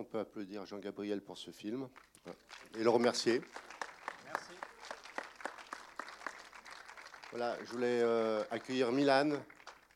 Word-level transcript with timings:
On 0.00 0.04
peut 0.04 0.18
applaudir 0.18 0.64
Jean-Gabriel 0.64 1.20
pour 1.20 1.36
ce 1.36 1.50
film 1.50 1.86
et 2.74 2.82
le 2.82 2.88
remercier. 2.88 3.42
Merci. 4.24 4.52
Voilà, 7.28 7.62
je 7.62 7.70
voulais 7.70 8.00
euh, 8.00 8.42
accueillir 8.50 8.92
Milan, 8.92 9.38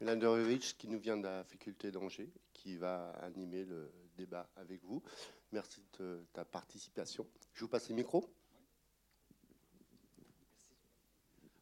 Milan 0.02 0.16
Dorovic, 0.16 0.76
qui 0.76 0.88
nous 0.88 0.98
vient 0.98 1.16
de 1.16 1.22
la 1.22 1.42
faculté 1.44 1.90
d'Angers, 1.90 2.30
qui 2.52 2.76
va 2.76 3.12
animer 3.22 3.64
le 3.64 3.90
débat 4.14 4.46
avec 4.56 4.84
vous. 4.84 5.02
Merci 5.52 5.82
de 5.98 6.26
ta 6.34 6.44
participation. 6.44 7.26
Je 7.54 7.62
vous 7.62 7.68
passe 7.68 7.88
le 7.88 7.94
micro. 7.94 8.30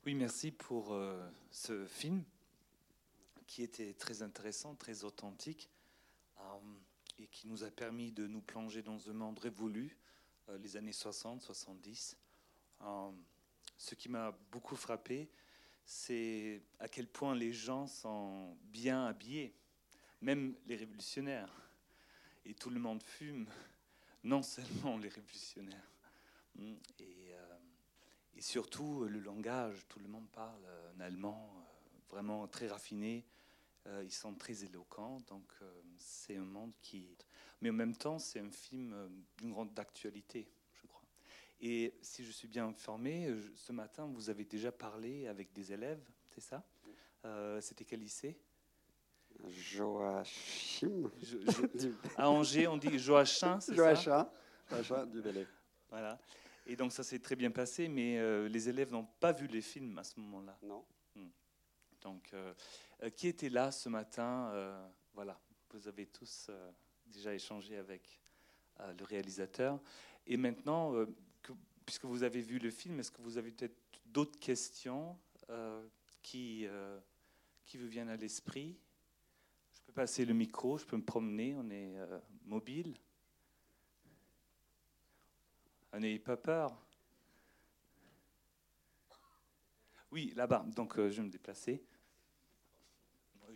Oui, 0.05 0.17
merci 0.17 0.51
pour 0.51 0.95
euh, 0.95 1.25
ce 1.53 1.87
film 1.87 2.25
qui 3.47 3.63
était 3.63 3.95
très 3.95 4.23
intéressant, 4.23 4.75
très 4.75 5.05
authentique 5.05 5.71
euh, 6.41 6.59
et 7.19 7.27
qui 7.27 7.47
nous 7.47 7.65
a 7.65 7.71
permis 7.71 8.13
de 8.13 8.27
nous 8.27 8.41
plonger 8.41 8.83
dans 8.83 9.09
un 9.11 9.13
monde 9.13 9.39
révolu, 9.39 9.97
euh, 10.49 10.59
les 10.59 10.77
années 10.77 10.93
60, 10.93 11.43
70. 11.43 12.17
ce 13.79 13.95
qui 13.95 14.09
m'a 14.09 14.33
beaucoup 14.51 14.77
frappé, 14.77 15.31
c'est 15.85 16.63
à 16.79 16.89
quel 16.89 17.07
point 17.07 17.35
les 17.35 17.53
gens 17.53 17.87
sont 17.87 18.57
bien 18.65 19.07
habillés, 19.07 19.55
même 20.21 20.55
les 20.67 20.77
révolutionnaires. 20.77 21.53
Et 22.45 22.55
tout 22.55 22.71
le 22.71 22.81
monde 22.81 23.03
fume, 23.03 23.47
non 24.25 24.43
seulement 24.43 24.99
les 24.99 25.09
révolutionnaires. 25.09 25.91
Et 26.99 27.33
et 28.37 28.41
surtout, 28.41 29.05
le 29.05 29.21
langage, 29.21 29.87
tout 29.89 29.99
le 29.99 30.09
monde 30.09 30.29
parle 30.33 30.67
un 30.97 31.01
allemand 31.01 31.51
euh, 31.55 31.99
vraiment 32.11 32.47
très 32.49 32.67
raffiné. 32.67 33.25
Euh, 33.87 34.03
ils 34.05 34.13
sont 34.13 34.35
très 34.35 34.65
éloquents, 34.65 35.21
donc 35.29 35.51
euh, 35.61 35.83
c'est 35.99 36.37
un 36.37 36.45
monde 36.45 36.73
qui. 36.81 37.17
Mais 37.61 37.71
en 37.71 37.75
même 37.75 37.97
temps, 37.97 38.19
c'est 38.19 38.41
un 38.41 38.51
film 38.51 38.95
d'une 39.39 39.53
grande 39.53 39.77
actualité, 39.79 40.49
je 40.73 40.87
crois. 40.87 41.03
Et 41.61 41.95
si 42.01 42.25
je 42.25 42.31
suis 42.31 42.49
bien 42.49 42.67
informé, 42.67 43.35
ce 43.55 43.73
matin, 43.73 44.07
vous 44.07 44.31
avez 44.31 44.45
déjà 44.45 44.73
parlé 44.73 45.27
avec 45.27 45.53
des 45.53 45.73
élèves, 45.73 46.03
c'est 46.29 46.41
ça? 46.41 46.65
C'était 47.61 47.85
quel 47.85 48.01
lycée? 48.01 48.37
Joachim. 49.49 51.11
à 52.17 52.29
Angers, 52.29 52.67
on 52.67 52.77
dit 52.77 52.99
Joachim, 52.99 53.61
c'est 53.61 53.77
ça? 53.77 54.33
Joachim 54.71 55.07
du 55.07 55.21
Bélé. 55.21 55.47
Voilà. 55.89 56.19
Et 56.67 56.77
donc 56.77 56.93
ça 56.93 57.03
s'est 57.03 57.19
très 57.19 57.37
bien 57.37 57.51
passé, 57.51 57.89
mais 57.89 58.19
euh, 58.19 58.49
les 58.49 58.69
élèves 58.69 58.93
n'ont 58.93 59.07
pas 59.21 59.33
vu 59.33 59.47
les 59.47 59.63
films 59.63 59.99
à 59.99 60.05
ce 60.05 60.19
moment-là? 60.21 60.57
Non. 60.63 60.85
Hmm. 61.15 61.29
Donc, 62.03 62.31
euh, 62.35 62.53
euh, 63.03 63.11
qui 63.11 63.29
était 63.29 63.49
là 63.49 63.71
ce 63.71 63.89
matin 63.89 64.53
Voilà, 65.15 65.39
vous 65.71 65.89
avez 65.89 66.07
tous 66.07 66.51
déjà 67.07 67.35
échangé 67.35 67.77
avec 67.77 68.21
le 68.79 69.05
réalisateur. 69.05 69.81
Et 70.27 70.37
maintenant, 70.37 70.95
puisque 71.85 72.05
vous 72.05 72.23
avez 72.23 72.41
vu 72.41 72.59
le 72.59 72.71
film, 72.71 73.01
est-ce 73.01 73.11
que 73.11 73.23
vous 73.23 73.39
avez 73.39 73.51
peut-être 73.51 73.77
d'autres 74.07 74.39
questions 74.39 75.19
qui, 76.23 76.67
qui 77.67 77.79
vous 77.79 77.89
viennent 77.89 78.09
à 78.11 78.17
l'esprit? 78.17 78.77
Je 79.75 79.81
peux 79.83 79.93
passer 79.93 80.25
le 80.25 80.35
micro, 80.35 80.79
je 80.79 80.87
peux 80.87 80.97
me 80.97 81.05
promener, 81.05 81.55
on 81.57 81.69
est 81.71 81.95
mobile. 82.45 82.95
N'ayez 85.93 86.19
pas 86.19 86.37
peur. 86.37 86.83
Oui, 90.13 90.31
là-bas. 90.37 90.67
Donc, 90.77 90.99
euh, 90.99 91.11
je 91.11 91.17
vais 91.17 91.23
me 91.27 91.31
déplacer. 91.31 91.83
Hein. 93.43 93.55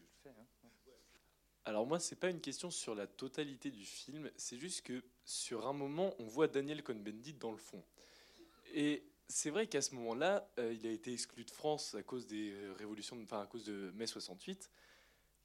Alors 1.66 1.84
moi, 1.84 1.98
c'est 1.98 2.16
pas 2.16 2.30
une 2.30 2.40
question 2.40 2.70
sur 2.70 2.94
la 2.94 3.08
totalité 3.08 3.72
du 3.72 3.84
film, 3.84 4.30
c'est 4.36 4.56
juste 4.56 4.82
que 4.82 5.02
sur 5.24 5.66
un 5.66 5.72
moment, 5.72 6.14
on 6.20 6.24
voit 6.24 6.46
Daniel 6.46 6.82
Cohn-Bendit 6.82 7.34
dans 7.34 7.50
le 7.50 7.58
fond. 7.58 7.82
Et 8.72 9.02
c'est 9.26 9.50
vrai 9.50 9.66
qu'à 9.66 9.82
ce 9.82 9.94
moment-là, 9.96 10.48
euh, 10.60 10.72
il 10.72 10.86
a 10.86 10.90
été 10.90 11.12
exclu 11.12 11.44
de 11.44 11.50
France 11.50 11.96
à 11.96 12.04
cause 12.04 12.28
des 12.28 12.52
euh, 12.52 12.72
révolutions, 12.78 13.18
enfin 13.20 13.40
à 13.40 13.46
cause 13.46 13.64
de 13.64 13.90
mai 13.96 14.06
68. 14.06 14.70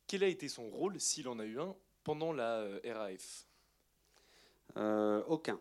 Quel 0.06 0.24
a 0.24 0.28
été 0.28 0.48
son 0.48 0.70
rôle, 0.70 1.00
s'il 1.00 1.28
en 1.28 1.40
a 1.40 1.46
eu 1.46 1.60
un, 1.60 1.76
pendant 2.04 2.34
la 2.34 2.68
RAF 2.86 3.48
Aucun. 4.76 5.60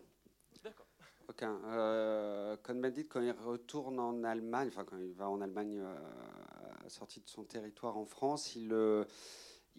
Aucun. 1.31 1.61
Euh, 1.63 2.57
Cohn-Bendit, 2.57 3.07
quand 3.07 3.21
il 3.21 3.31
retourne 3.31 3.99
en 3.99 4.21
Allemagne, 4.25 4.67
enfin 4.67 4.83
quand 4.83 4.97
il 4.97 5.13
va 5.13 5.29
en 5.29 5.39
Allemagne 5.39 5.79
euh, 5.79 5.95
sorti 6.89 7.21
de 7.21 7.29
son 7.29 7.45
territoire 7.45 7.97
en 7.97 8.05
France, 8.05 8.55
il, 8.57 8.73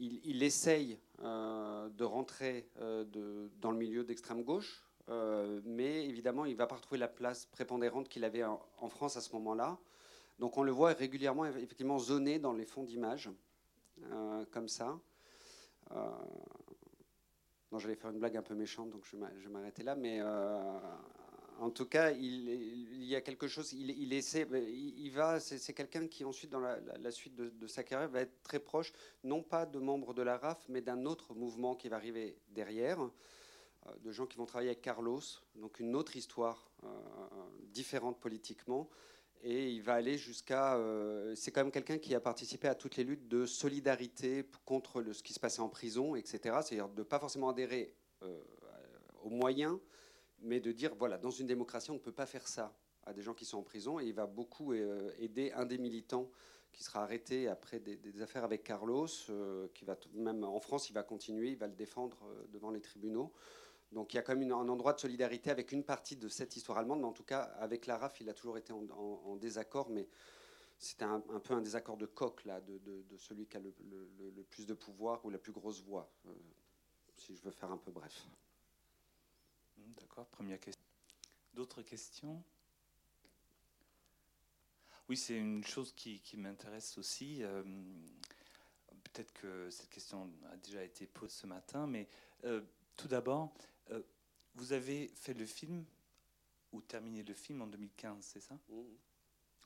euh, 0.03 0.19
il, 0.25 0.43
essaye 0.43 0.99
euh, 1.23 1.89
de 1.91 2.05
rentrer 2.05 2.69
de, 2.81 3.51
dans 3.61 3.71
le 3.71 3.79
milieu 3.79 4.05
d'extrême 4.05 4.43
gauche, 4.43 4.85
mais 5.65 6.07
évidemment, 6.07 6.45
il 6.45 6.53
ne 6.53 6.59
va 6.59 6.67
pas 6.67 6.77
retrouver 6.77 6.99
la 6.99 7.09
place 7.09 7.47
prépondérante 7.47 8.09
qu'il 8.09 8.25
avait 8.25 8.45
en, 8.45 8.89
France 8.89 9.17
à 9.17 9.21
ce 9.21 9.33
moment-là. 9.35 9.79
Donc 10.39 10.57
on 10.57 10.63
le 10.63 10.73
voit 10.73 10.93
régulièrement, 10.93 11.45
effectivement, 11.45 11.99
zoné 11.99 12.39
dans 12.39 12.53
les 12.53 12.65
fonds 12.65 12.83
d'images, 12.83 13.31
comme 14.51 14.69
ça. 14.69 14.99
Non, 15.91 17.79
j'allais 17.79 17.97
faire 17.97 18.11
une 18.11 18.19
blague 18.19 18.37
un 18.37 18.43
peu 18.43 18.55
méchante, 18.55 18.91
donc 18.91 19.05
je 19.05 19.17
vais 19.17 19.49
m'arrêter 19.49 19.83
là. 19.83 19.97
En 21.63 21.71
tout 21.71 21.87
cas, 21.87 22.11
il, 22.11 23.05
y 23.05 23.15
a 23.15 23.21
quelque 23.21 23.47
chose. 23.47 23.73
Il, 23.73 24.13
essaie, 24.13 24.49
il, 24.53 25.11
va. 25.11 25.39
C'est 25.39 25.73
quelqu'un 25.73 26.09
qui 26.09 26.25
ensuite, 26.25 26.51
dans 26.51 26.59
la, 26.59 27.11
suite 27.13 27.37
de, 27.37 27.67
sa 27.69 27.85
carrière, 27.85 28.09
va 28.09 28.23
être 28.23 28.43
très 28.43 28.59
proche, 28.59 28.93
non 29.23 29.45
pas 29.45 29.65
de 29.65 29.79
membres 29.79 30.13
de 30.13 30.23
la 30.23 30.39
RAF, 30.39 30.65
mais 30.69 30.81
d'un 30.81 31.07
autre 31.07 31.35
mouvement 31.35 31.77
qui 31.77 31.89
va 31.89 31.97
arriver 31.97 32.37
derrière, 32.49 33.01
euh, 33.01 33.91
de 34.03 34.11
gens 34.11 34.27
qui 34.27 34.39
vont 34.39 34.45
travailler 34.45 34.71
avec 34.71 34.83
Carlos, 34.83 35.21
donc 35.55 35.79
une 35.79 35.95
autre 35.95 36.17
histoire 36.17 36.69
euh, 36.83 36.89
différente 37.69 38.19
politiquement. 38.19 38.91
Et 39.45 39.71
il 39.71 39.83
va 39.83 39.95
aller 39.95 40.19
jusqu'à. 40.19 40.75
Euh, 40.75 41.33
c'est 41.37 41.53
quand 41.53 41.63
même 41.63 41.73
quelqu'un 41.73 41.99
qui 41.99 42.13
a 42.17 42.21
participé 42.21 42.67
à 42.67 42.75
toutes 42.75 42.97
les 42.97 43.05
luttes 43.05 43.29
de 43.29 43.47
solidarité 43.47 44.45
contre 44.65 45.13
ce 45.13 45.23
qui 45.23 45.33
se 45.33 45.39
passait 45.39 45.61
en 45.61 45.69
prison, 45.69 46.17
etc. 46.17 46.41
C'est-à-dire 46.65 46.89
de 46.89 47.05
pas 47.05 47.21
forcément 47.21 47.51
adhérer 47.51 47.95
aux 49.23 49.31
moyens 49.31 49.79
mais 50.43 50.61
de 50.61 50.73
dire, 50.73 50.95
voilà, 50.95 51.19
dans 51.19 51.31
une 51.31 51.47
démocratie, 51.47 51.91
on 51.91 51.95
ne 51.95 51.99
peut 51.99 52.13
pas 52.13 52.27
faire 52.27 52.47
ça 52.49 52.77
à 53.05 53.13
des 53.13 53.23
gens 53.23 53.35
qui 53.35 53.45
sont 53.45 53.59
en 53.59 53.63
prison. 53.63 53.99
Et 54.01 54.07
il 54.07 54.15
va 54.15 54.27
beaucoup 54.27 54.73
euh, 54.73 55.11
aider 55.19 55.53
un 55.53 55.65
des 55.65 55.79
militants 55.79 56.31
qui 56.73 56.83
sera 56.83 57.03
arrêté 57.03 57.49
après 57.49 57.81
des, 57.81 58.23
affaires 58.23 58.45
avec 58.45 58.65
Carlos, 58.65 59.07
euh, 59.29 59.69
qui 59.75 59.85
va 59.85 59.97
même 60.15 60.43
en 60.43 60.61
France, 60.61 60.89
il 60.89 60.95
va 60.95 61.03
continuer, 61.03 61.51
il 61.51 61.59
va 61.59 61.67
le 61.67 61.75
défendre 61.75 62.19
euh, 62.25 62.47
devant 62.49 62.71
les 62.71 62.81
tribunaux. 62.81 63.33
Donc 63.93 64.15
il 64.15 64.17
y 64.17 64.19
a 64.19 64.23
quand 64.23 64.35
même 64.35 64.51
un 64.51 64.69
endroit 64.69 64.95
de 64.95 65.01
solidarité 65.01 65.51
avec 65.51 65.71
une 65.71 65.85
partie 65.85 66.17
de 66.17 66.29
cette 66.29 66.57
histoire 66.57 66.79
allemande, 66.79 67.01
mais 67.01 67.07
en 67.07 67.13
tout 67.13 67.25
cas 67.25 67.43
avec 67.59 67.85
la 67.85 67.99
RAF, 67.99 68.23
il 68.23 68.31
a 68.31 68.33
toujours 68.33 68.57
été 68.57 68.73
en, 68.73 69.37
désaccord, 69.37 69.91
mais 69.91 70.09
c'était 70.79 71.05
un, 71.05 71.21
peu 71.21 71.53
un 71.53 71.61
désaccord 71.61 71.99
de 71.99 72.07
coq 72.07 72.47
là, 72.47 72.63
de, 72.63 72.81
celui 73.19 73.47
qui 73.47 73.59
a 73.59 73.61
le, 73.61 73.75
le, 74.19 74.43
plus 74.45 74.65
de 74.65 74.73
pouvoir 74.73 75.23
ou 75.27 75.31
la 75.31 75.37
plus 75.37 75.53
grosse 75.53 75.83
voix, 75.83 76.11
si 77.19 77.37
je 77.37 77.43
veux 77.43 77.51
faire 77.51 77.71
un 77.71 77.77
peu 77.77 77.91
bref. 77.91 78.27
D'accord, 80.01 80.27
première 80.27 80.61
question. 80.61 80.85
D'autres 81.55 81.83
questions? 81.83 82.43
Oui, 85.09 85.17
c'est 85.17 85.37
une 85.37 85.65
chose 85.65 85.93
qui, 85.93 86.23
m'intéresse 86.37 86.97
aussi. 86.97 87.43
Euh, 87.43 87.63
peut-être 89.05 89.33
que 89.35 89.69
cette 89.71 89.91
question 89.91 90.31
a 90.51 90.57
déjà 90.57 90.83
été 90.83 91.07
posée 91.07 91.35
ce 91.35 91.47
matin, 91.47 91.87
mais 91.87 92.09
euh, 92.45 92.63
tout 92.97 93.09
d'abord, 93.09 93.53
euh, 93.91 94.03
vous 94.55 94.73
avez 94.73 95.09
fait 95.09 95.35
le 95.35 95.45
film 95.45 95.85
ou 96.73 96.81
terminé 96.81 97.23
le 97.23 97.35
film 97.35 97.61
en 97.61 97.67
2015, 97.67 98.25
c'est 98.25 98.41
ça? 98.41 98.55
Mmh. 98.55 98.83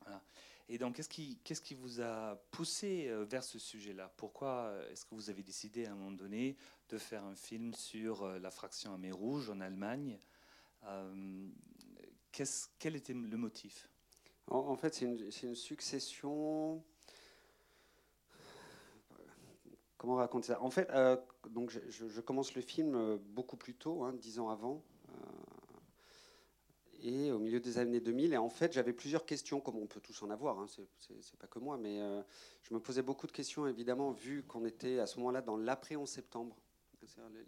voilà. 0.00 0.22
Et 0.68 0.78
donc, 0.78 0.96
qu'est-ce 0.96 1.60
qui, 1.60 1.74
vous 1.74 2.00
a 2.00 2.36
poussé 2.50 3.08
vers 3.28 3.44
ce 3.44 3.58
sujet-là? 3.58 4.12
Pourquoi 4.16 4.74
est-ce 4.90 5.04
que 5.04 5.14
vous 5.14 5.30
avez 5.30 5.44
décidé 5.44 5.86
à 5.86 5.92
un 5.92 5.94
moment 5.94 6.10
donné 6.10 6.56
de 6.88 6.98
faire 6.98 7.24
un 7.24 7.36
film 7.36 7.72
sur 7.72 8.26
la 8.40 8.50
fraction 8.50 8.92
à 8.92 9.14
rouge 9.14 9.48
en 9.48 9.60
Allemagne? 9.60 10.18
Euh, 10.84 11.48
quel 12.78 12.96
était 12.96 13.14
le 13.14 13.36
motif? 13.36 13.88
En, 14.48 14.76
fait, 14.76 14.94
c'est 14.94 15.06
une, 15.06 15.54
succession. 15.54 16.82
Comment 19.98 20.16
raconter 20.16 20.48
ça? 20.48 20.62
En 20.62 20.70
fait, 20.70 20.88
euh, 20.90 21.16
donc 21.50 21.70
je, 21.70 22.20
commence 22.20 22.54
le 22.54 22.62
film 22.62 22.94
euh, 22.94 23.18
beaucoup 23.18 23.56
plus 23.56 23.74
tôt, 23.74 24.04
hein, 24.04 24.12
dix 24.12 24.38
ans 24.38 24.50
avant, 24.50 24.84
et 27.06 27.32
au 27.32 27.38
milieu 27.38 27.60
des 27.60 27.78
années 27.78 28.00
2000. 28.00 28.32
Et 28.32 28.36
en 28.36 28.48
fait, 28.48 28.72
j'avais 28.72 28.92
plusieurs 28.92 29.24
questions, 29.24 29.60
comme 29.60 29.76
on 29.76 29.86
peut 29.86 30.00
tous 30.00 30.22
en 30.22 30.30
avoir. 30.30 30.58
Hein, 30.58 30.66
c'est 30.98 31.38
pas 31.38 31.46
que 31.46 31.58
moi, 31.58 31.76
mais 31.76 32.00
je 32.62 32.74
me 32.74 32.80
posais 32.80 33.02
beaucoup 33.02 33.26
de 33.26 33.32
questions, 33.32 33.66
évidemment, 33.66 34.10
vu 34.10 34.42
qu'on 34.42 34.64
était 34.64 34.98
à 34.98 35.06
ce 35.06 35.18
moment-là 35.18 35.40
dans 35.40 35.56
l'après 35.56 35.96
11 35.96 36.08
septembre 36.08 36.56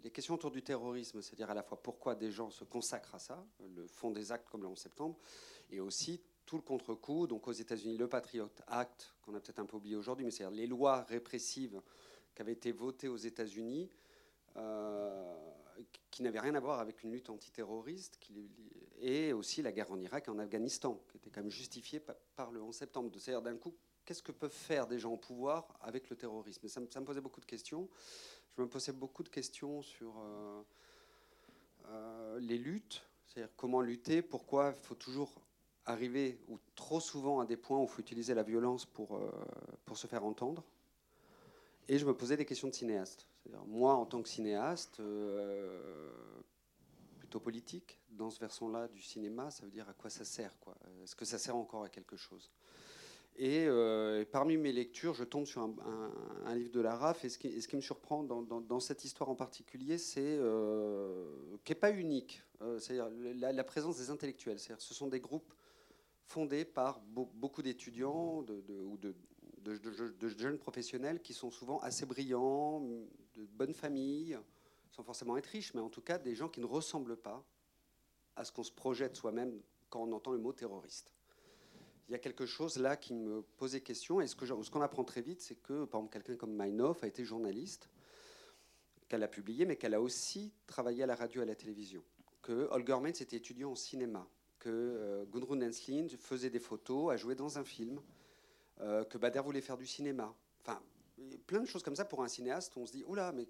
les 0.03 0.11
questions 0.11 0.35
autour 0.35 0.51
du 0.51 0.61
terrorisme, 0.61 1.21
c'est-à-dire 1.21 1.49
à 1.49 1.53
la 1.53 1.63
fois 1.63 1.81
pourquoi 1.81 2.15
des 2.15 2.31
gens 2.31 2.49
se 2.49 2.63
consacrent 2.63 3.15
à 3.15 3.19
ça, 3.19 3.45
le 3.75 3.87
fond 3.87 4.11
des 4.11 4.31
actes 4.31 4.49
comme 4.49 4.61
le 4.61 4.67
11 4.67 4.77
septembre, 4.77 5.17
et 5.69 5.79
aussi 5.79 6.21
tout 6.45 6.55
le 6.55 6.61
contre-coup, 6.61 7.27
donc 7.27 7.47
aux 7.47 7.51
États-Unis, 7.51 7.97
le 7.97 8.07
Patriot 8.07 8.49
Act, 8.67 9.13
qu'on 9.21 9.35
a 9.35 9.39
peut-être 9.39 9.59
un 9.59 9.65
peu 9.65 9.77
oublié 9.77 9.95
aujourd'hui, 9.95 10.25
mais 10.25 10.31
c'est-à-dire 10.31 10.57
les 10.57 10.67
lois 10.67 11.03
répressives 11.03 11.81
qui 12.33 12.41
avaient 12.41 12.53
été 12.53 12.71
votées 12.71 13.07
aux 13.07 13.17
États-Unis, 13.17 13.89
euh, 14.55 15.35
qui 16.09 16.23
n'avait 16.23 16.39
rien 16.39 16.55
à 16.55 16.59
voir 16.59 16.79
avec 16.79 17.03
une 17.03 17.11
lutte 17.11 17.29
antiterroriste, 17.29 18.17
et 19.01 19.33
aussi 19.33 19.61
la 19.61 19.71
guerre 19.71 19.91
en 19.91 19.99
Irak 19.99 20.27
et 20.27 20.31
en 20.31 20.39
Afghanistan, 20.39 21.01
qui 21.09 21.17
était 21.17 21.29
quand 21.29 21.41
même 21.41 21.51
justifiée 21.51 22.01
par 22.35 22.51
le 22.51 22.61
11 22.61 22.75
septembre. 22.75 23.11
C'est-à-dire 23.17 23.41
d'un 23.41 23.57
coup, 23.57 23.73
qu'est-ce 24.05 24.23
que 24.23 24.31
peuvent 24.31 24.51
faire 24.51 24.87
des 24.87 24.99
gens 24.99 25.13
au 25.13 25.17
pouvoir 25.17 25.77
avec 25.81 26.09
le 26.09 26.15
terrorisme? 26.15 26.67
Ça, 26.67 26.79
me 26.79 27.05
posait 27.05 27.21
beaucoup 27.21 27.41
de 27.41 27.45
questions. 27.45 27.87
Je 28.57 28.61
me 28.61 28.67
posais 28.67 28.91
beaucoup 28.91 29.23
de 29.23 29.29
questions 29.29 29.81
sur 29.81 30.17
euh, 30.19 30.61
euh, 31.87 32.39
les 32.39 32.57
luttes, 32.57 33.03
c'est-à-dire 33.27 33.53
comment 33.55 33.81
lutter, 33.81 34.21
pourquoi 34.21 34.73
il 34.75 34.83
faut 34.83 34.95
toujours 34.95 35.41
arriver, 35.85 36.39
ou 36.47 36.57
trop 36.75 36.99
souvent, 36.99 37.39
à 37.39 37.45
des 37.45 37.57
points 37.57 37.79
où 37.79 37.83
il 37.83 37.89
faut 37.89 38.01
utiliser 38.01 38.33
la 38.33 38.43
violence 38.43 38.85
pour, 38.85 39.15
euh, 39.15 39.31
pour 39.85 39.97
se 39.97 40.07
faire 40.07 40.25
entendre. 40.25 40.63
Et 41.87 41.97
je 41.97 42.05
me 42.05 42.13
posais 42.13 42.37
des 42.37 42.45
questions 42.45 42.67
de 42.67 42.73
cinéaste. 42.73 43.25
Moi, 43.65 43.93
en 43.95 44.05
tant 44.05 44.21
que 44.21 44.29
cinéaste, 44.29 45.01
plutôt 47.17 47.39
politique, 47.39 47.98
dans 48.11 48.29
ce 48.29 48.39
versant-là 48.39 48.87
du 48.87 49.01
cinéma, 49.01 49.51
ça 49.51 49.63
veut 49.63 49.71
dire 49.71 49.87
à 49.89 49.93
quoi 49.93 50.09
ça 50.09 50.25
sert 50.25 50.53
Est-ce 51.03 51.15
que 51.15 51.25
ça 51.25 51.37
sert 51.37 51.55
encore 51.55 51.83
à 51.83 51.89
quelque 51.89 52.17
chose? 52.17 52.51
Euh, 53.41 54.21
et, 54.21 54.25
parmi 54.25 54.57
mes 54.57 54.71
lectures, 54.71 55.13
je 55.13 55.23
tombe 55.23 55.45
sur 55.45 55.61
un, 55.61 56.55
livre 56.55 56.71
de 56.71 56.81
Laraf. 56.81 57.23
Et 57.23 57.29
ce 57.29 57.37
qui, 57.37 57.75
me 57.75 57.81
surprend 57.81 58.23
dans, 58.23 58.79
cette 58.79 59.05
histoire 59.05 59.29
en 59.29 59.35
particulier, 59.35 59.97
c'est 59.97 60.21
euh, 60.21 61.25
qui 61.63 61.71
n'est 61.71 61.79
pas 61.79 61.91
unique. 61.91 62.43
Euh, 62.61 62.79
c'est-à-dire 62.79 63.09
la, 63.35 63.63
présence 63.63 63.97
des 63.97 64.09
intellectuels. 64.09 64.59
C'est-à-dire 64.59 64.81
ce 64.81 64.93
sont 64.93 65.07
des 65.07 65.19
groupes 65.19 65.53
fondés 66.25 66.65
par 66.65 66.99
beaucoup 66.99 67.61
d'étudiants 67.61 68.39
ou 68.39 68.97
de, 68.97 69.15
de, 69.61 70.27
jeunes 70.37 70.59
professionnels 70.59 71.21
qui 71.21 71.33
sont 71.33 71.49
souvent 71.49 71.79
assez 71.79 72.05
brillants, 72.05 72.81
de 73.35 73.45
bonnes 73.45 73.73
familles, 73.73 74.37
sans 74.91 75.03
forcément 75.03 75.37
être 75.37 75.47
riches, 75.47 75.73
mais 75.73 75.81
en 75.81 75.89
tout 75.89 76.01
cas 76.01 76.17
des 76.17 76.35
gens 76.35 76.49
qui 76.49 76.59
ne 76.59 76.65
ressemblent 76.65 77.17
pas 77.17 77.43
à 78.39 78.43
ce 78.43 78.51
qu'on 78.51 78.63
se 78.63 78.71
projette 78.71 79.15
soi-même 79.15 79.61
quand 79.89 80.01
on 80.01 80.11
entend 80.11 80.31
le 80.31 80.39
mot 80.39 80.53
terroriste 80.53 81.11
il 82.09 82.13
y 82.13 82.15
a 82.15 82.19
quelque 82.19 82.47
chose 82.47 82.79
là 82.79 82.97
qui 82.97 83.13
me 83.13 83.43
posait 83.57 83.81
question. 83.81 84.19
Et 84.19 84.25
ce 84.25 84.35
qu'on 84.35 84.81
apprend 84.81 85.03
très 85.03 85.21
vite, 85.21 85.41
c'est 85.41 85.61
que, 85.61 85.85
par 85.85 86.01
exemple, 86.01 86.13
quelqu'un 86.13 86.35
comme 86.35 86.55
Meinhof 86.55 87.03
a 87.03 87.07
été 87.07 87.23
journaliste, 87.23 87.87
qu'elle 89.07 89.21
a 89.21 89.27
publié, 89.27 89.65
mais 89.65 89.75
qu'elle 89.75 89.93
a 89.93 90.01
aussi 90.01 90.51
travaillé 90.65 91.03
à 91.03 91.05
la 91.05 91.15
radio 91.15 91.41
et 91.41 91.43
à 91.43 91.45
la 91.45 91.55
télévision. 91.55 92.03
Que 92.41 92.67
Holger 92.71 92.97
Menz 92.99 93.21
était 93.21 93.37
étudiant 93.37 93.71
en 93.71 93.75
cinéma. 93.75 94.27
Que 94.57 94.69
euh, 94.69 95.25
Gudrun 95.25 95.59
faisait 96.17 96.49
des 96.49 96.59
photos, 96.59 97.11
a 97.11 97.15
joué 97.15 97.35
dans 97.35 97.59
un 97.59 97.63
film. 97.63 98.01
Euh, 98.81 99.03
que 99.03 99.19
Bader 99.19 99.41
voulait 99.41 99.61
faire 99.61 99.77
du 99.77 99.85
cinéma. 99.85 100.33
Enfin, 100.61 100.81
plein 101.45 101.59
de 101.59 101.67
choses 101.67 101.83
comme 101.83 101.95
ça 101.95 102.05
pour 102.05 102.23
un 102.23 102.27
cinéaste. 102.27 102.75
On 102.75 102.87
se 102.87 102.91
dit, 102.91 103.03
oula, 103.05 103.31
mais, 103.33 103.47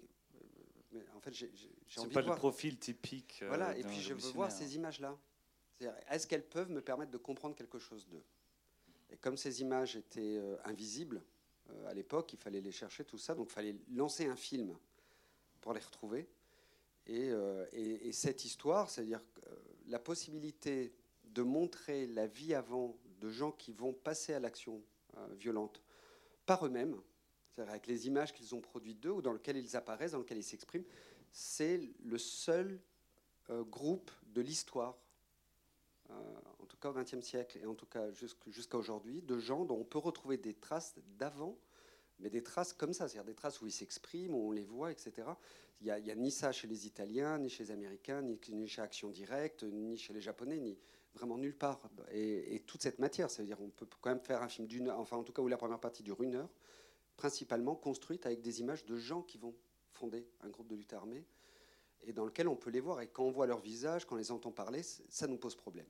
mais 0.92 1.02
en 1.16 1.20
fait, 1.20 1.32
j'ai 1.90 2.00
envie 2.00 2.08
de 2.08 2.14
voir. 2.14 2.24
C'est 2.24 2.28
pas 2.30 2.34
le 2.34 2.38
profil 2.38 2.78
typique. 2.78 3.40
Euh, 3.42 3.48
voilà, 3.48 3.76
et 3.76 3.82
puis 3.82 4.00
je 4.00 4.14
veux 4.14 4.30
voir 4.30 4.50
ces 4.50 4.76
images-là. 4.76 5.18
Est-ce 6.10 6.26
qu'elles 6.26 6.46
peuvent 6.46 6.70
me 6.70 6.80
permettre 6.80 7.10
de 7.10 7.18
comprendre 7.18 7.54
quelque 7.54 7.78
chose 7.78 8.06
d'eux? 8.08 8.22
Et 9.12 9.16
comme 9.16 9.36
ces 9.36 9.60
images 9.60 9.96
étaient 9.96 10.36
euh, 10.38 10.56
invisibles 10.64 11.22
euh, 11.70 11.90
à 11.90 11.94
l'époque, 11.94 12.32
il 12.32 12.38
fallait 12.38 12.60
les 12.60 12.72
chercher, 12.72 13.04
tout 13.04 13.18
ça. 13.18 13.34
Donc 13.34 13.48
il 13.50 13.52
fallait 13.52 13.76
lancer 13.92 14.26
un 14.26 14.36
film 14.36 14.76
pour 15.60 15.72
les 15.72 15.80
retrouver. 15.80 16.28
Et, 17.06 17.30
euh, 17.30 17.66
cette 18.12 18.44
histoire, 18.44 18.88
c'est-à-dire 18.90 19.22
la 19.86 19.98
possibilité 19.98 20.92
de 21.24 21.42
montrer 21.42 22.06
la 22.06 22.26
vie 22.26 22.54
avant 22.54 22.96
de 23.20 23.30
gens 23.30 23.52
qui 23.52 23.72
vont 23.72 23.92
passer 23.92 24.32
à 24.34 24.40
l'action 24.40 24.82
violente 25.32 25.82
par 26.46 26.64
eux-mêmes, 26.66 26.96
c'est-à-dire 27.48 27.70
avec 27.70 27.86
les 27.86 28.06
images 28.06 28.32
qu'ils 28.32 28.54
ont 28.54 28.60
produites 28.60 29.00
d'eux 29.00 29.10
ou 29.10 29.22
dans 29.22 29.32
lesquelles 29.32 29.56
ils 29.56 29.76
apparaissent, 29.76 30.12
dans 30.12 30.18
lesquelles 30.18 30.38
ils 30.38 30.44
s'expriment, 30.44 30.84
c'est 31.32 31.80
le 32.04 32.18
seul 32.18 32.80
groupe 33.48 34.10
de 34.26 34.40
l'histoire 34.40 34.96
tout 36.70 36.76
cas 36.76 36.88
au 36.90 36.92
XXe 36.92 37.20
siècle 37.20 37.58
et 37.62 37.66
en 37.66 37.74
tout 37.74 37.86
cas 37.86 38.10
jusqu'à 38.12 38.78
aujourd'hui, 38.78 39.22
de 39.22 39.38
gens 39.38 39.64
dont 39.64 39.76
on 39.76 39.84
peut 39.84 39.98
retrouver 39.98 40.36
des 40.38 40.54
traces 40.54 40.94
d'avant, 41.18 41.58
mais 42.20 42.30
des 42.30 42.42
traces 42.42 42.72
comme 42.72 42.92
ça, 42.92 43.08
c'est-à-dire 43.08 43.24
des 43.24 43.34
traces 43.34 43.60
où 43.60 43.66
ils 43.66 43.72
s'expriment, 43.72 44.34
où 44.34 44.48
on 44.48 44.52
les 44.52 44.64
voit, 44.64 44.92
etc. 44.92 45.28
Il 45.80 45.86
n'y 45.86 46.10
a, 46.10 46.14
ni 46.14 46.30
ça 46.30 46.52
chez 46.52 46.68
les 46.68 46.86
Italiens, 46.86 47.38
ni 47.38 47.48
chez 47.48 47.64
les 47.64 47.70
Américains, 47.70 48.22
ni, 48.22 48.68
chez 48.68 48.82
Action 48.82 49.10
Directe, 49.10 49.64
ni 49.64 49.96
chez 49.96 50.12
les 50.12 50.20
Japonais, 50.20 50.58
ni 50.58 50.78
vraiment 51.14 51.38
nulle 51.38 51.56
part. 51.56 51.80
Et, 52.12 52.62
toute 52.66 52.82
cette 52.82 52.98
matière, 52.98 53.30
c'est-à-dire 53.30 53.60
on 53.60 53.70
peut 53.70 53.86
quand 54.00 54.10
même 54.10 54.20
faire 54.20 54.42
un 54.42 54.48
film 54.48 54.68
d'une 54.68 54.88
heure, 54.88 54.98
enfin 55.00 55.16
en 55.16 55.24
tout 55.24 55.32
cas 55.32 55.42
où 55.42 55.48
la 55.48 55.56
première 55.56 55.80
partie 55.80 56.02
dure 56.02 56.22
une 56.22 56.36
heure, 56.36 56.50
principalement 57.16 57.74
construite 57.74 58.26
avec 58.26 58.42
des 58.42 58.60
images 58.60 58.84
de 58.84 58.96
gens 58.96 59.22
qui 59.22 59.38
vont 59.38 59.54
fonder 60.00 60.26
un 60.40 60.48
groupe 60.48 60.68
de 60.68 60.76
lutte 60.76 60.92
armée 60.94 61.26
et 62.02 62.12
dans 62.12 62.24
lequel 62.24 62.48
on 62.48 62.56
peut 62.56 62.70
les 62.70 62.80
voir. 62.80 63.00
Et 63.00 63.08
quand 63.08 63.24
on 63.24 63.30
voit 63.30 63.46
leur 63.46 63.60
visage, 63.60 64.06
quand 64.06 64.14
on 64.14 64.18
les 64.18 64.32
entend 64.32 64.50
parler, 64.50 64.82
ça 64.82 65.26
nous 65.26 65.36
pose 65.36 65.54
problème. 65.54 65.86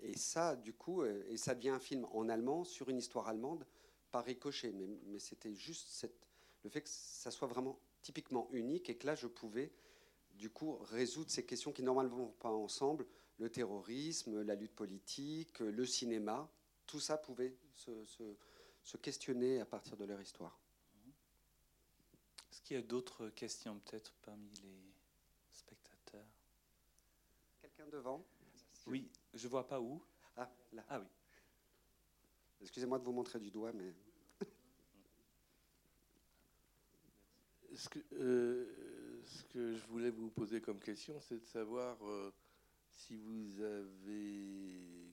Et 0.00 0.16
ça, 0.16 0.56
du 0.56 0.72
coup, 0.72 1.02
euh, 1.02 1.24
et 1.28 1.36
ça 1.36 1.54
devient 1.54 1.70
un 1.70 1.78
film 1.78 2.06
en 2.12 2.28
allemand 2.28 2.64
sur 2.64 2.88
une 2.88 2.98
histoire 2.98 3.28
allemande 3.28 3.66
par 4.10 4.24
ricochet. 4.24 4.72
Mais, 4.72 5.18
c'était 5.18 5.54
juste 5.54 6.06
le 6.62 6.70
fait 6.70 6.82
que 6.82 6.88
ça 6.90 7.30
soit 7.30 7.48
vraiment 7.48 7.78
typiquement 8.02 8.48
unique 8.52 8.90
et 8.90 8.96
que 8.96 9.06
là, 9.06 9.14
je 9.14 9.26
pouvais, 9.26 9.72
du 10.34 10.50
coup, 10.50 10.76
résoudre 10.78 11.30
ces 11.30 11.44
questions 11.44 11.72
qui 11.72 11.82
normalement 11.82 12.16
vont 12.16 12.32
pas 12.32 12.50
ensemble. 12.50 13.06
Le 13.38 13.48
terrorisme, 13.48 14.42
la 14.42 14.54
lutte 14.54 14.74
politique, 14.74 15.60
le 15.60 15.86
cinéma, 15.86 16.50
tout 16.86 17.00
ça 17.00 17.16
pouvait 17.16 17.56
se, 17.74 18.96
questionner 19.00 19.60
à 19.60 19.64
partir 19.64 19.96
de 19.96 20.04
leur 20.04 20.20
histoire. 20.20 20.59
Qu'il 22.70 22.76
y 22.76 22.84
a 22.84 22.86
d'autres 22.86 23.30
questions 23.30 23.80
peut-être 23.80 24.14
parmi 24.22 24.48
les 24.62 24.94
spectateurs 25.50 26.24
Quelqu'un 27.60 27.88
devant? 27.88 28.24
Oui, 28.86 29.10
je 29.34 29.48
vois 29.48 29.66
pas 29.66 29.80
où. 29.80 30.00
Ah, 30.36 30.48
là. 30.72 30.84
Ah 30.88 31.00
oui. 31.00 31.06
Excusez-moi 32.60 33.00
de 33.00 33.04
vous 33.04 33.10
montrer 33.10 33.40
du 33.40 33.50
doigt, 33.50 33.72
mais. 33.72 33.92
ce, 37.74 37.88
que, 37.88 37.98
euh, 38.12 39.20
ce 39.24 39.42
que 39.46 39.74
je 39.74 39.84
voulais 39.86 40.10
vous 40.10 40.30
poser 40.30 40.60
comme 40.60 40.78
question, 40.78 41.18
c'est 41.18 41.40
de 41.40 41.46
savoir 41.46 41.98
euh, 42.08 42.32
si 42.92 43.16
vous 43.16 43.60
avez 43.62 45.12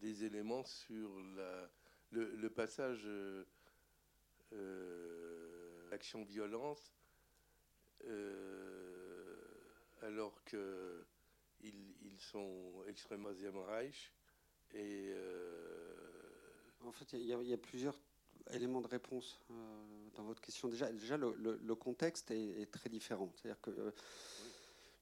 des 0.00 0.22
éléments 0.22 0.64
sur 0.64 1.10
la, 1.34 1.68
le, 2.12 2.48
passage 2.50 3.02
euh, 3.04 3.44
euh 5.94 5.96
action-violence, 5.96 6.92
alors 10.02 10.42
que 10.44 11.04
ils, 11.62 12.20
sont 12.20 12.72
extrêmement 12.88 13.30
Reich. 13.66 14.12
Et, 14.72 15.12
euh, 15.14 15.94
En 16.84 16.92
fait, 16.92 17.12
il 17.12 17.26
y, 17.26 17.52
a 17.52 17.58
plusieurs 17.58 17.98
éléments 18.50 18.80
de 18.80 18.86
réponse 18.86 19.40
euh, 19.50 19.54
dans 20.14 20.24
votre 20.24 20.40
question. 20.40 20.68
Déjà, 20.68 20.90
déjà 20.92 21.16
le, 21.16 21.74
contexte 21.74 22.30
est, 22.30 22.70
très 22.70 22.88
différent. 22.88 23.32
C'est-à-dire 23.34 23.60
que 23.60 23.70
euh, 23.70 23.90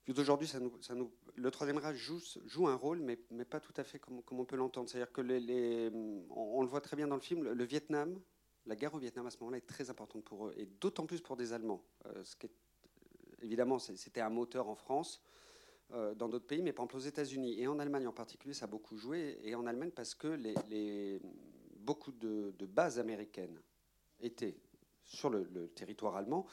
d'aujourd'hui, 0.07 0.47
ça 0.47 0.59
nous, 0.59 0.81
ça 0.81 0.95
nous, 0.95 1.11
le 1.35 1.51
Troisième 1.51 1.77
Reich 1.77 1.97
joue, 1.97 2.21
joue, 2.45 2.67
un 2.67 2.75
rôle, 2.75 2.99
mais, 2.99 3.19
mais, 3.31 3.45
pas 3.45 3.59
tout 3.59 3.73
à 3.77 3.83
fait 3.83 3.99
comme, 3.99 4.21
comme 4.23 4.39
on 4.39 4.45
peut 4.45 4.57
l'entendre. 4.57 4.89
C'est-à-dire 4.89 5.11
que 5.11 5.21
les, 5.21 5.89
on, 6.29 6.61
le 6.61 6.67
voit 6.67 6.81
très 6.81 6.95
bien 6.95 7.07
dans 7.07 7.15
le 7.15 7.21
film, 7.21 7.43
le, 7.43 7.63
Vietnam, 7.63 8.19
la 8.65 8.75
guerre 8.75 8.93
au 8.93 8.99
Vietnam 8.99 9.25
à 9.25 9.29
ce 9.29 9.37
moment-là 9.39 9.57
est 9.57 9.67
très 9.67 9.89
importante 9.89 10.23
pour 10.23 10.47
eux, 10.47 10.53
et 10.57 10.65
d'autant 10.65 11.05
plus 11.05 11.21
pour 11.21 11.35
des 11.35 11.53
Allemands. 11.53 11.83
est, 12.05 12.51
évidemment, 13.41 13.79
c'était 13.79 14.21
un 14.21 14.29
moteur 14.29 14.69
en 14.69 14.75
France. 14.75 15.21
Euh, 15.91 16.15
dans 16.15 16.27
d'autres 16.27 16.47
pays, 16.47 16.63
mais 16.63 16.73
pas 16.73 16.97
aux 16.97 16.99
États-Unis. 16.99 17.59
Et 17.59 17.67
en 17.67 17.77
Allemagne 17.77 18.07
en 18.07 18.13
particulier, 18.13 18.53
ça 18.53 18.65
a 18.65 18.67
beaucoup 18.67 18.97
joué. 18.97 19.37
Et 19.43 19.53
en 19.53 19.67
Allemagne, 19.67 19.91
parce 19.91 20.15
que 20.15 20.27
les, 20.27 21.19
beaucoup 21.77 22.11
de, 22.11 22.65
bases 22.65 22.97
américaines 22.97 23.61
étaient 24.19 24.57
sur 25.03 25.29
le, 25.29 25.67
territoire 25.69 26.15
allemand 26.15 26.47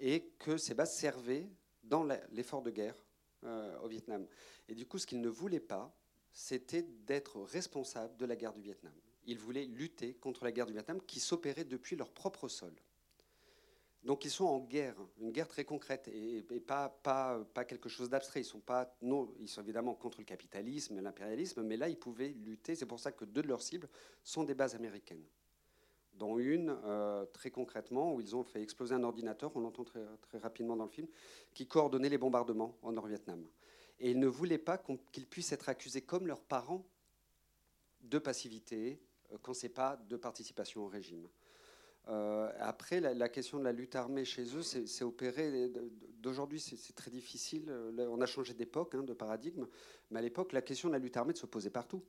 et 0.00 0.32
que 0.38 0.56
ces 0.56 0.74
bases 0.74 0.96
servaient 0.98 1.48
dans 1.84 2.04
l'effort 2.32 2.62
de 2.62 2.70
guerre 2.70 2.96
euh, 3.44 3.78
au 3.80 3.88
Vietnam. 3.88 4.26
Et 4.68 4.74
du 4.74 4.86
coup, 4.86 4.98
ce 4.98 5.06
qu'ils 5.06 5.20
ne 5.20 5.28
voulaient 5.28 5.60
pas, 5.60 5.94
c'était 6.32 6.82
d'être 6.82 7.40
responsable 7.42 8.16
de 8.16 8.26
la 8.26 8.34
guerre 8.34 8.54
du 8.54 8.62
Vietnam. 8.62 8.94
Ils 9.26 9.38
voulaient 9.38 9.66
lutter 9.66 10.14
contre 10.14 10.44
la 10.44 10.52
guerre 10.52 10.66
du 10.66 10.72
Vietnam 10.72 11.00
qui 11.06 11.20
s'opérait 11.20 11.64
depuis 11.64 11.96
leur 11.96 12.10
propre 12.10 12.48
sol. 12.48 12.74
Donc 14.02 14.24
ils 14.24 14.30
sont 14.30 14.46
en 14.46 14.60
guerre, 14.60 14.96
une 15.20 15.30
guerre 15.30 15.48
très 15.48 15.64
concrète 15.64 16.08
et, 16.08 16.42
pas, 16.60 16.90
quelque 17.68 17.90
chose 17.90 18.08
d'abstrait. 18.08 18.40
Ils 18.40 18.44
sont 18.44 18.62
ils 19.40 19.48
sont 19.48 19.60
évidemment 19.60 19.94
contre 19.94 20.18
le 20.20 20.24
capitalisme 20.24 21.00
l'impérialisme, 21.00 21.62
mais 21.62 21.76
là 21.76 21.88
ils 21.88 21.98
pouvaient 21.98 22.30
lutter. 22.30 22.74
C'est 22.74 22.86
pour 22.86 22.98
ça 22.98 23.12
que 23.12 23.26
deux 23.26 23.42
de 23.42 23.48
leurs 23.48 23.62
cibles 23.62 23.88
sont 24.24 24.44
des 24.44 24.54
bases 24.54 24.74
américaines, 24.74 25.24
dont 26.14 26.38
une 26.38 26.74
euh, 26.84 27.26
très 27.26 27.50
concrètement 27.50 28.14
où 28.14 28.20
ils 28.20 28.34
ont 28.34 28.42
fait 28.42 28.62
exploser 28.62 28.94
un 28.94 29.02
ordinateur, 29.02 29.54
on 29.54 29.60
l'entend 29.60 29.84
très, 29.84 30.00
rapidement 30.38 30.76
dans 30.76 30.84
le 30.84 30.90
film, 30.90 31.08
qui 31.52 31.66
coordonnait 31.66 32.08
les 32.08 32.18
bombardements 32.18 32.78
en 32.82 32.92
Nord-Vietnam. 32.92 33.44
Et 33.98 34.12
ils 34.12 34.18
ne 34.18 34.28
voulaient 34.28 34.56
pas 34.56 34.78
qu'ils 35.12 35.26
puissent 35.26 35.52
être 35.52 35.68
accusés 35.68 36.00
comme 36.00 36.26
leurs 36.26 36.40
parents 36.40 36.86
de 38.00 38.18
passivité 38.18 38.98
quand 39.42 39.54
c'est 39.54 39.68
pas 39.68 39.96
de 40.08 40.16
participation 40.16 40.84
au 40.84 40.88
régime. 40.88 41.28
après, 42.58 43.00
la, 43.00 43.28
question 43.28 43.58
de 43.58 43.64
la 43.64 43.72
lutte 43.72 43.96
armée 43.96 44.24
chez 44.24 44.44
eux, 44.56 44.62
c'est 44.62 45.04
opéré. 45.04 45.70
D'aujourd'hui, 46.18 46.60
c'est 46.60 46.94
très 46.94 47.10
difficile. 47.10 47.72
On 47.98 48.20
a 48.20 48.26
changé 48.26 48.54
d'époque, 48.54 48.94
hein, 48.94 49.02
de 49.02 49.12
paradigme. 49.12 49.66
Mais 50.10 50.18
à 50.18 50.22
l'époque, 50.22 50.52
la 50.52 50.62
question 50.62 50.88
de 50.88 50.94
la 50.94 50.98
lutte 50.98 51.16
armée 51.16 51.34
se 51.34 51.46
posait 51.46 51.70
partout, 51.70 52.02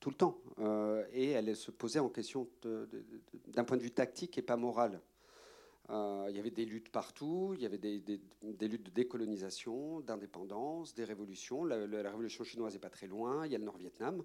tout 0.00 0.10
le 0.10 0.16
temps. 0.16 0.40
et 1.12 1.30
elle 1.30 1.54
se 1.54 1.70
posait 1.70 2.00
en 2.00 2.08
question 2.08 2.48
d'un 3.48 3.64
point 3.64 3.76
de 3.76 3.82
vue 3.82 3.92
tactique 3.92 4.38
et 4.38 4.42
pas 4.42 4.56
moral. 4.56 5.00
Euh, 5.90 6.26
il 6.30 6.36
y 6.36 6.38
avait 6.38 6.50
des 6.50 6.64
luttes 6.64 6.88
partout, 6.88 7.52
il 7.54 7.62
y 7.62 7.66
avait 7.66 7.78
des, 7.78 8.00
luttes 8.62 8.84
de 8.84 8.90
décolonisation, 8.90 10.00
d'indépendance, 10.00 10.94
des 10.94 11.04
révolutions. 11.04 11.64
La, 11.64 11.76
révolution 12.10 12.44
chinoise 12.44 12.72
n'est 12.72 12.78
pas 12.80 12.90
très 12.90 13.06
loin, 13.06 13.44
il 13.46 13.52
y 13.52 13.54
a 13.54 13.58
le 13.58 13.64
Nord-Vietnam. 13.64 14.22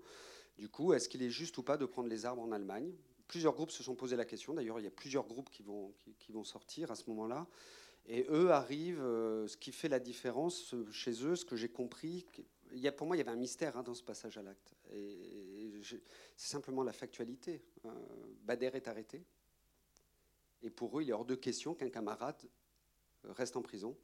Du 0.59 0.67
coup, 0.67 0.91
est-ce 0.91 1.07
qu'il 1.07 1.23
est 1.23 1.29
juste 1.29 1.57
ou 1.57 1.63
pas 1.63 1.77
de 1.77 1.85
prendre 1.85 2.09
les 2.09 2.25
armes 2.25 2.39
en 2.39 2.51
Allemagne? 2.51 2.93
Plusieurs 3.29 3.53
groupes 3.53 3.71
se 3.71 3.81
sont 3.81 3.95
posé 3.95 4.17
la 4.17 4.25
question. 4.25 4.53
D'ailleurs, 4.53 4.77
il 4.77 4.83
y 4.83 4.87
a 4.87 4.91
plusieurs 4.91 5.25
groupes 5.25 5.49
qui 5.49 5.63
vont, 5.63 5.93
sortir 6.43 6.91
à 6.91 6.95
ce 6.95 7.09
moment-là. 7.09 7.47
Et 8.07 8.25
eux 8.29 8.51
arrivent, 8.51 9.01
euh, 9.01 9.47
ce 9.47 9.55
qui 9.55 9.71
fait 9.71 9.87
la 9.87 9.99
différence 9.99 10.73
euh, 10.73 10.85
chez 10.91 11.23
eux, 11.23 11.37
ce 11.37 11.45
que 11.45 11.55
j'ai 11.55 11.69
compris, 11.69 12.25
pour 12.97 13.07
moi, 13.07 13.15
il 13.15 13.19
y 13.19 13.21
avait 13.21 13.31
un 13.31 13.37
mystère 13.37 13.77
hein, 13.77 13.83
dans 13.83 13.93
ce 13.93 14.03
passage 14.03 14.37
à 14.37 14.41
l'acte. 14.41 14.73
C'est 16.35 16.49
simplement 16.49 16.83
la 16.83 16.93
factualité. 16.93 17.63
Bader 18.43 18.71
est 18.73 18.87
arrêté, 18.89 19.23
et 20.61 20.69
pour 20.69 20.99
eux, 20.99 21.03
il 21.03 21.09
est 21.09 21.13
hors 21.13 21.25
de 21.25 21.35
question 21.35 21.73
qu'un 21.73 21.89
camarade 21.89 22.41
reste 23.23 23.55
en 23.55 23.61
prison. 23.61 23.95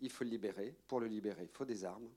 Il 0.00 0.10
faut 0.10 0.24
le 0.24 0.30
libérer. 0.30 0.74
Pour 0.88 0.98
le 0.98 1.06
libérer, 1.06 1.44
il 1.44 1.48
faut 1.48 1.64
des 1.64 1.84
armes. 1.84 2.08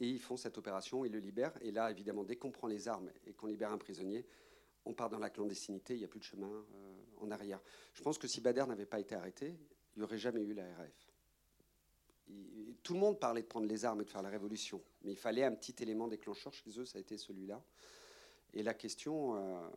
Et 0.00 0.08
ils 0.08 0.20
font 0.20 0.36
cette 0.36 0.58
opération, 0.58 1.04
ils 1.04 1.12
le 1.12 1.18
libèrent. 1.18 1.56
Et 1.62 1.70
là, 1.70 1.90
évidemment, 1.90 2.24
dès 2.24 2.36
qu'on 2.36 2.50
prend 2.50 2.66
les 2.66 2.88
armes 2.88 3.10
et 3.26 3.32
qu'on 3.32 3.46
libère 3.46 3.72
un 3.72 3.78
prisonnier, 3.78 4.26
on 4.84 4.92
part 4.92 5.08
dans 5.08 5.18
la 5.18 5.30
clandestinité, 5.30 5.94
il 5.94 5.98
n'y 5.98 6.04
a 6.04 6.08
plus 6.08 6.20
de 6.20 6.24
chemin 6.24 6.48
euh, 6.48 6.94
en 7.20 7.30
arrière. 7.30 7.60
Je 7.94 8.02
pense 8.02 8.18
que 8.18 8.28
si 8.28 8.40
Bader 8.40 8.64
n'avait 8.66 8.86
pas 8.86 9.00
été 9.00 9.14
arrêté, 9.14 9.56
il 9.94 10.00
n'y 10.00 10.04
aurait 10.04 10.18
jamais 10.18 10.42
eu 10.42 10.52
la 10.52 10.64
RAF. 10.76 11.10
tout 12.82 12.94
le 12.94 13.00
monde 13.00 13.18
parlait 13.18 13.42
de 13.42 13.46
prendre 13.46 13.66
les 13.66 13.84
armes 13.84 14.02
et 14.02 14.04
de 14.04 14.10
faire 14.10 14.22
la 14.22 14.28
révolution, 14.28 14.82
mais 15.02 15.12
il 15.12 15.16
fallait 15.16 15.44
un 15.44 15.52
petit 15.52 15.74
élément 15.82 16.06
déclencheur 16.06 16.52
chez 16.52 16.78
eux, 16.78 16.84
ça 16.84 16.98
a 16.98 17.00
été 17.00 17.16
celui-là. 17.16 17.62
Et 18.52 18.62
la 18.62 18.74
question, 18.74 19.36
euh, 19.36 19.68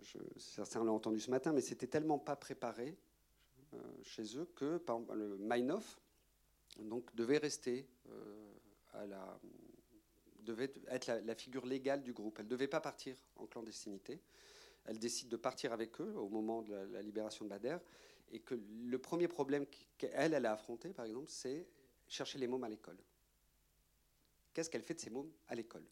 je, 0.00 0.18
certains 0.36 0.84
l'ont 0.84 0.94
entendu 0.94 1.20
ce 1.20 1.30
matin, 1.30 1.52
mais 1.52 1.60
c'était 1.60 1.86
tellement 1.86 2.18
pas 2.18 2.36
préparé 2.36 2.96
euh, 3.74 3.78
chez 4.02 4.36
eux 4.36 4.46
que 4.54 4.78
par 4.78 4.96
exemple, 4.96 5.18
le 5.18 5.36
Meinhof 5.38 6.00
donc, 6.78 7.14
devait 7.14 7.38
rester 7.38 7.86
euh, 8.08 8.51
à 8.92 9.06
la, 9.06 9.40
devait 10.40 10.72
être 10.88 11.06
la, 11.06 11.34
figure 11.34 11.66
légale 11.66 12.02
du 12.02 12.12
groupe. 12.12 12.38
Elle 12.38 12.46
ne 12.46 12.50
devait 12.50 12.68
pas 12.68 12.80
partir 12.80 13.16
en 13.36 13.46
clandestinité. 13.46 14.20
Elle 14.84 14.98
décide 14.98 15.28
de 15.28 15.36
partir 15.36 15.72
avec 15.72 16.00
eux 16.00 16.14
au 16.16 16.28
moment 16.28 16.62
de 16.62 16.74
la, 16.74 17.02
libération 17.02 17.44
de 17.44 17.50
Bader. 17.50 17.78
Et 18.30 18.40
que 18.40 18.54
le 18.54 18.98
premier 18.98 19.28
problème 19.28 19.66
qu'elle, 19.98 20.34
elle 20.34 20.46
a 20.46 20.52
affronté, 20.52 20.92
par 20.92 21.04
exemple, 21.04 21.28
c'est 21.28 21.66
chercher 22.08 22.38
les 22.38 22.46
mômes 22.46 22.64
à 22.64 22.68
l'école. 22.68 22.96
Qu'est-ce 24.54 24.70
qu'elle 24.70 24.82
fait 24.82 24.94
de 24.94 25.00
ces 25.00 25.10
mômes 25.10 25.30
à 25.48 25.54
l'école? 25.54 25.84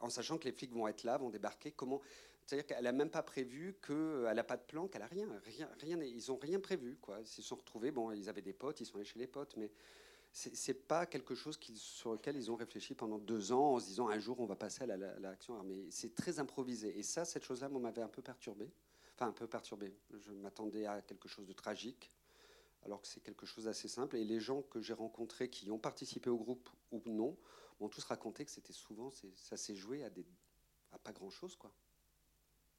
En 0.00 0.10
sachant 0.10 0.38
que 0.38 0.44
les 0.44 0.52
flics 0.52 0.72
vont 0.72 0.86
être 0.86 1.04
là, 1.04 1.16
vont 1.18 1.30
débarquer. 1.30 1.72
Comment 1.72 2.00
c'est-à-dire 2.48 2.66
qu'elle 2.66 2.84
n'a 2.84 2.92
même 2.92 3.10
pas 3.10 3.22
prévu 3.22 3.76
qu'elle 3.86 4.34
n'a 4.34 4.42
pas 4.42 4.56
de 4.56 4.62
plan, 4.62 4.88
qu'elle 4.88 5.02
n'a 5.02 5.06
rien, 5.06 5.28
rien. 5.82 6.00
Ils 6.00 6.28
n'ont 6.28 6.38
rien 6.38 6.58
prévu. 6.58 6.96
Quoi. 6.96 7.20
Ils 7.20 7.26
se 7.26 7.42
sont 7.42 7.56
retrouvés, 7.56 7.90
bon, 7.90 8.10
ils 8.10 8.26
avaient 8.30 8.40
des 8.40 8.54
potes, 8.54 8.80
ils 8.80 8.86
sont 8.86 8.96
allés 8.96 9.04
chez 9.04 9.18
les 9.18 9.26
potes, 9.26 9.54
mais 9.58 9.70
c'est 10.32 10.68
n'est 10.68 10.74
pas 10.74 11.06
quelque 11.06 11.34
chose 11.34 11.58
sur 11.74 12.12
lequel 12.12 12.36
ils 12.36 12.50
ont 12.50 12.56
réfléchi 12.56 12.94
pendant 12.94 13.18
deux 13.18 13.52
ans 13.52 13.74
en 13.74 13.80
se 13.80 13.86
disant 13.86 14.08
un 14.08 14.18
jour 14.18 14.38
on 14.40 14.46
va 14.46 14.56
passer 14.56 14.84
à 14.84 14.96
l'action 14.96 15.56
armée. 15.56 15.86
C'est 15.90 16.14
très 16.14 16.38
improvisé. 16.38 16.96
Et 16.98 17.02
ça, 17.02 17.24
cette 17.24 17.44
chose-là, 17.44 17.68
m'avait 17.68 18.02
un 18.02 18.08
peu 18.08 18.22
perturbé. 18.22 18.70
Enfin, 19.14 19.26
un 19.26 19.32
peu 19.32 19.46
perturbé. 19.46 19.96
Je 20.12 20.32
m'attendais 20.32 20.86
à 20.86 21.02
quelque 21.02 21.28
chose 21.28 21.46
de 21.46 21.52
tragique, 21.52 22.12
alors 22.84 23.02
que 23.02 23.08
c'est 23.08 23.20
quelque 23.20 23.46
chose 23.46 23.64
d'assez 23.64 23.88
simple. 23.88 24.16
Et 24.16 24.24
les 24.24 24.38
gens 24.38 24.62
que 24.62 24.80
j'ai 24.80 24.92
rencontrés 24.92 25.50
qui 25.50 25.70
ont 25.70 25.78
participé 25.78 26.30
au 26.30 26.36
groupe 26.36 26.68
ou 26.92 27.02
non 27.06 27.36
m'ont 27.80 27.88
tous 27.88 28.04
raconté 28.04 28.44
que 28.44 28.50
c'était 28.50 28.72
souvent, 28.72 29.10
ça 29.34 29.56
s'est 29.56 29.74
joué 29.74 30.04
à, 30.04 30.10
à 30.92 30.98
pas 30.98 31.12
grand-chose, 31.12 31.56
quoi. 31.56 31.72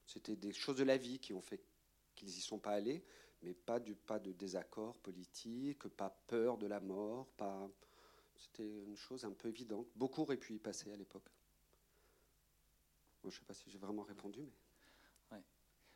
C'était 0.06 0.36
des 0.36 0.54
choses 0.54 0.78
de 0.78 0.84
la 0.84 0.98
vie 0.98 1.20
qui 1.20 1.34
ont 1.34 1.42
fait 1.42 1.62
qu'ils 2.16 2.30
n'y 2.30 2.42
sont 2.42 2.58
pas 2.58 2.72
allés, 2.72 3.04
mais 3.42 3.54
pas, 3.54 3.80
du, 3.80 3.96
pas 3.96 4.20
de 4.20 4.32
désaccord 4.32 4.98
politique, 4.98 5.88
pas 5.88 6.10
peur 6.28 6.58
de 6.58 6.68
la 6.68 6.80
mort, 6.80 7.28
pas. 7.38 7.70
C'était 8.36 8.84
une 8.84 8.96
chose 8.96 9.26
un 9.26 9.32
peu 9.32 9.50
évidente. 9.50 9.88
Beaucoup 9.96 10.22
auraient 10.22 10.38
pu 10.38 10.54
y 10.54 10.60
passer 10.60 10.92
à 10.92 10.96
l'époque. 10.96 11.30
je 13.24 13.28
ne 13.28 13.32
sais 13.32 13.42
pas 13.46 13.54
si 13.54 13.70
j'ai 13.70 13.78
vraiment 13.78 14.04
répondu, 14.04 14.42
mais. 15.32 15.44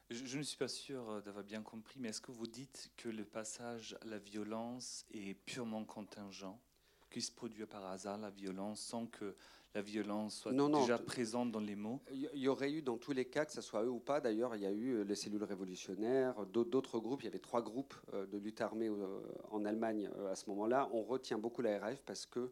Je, 0.09 0.37
ne 0.37 0.43
suis 0.43 0.57
pas 0.57 0.67
sûr 0.67 1.23
d'avoir 1.23 1.43
bien 1.43 1.63
compris, 1.63 1.99
mais 1.99 2.09
est-ce 2.09 2.21
que 2.21 2.31
vous 2.31 2.45
dites 2.45 2.91
que 2.97 3.09
le 3.09 3.25
passage 3.25 3.97
à 4.01 4.05
la 4.05 4.19
violence 4.19 5.05
est 5.11 5.33
purement 5.33 5.85
contingent, 5.85 6.61
qu'il 7.09 7.23
se 7.23 7.31
produit 7.31 7.65
par 7.65 7.85
hasard 7.85 8.17
la 8.17 8.29
violence 8.29 8.81
sans 8.81 9.07
que 9.07 9.35
la 9.73 9.81
violence 9.81 10.37
soit 10.37 10.53
déjà 10.53 10.97
présente 10.99 11.51
dans 11.51 11.59
les 11.59 11.75
mots 11.75 11.99
Il 12.11 12.29
y 12.35 12.47
aurait 12.47 12.71
eu 12.71 12.81
dans 12.81 12.97
tous 12.97 13.11
les 13.11 13.25
cas, 13.25 13.45
que 13.45 13.51
ce 13.51 13.61
soit 13.61 13.83
eux 13.83 13.89
ou 13.89 13.99
pas, 13.99 14.21
d'ailleurs, 14.21 14.55
il 14.55 14.61
y 14.61 14.65
a 14.65 14.71
eu 14.71 14.93
euh, 14.93 15.03
les 15.03 15.15
cellules 15.15 15.43
révolutionnaires, 15.43 16.45
d'autres 16.45 16.99
groupes, 16.99 17.23
il 17.23 17.25
y 17.25 17.29
avait 17.29 17.39
trois 17.39 17.63
groupes 17.63 17.95
euh, 18.13 18.25
de 18.27 18.37
lutte 18.37 18.61
armée 18.61 18.87
euh, 18.87 19.19
en 19.49 19.65
Allemagne 19.65 20.09
à 20.29 20.35
ce 20.35 20.49
moment-là. 20.49 20.89
On 20.93 21.01
retient 21.03 21.37
beaucoup 21.37 21.61
la 21.61 21.79
RAF 21.79 22.01
parce 22.03 22.25
que 22.25 22.51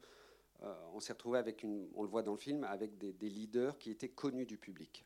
on 0.93 0.99
s'est 0.99 1.13
retrouvé 1.13 1.39
avec, 1.39 1.63
une, 1.63 1.87
on 1.95 2.03
le 2.03 2.07
voit 2.07 2.21
dans 2.21 2.33
le 2.33 2.37
film, 2.37 2.63
avec 2.65 2.95
des, 2.99 3.13
des 3.13 3.29
leaders 3.29 3.79
qui 3.79 3.89
étaient 3.89 4.09
connus 4.09 4.45
du 4.45 4.59
public. 4.59 5.03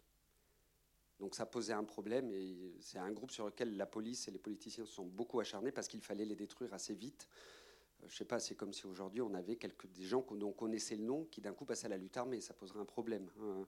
Donc 1.17 1.33
ça 1.33 1.45
posait 1.45 1.71
un 1.71 1.85
problème 1.85 2.29
et 2.29 2.75
c'est 2.81 2.97
un 2.97 3.11
groupe 3.11 3.31
sur 3.31 3.45
lequel 3.45 3.77
la 3.77 3.85
police 3.85 4.27
et 4.27 4.31
les 4.31 4.37
politiciens 4.37 4.85
se 4.85 4.91
sont 4.91 5.05
beaucoup 5.05 5.39
acharnés 5.39 5.71
parce 5.71 5.87
qu'il 5.87 6.01
fallait 6.01 6.25
les 6.25 6.35
détruire 6.35 6.73
assez 6.73 6.93
vite 6.93 7.29
je 8.07 8.15
sais 8.15 8.25
pas, 8.25 8.39
c'est 8.39 8.55
comme 8.55 8.73
si 8.73 8.85
aujourd'hui 8.85 9.21
on 9.21 9.33
avait 9.33 9.55
quelques, 9.55 9.87
des 9.87 10.03
gens 10.03 10.25
dont 10.31 10.49
on 10.49 10.53
connaissait 10.53 10.95
le 10.95 11.03
nom 11.03 11.25
qui 11.25 11.41
d'un 11.41 11.53
coup 11.53 11.65
passaient 11.65 11.87
à 11.87 11.89
la 11.89 11.97
lutte 11.97 12.17
armée, 12.17 12.41
ça 12.41 12.53
poserait 12.53 12.79
un 12.79 12.85
problème. 12.85 13.29
Hein. 13.41 13.65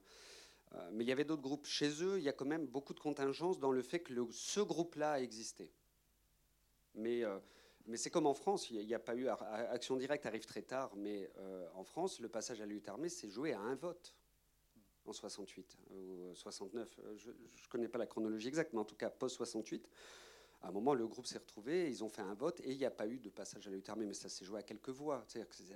Euh, 0.74 0.90
mais 0.92 1.04
il 1.04 1.08
y 1.08 1.12
avait 1.12 1.24
d'autres 1.24 1.42
groupes. 1.42 1.66
Chez 1.66 2.02
eux, 2.02 2.18
il 2.18 2.24
y 2.24 2.28
a 2.28 2.32
quand 2.32 2.44
même 2.44 2.66
beaucoup 2.66 2.94
de 2.94 3.00
contingence 3.00 3.58
dans 3.58 3.72
le 3.72 3.82
fait 3.82 4.00
que 4.00 4.12
ce 4.30 4.60
groupe-là 4.60 5.12
a 5.12 5.20
existé. 5.20 5.70
Mais, 6.94 7.24
euh, 7.24 7.38
mais 7.86 7.96
c'est 7.96 8.10
comme 8.10 8.26
en 8.26 8.34
France, 8.34 8.70
il 8.70 8.84
n'y 8.84 8.94
a, 8.94 8.98
pas 8.98 9.14
eu. 9.14 9.28
Action 9.28 9.96
directe 9.96 10.26
arrive 10.26 10.44
très 10.44 10.62
tard, 10.62 10.94
mais 10.96 11.30
euh, 11.38 11.66
en 11.74 11.84
France, 11.84 12.20
le 12.20 12.28
passage 12.28 12.60
à 12.60 12.66
la 12.66 12.72
lutte 12.72 12.88
armée 12.88 13.08
s'est 13.08 13.28
joué 13.28 13.52
à 13.52 13.60
un 13.60 13.74
vote 13.74 14.14
en 15.06 15.12
68 15.12 15.78
ou 15.90 16.34
69. 16.34 17.00
Je 17.16 17.30
ne 17.30 17.34
connais 17.70 17.88
pas 17.88 17.98
la 17.98 18.06
chronologie 18.06 18.48
exacte, 18.48 18.72
mais 18.74 18.80
en 18.80 18.84
tout 18.84 18.96
cas, 18.96 19.08
post-68 19.08 19.82
à 20.60 20.68
un 20.68 20.70
moment, 20.72 20.92
le 20.94 21.06
groupe 21.06 21.26
s'est 21.26 21.38
retrouvé, 21.38 21.88
ils 21.88 22.02
ont 22.02 22.08
fait 22.08 22.22
un 22.22 22.34
vote 22.34 22.60
et 22.60 22.72
il 22.72 22.78
n'y 22.78 22.84
a 22.84 22.90
pas 22.90 23.06
eu 23.06 23.18
de 23.20 23.30
passage 23.30 23.66
à 23.66 23.70
la 23.70 23.76
lutte 23.76 23.88
armée, 23.88 24.06
mais 24.06 24.14
ça 24.14 24.28
s'est 24.28 24.44
joué 24.44 24.58
à 24.58 24.62
quelques 24.62 24.88
voix. 24.88 25.24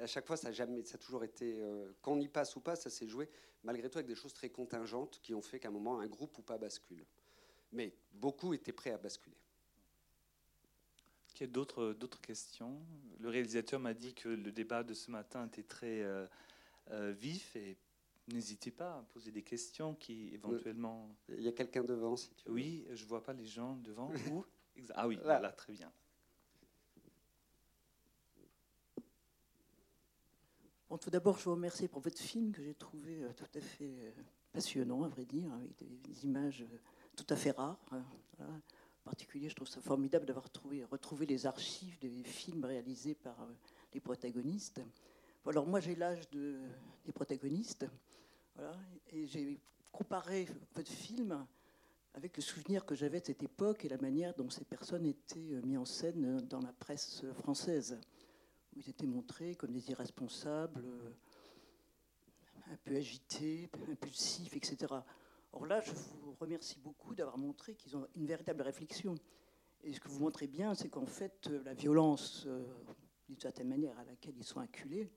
à 0.00 0.06
chaque 0.06 0.26
fois, 0.26 0.36
ça 0.36 0.48
a, 0.48 0.52
jamais, 0.52 0.82
ça 0.84 0.96
a 0.96 0.98
toujours 0.98 1.22
été, 1.22 1.60
euh, 1.60 1.92
qu'on 2.02 2.20
y 2.20 2.28
passe 2.28 2.56
ou 2.56 2.60
pas, 2.60 2.74
ça 2.74 2.90
s'est 2.90 3.06
joué 3.06 3.28
malgré 3.62 3.88
tout 3.88 3.98
avec 3.98 4.08
des 4.08 4.16
choses 4.16 4.34
très 4.34 4.50
contingentes 4.50 5.20
qui 5.22 5.34
ont 5.34 5.42
fait 5.42 5.60
qu'à 5.60 5.68
un 5.68 5.72
moment, 5.72 6.00
un 6.00 6.08
groupe 6.08 6.36
ou 6.38 6.42
pas 6.42 6.58
bascule. 6.58 7.04
Mais 7.70 7.94
beaucoup 8.12 8.54
étaient 8.54 8.72
prêts 8.72 8.90
à 8.90 8.98
basculer. 8.98 9.36
Il 11.36 11.40
y 11.40 11.44
a 11.44 11.46
d'autres, 11.46 11.92
d'autres 11.94 12.20
questions? 12.20 12.80
Le 13.18 13.28
réalisateur 13.28 13.80
m'a 13.80 13.94
dit 13.94 14.14
que 14.14 14.28
le 14.28 14.52
débat 14.52 14.84
de 14.84 14.94
ce 14.94 15.10
matin 15.10 15.46
était 15.46 15.62
très 15.62 16.02
euh, 16.02 16.26
euh, 16.90 17.12
vif 17.12 17.56
et 17.56 17.78
N'hésitez 18.28 18.70
pas 18.70 18.98
à 18.98 19.02
poser 19.12 19.32
des 19.32 19.42
questions 19.42 19.96
qui 19.96 20.32
éventuellement. 20.32 21.08
Il 21.28 21.42
y 21.42 21.48
a 21.48 21.52
quelqu'un 21.52 21.82
devant, 21.82 22.16
si 22.16 22.32
tu 22.34 22.48
veux. 22.48 22.54
Oui, 22.54 22.86
je 22.92 23.04
vois 23.04 23.22
pas 23.22 23.32
les 23.32 23.44
gens 23.44 23.74
devant. 23.76 24.10
Où? 24.32 24.44
Ah 24.94 25.08
oui, 25.08 25.18
voilà, 25.22 25.50
très 25.52 25.72
bien. 25.72 25.90
Bon, 30.88 30.98
tout 30.98 31.10
d'abord, 31.10 31.38
je 31.38 31.44
vous 31.44 31.52
remercie 31.52 31.88
pour 31.88 32.02
votre 32.02 32.20
film 32.20 32.52
que 32.52 32.62
j'ai 32.62 32.74
trouvé 32.74 33.22
euh, 33.22 33.32
tout 33.32 33.46
à 33.54 33.60
fait 33.60 33.96
euh, 34.02 34.10
passionnant, 34.52 35.04
à 35.04 35.08
vrai 35.08 35.24
dire, 35.24 35.50
avec 35.54 35.74
des, 35.78 36.26
images 36.26 36.62
euh, 36.62 36.78
tout 37.16 37.24
à 37.30 37.36
fait 37.36 37.52
rares. 37.52 37.80
Hein, 37.92 38.04
en 38.40 39.04
particulier, 39.04 39.48
je 39.48 39.54
trouve 39.54 39.68
ça 39.68 39.80
formidable 39.80 40.26
d'avoir 40.26 40.44
retrouvé 40.44 41.26
les 41.26 41.46
archives 41.46 41.98
des 41.98 42.22
films 42.24 42.64
réalisés 42.64 43.14
par 43.14 43.48
les 43.94 44.00
protagonistes. 44.00 44.82
Alors 45.46 45.66
moi, 45.66 45.80
j'ai 45.80 45.96
l'âge 45.96 46.28
de, 46.28 46.60
des 47.06 47.12
protagonistes, 47.12 47.86
voilà, 48.54 48.76
et 49.08 49.26
j'ai 49.26 49.58
comparé 49.90 50.46
votre 50.74 50.90
film 50.90 51.46
avec 52.14 52.36
le 52.36 52.42
souvenir 52.42 52.84
que 52.84 52.94
j'avais 52.94 53.20
de 53.20 53.26
cette 53.26 53.42
époque 53.42 53.84
et 53.84 53.88
la 53.88 53.98
manière 53.98 54.34
dont 54.34 54.50
ces 54.50 54.64
personnes 54.64 55.06
étaient 55.06 55.52
euh, 55.52 55.62
mises 55.62 55.78
en 55.78 55.84
scène 55.84 56.40
dans 56.42 56.60
la 56.60 56.72
presse 56.72 57.24
française, 57.34 57.98
où 58.74 58.80
ils 58.80 58.88
étaient 58.88 59.06
montrés 59.06 59.54
comme 59.54 59.72
des 59.72 59.90
irresponsables, 59.90 60.84
euh, 60.84 61.10
un 62.70 62.76
peu 62.84 62.96
agités, 62.96 63.70
impulsifs, 63.90 64.54
etc. 64.56 64.92
Or 65.52 65.66
là, 65.66 65.80
je 65.80 65.92
vous 65.92 66.34
remercie 66.38 66.78
beaucoup 66.78 67.14
d'avoir 67.14 67.38
montré 67.38 67.74
qu'ils 67.74 67.96
ont 67.96 68.06
une 68.14 68.26
véritable 68.26 68.62
réflexion. 68.62 69.14
Et 69.82 69.92
ce 69.92 70.00
que 70.00 70.08
vous 70.08 70.20
montrez 70.20 70.46
bien, 70.46 70.74
c'est 70.74 70.88
qu'en 70.88 71.06
fait, 71.06 71.48
euh, 71.48 71.62
la 71.64 71.74
violence, 71.74 72.46
d'une 73.26 73.38
certaine 73.38 73.68
manière, 73.68 73.98
à 73.98 74.04
laquelle 74.04 74.36
ils 74.36 74.44
sont 74.44 74.60
acculés, 74.60 75.10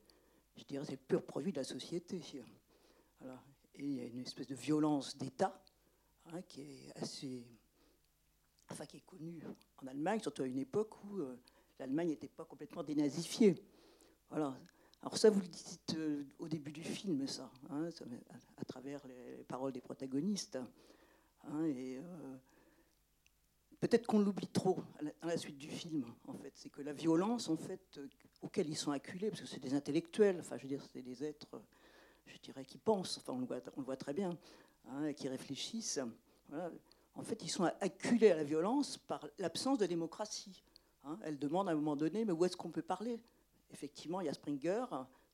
je 0.56 0.64
dirais, 0.64 0.86
c'est 0.86 0.94
le 0.94 0.98
pur 0.98 1.24
produit 1.24 1.52
de 1.52 1.58
la 1.58 1.66
société. 1.66 2.22
Et 3.76 3.84
il 3.84 3.94
y 3.96 4.00
a 4.00 4.06
une 4.06 4.22
espèce 4.22 4.48
de 4.48 4.56
violence 4.56 5.18
d'État 5.18 5.62
Hein, 6.34 6.42
qui 6.42 6.62
est 6.62 6.92
assez 6.96 7.46
enfin 8.72 8.86
qui 8.86 8.98
est 8.98 9.06
connu 9.06 9.40
en 9.82 9.88
Allemagne, 9.88 10.20
surtout 10.20 10.42
à 10.42 10.48
une 10.48 10.58
époque 10.58 11.04
où 11.04 11.20
l'Allemagne 11.80 12.10
n'était 12.10 12.28
pas 12.28 12.46
complètement 12.46 12.84
dénazifiée. 12.84 13.56
Voilà. 14.30 14.58
Alors 15.02 15.18
ça, 15.18 15.30
vous 15.30 15.40
le 15.40 15.48
dites 15.48 15.96
au 16.40 16.48
début 16.48 16.72
du 16.72 16.84
film, 16.84 17.28
ça, 17.28 17.52
hein, 17.70 17.90
à, 18.58 18.66
travers 18.66 19.06
les 19.08 19.44
paroles 19.44 19.72
des 19.72 19.82
protagonistes. 19.82 20.58
Hein, 21.44 21.66
et 21.66 22.00
peut-être 23.80 24.08
qu'on 24.08 24.20
l'oublie 24.20 24.48
trop 24.48 24.80
à 25.22 25.28
la, 25.28 25.38
suite 25.38 25.60
du 25.60 25.70
film, 25.70 26.06
en 26.28 26.34
fait. 26.34 26.54
C'est 26.56 26.70
que 26.70 26.82
la 26.82 26.94
violence, 26.94 27.50
en 27.50 27.58
fait, 27.58 28.00
auquel 28.42 28.68
ils 28.68 28.78
sont 28.78 28.92
acculés, 28.92 29.30
parce 29.30 29.42
que 29.42 29.48
c'est 29.48 29.60
des 29.60 29.76
intellectuels, 29.76 30.40
enfin, 30.40 30.58
je 30.58 30.64
veux 30.64 30.70
dire, 30.70 30.84
c'est 30.92 31.04
des 31.04 31.24
êtres, 31.24 31.62
je 32.26 32.38
dirais, 32.40 32.66
qui 32.66 32.80
pensent, 32.80 33.20
enfin, 33.20 33.34
on 33.34 33.44
on 33.44 33.80
le 33.80 33.86
voit 33.86 33.98
très 33.98 34.14
bien, 34.14 34.36
hein, 34.90 35.14
qui 35.14 35.28
réfléchissent. 35.28 36.00
En 37.16 37.24
fait, 37.24 37.42
ils 37.44 37.50
sont 37.50 37.64
acculés 37.82 38.32
à 38.32 38.36
la 38.36 38.44
violence 38.44 38.98
par 38.98 39.28
l'absence 39.40 39.78
de 39.78 39.86
démocratie. 39.86 40.64
Hein. 41.04 41.18
Elle 41.24 41.40
demande 41.40 41.70
à 41.70 41.72
un 41.72 41.76
moment 41.76 41.96
donné, 41.96 42.26
mais 42.26 42.34
où 42.34 42.44
est-ce 42.46 42.58
qu'on 42.58 42.72
peut 42.72 42.82
parler? 42.82 43.20
Effectivement, 43.72 44.22
il 44.22 44.26
y 44.26 44.30
a 44.30 44.34
Springer, 44.34 44.86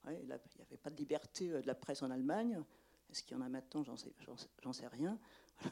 il 0.07 0.25
n'y 0.25 0.31
avait 0.31 0.77
pas 0.77 0.89
de 0.89 0.95
liberté 0.95 1.49
de 1.49 1.67
la 1.67 1.75
presse 1.75 2.01
en 2.01 2.11
Allemagne. 2.11 2.63
Est-ce 3.09 3.23
qu'il 3.23 3.35
y 3.35 3.39
en 3.39 3.43
a 3.43 3.49
maintenant? 3.49 3.83
J'en 3.83 3.97
sais, 3.97 4.13
sais, 4.73 4.87
rien. 4.87 5.19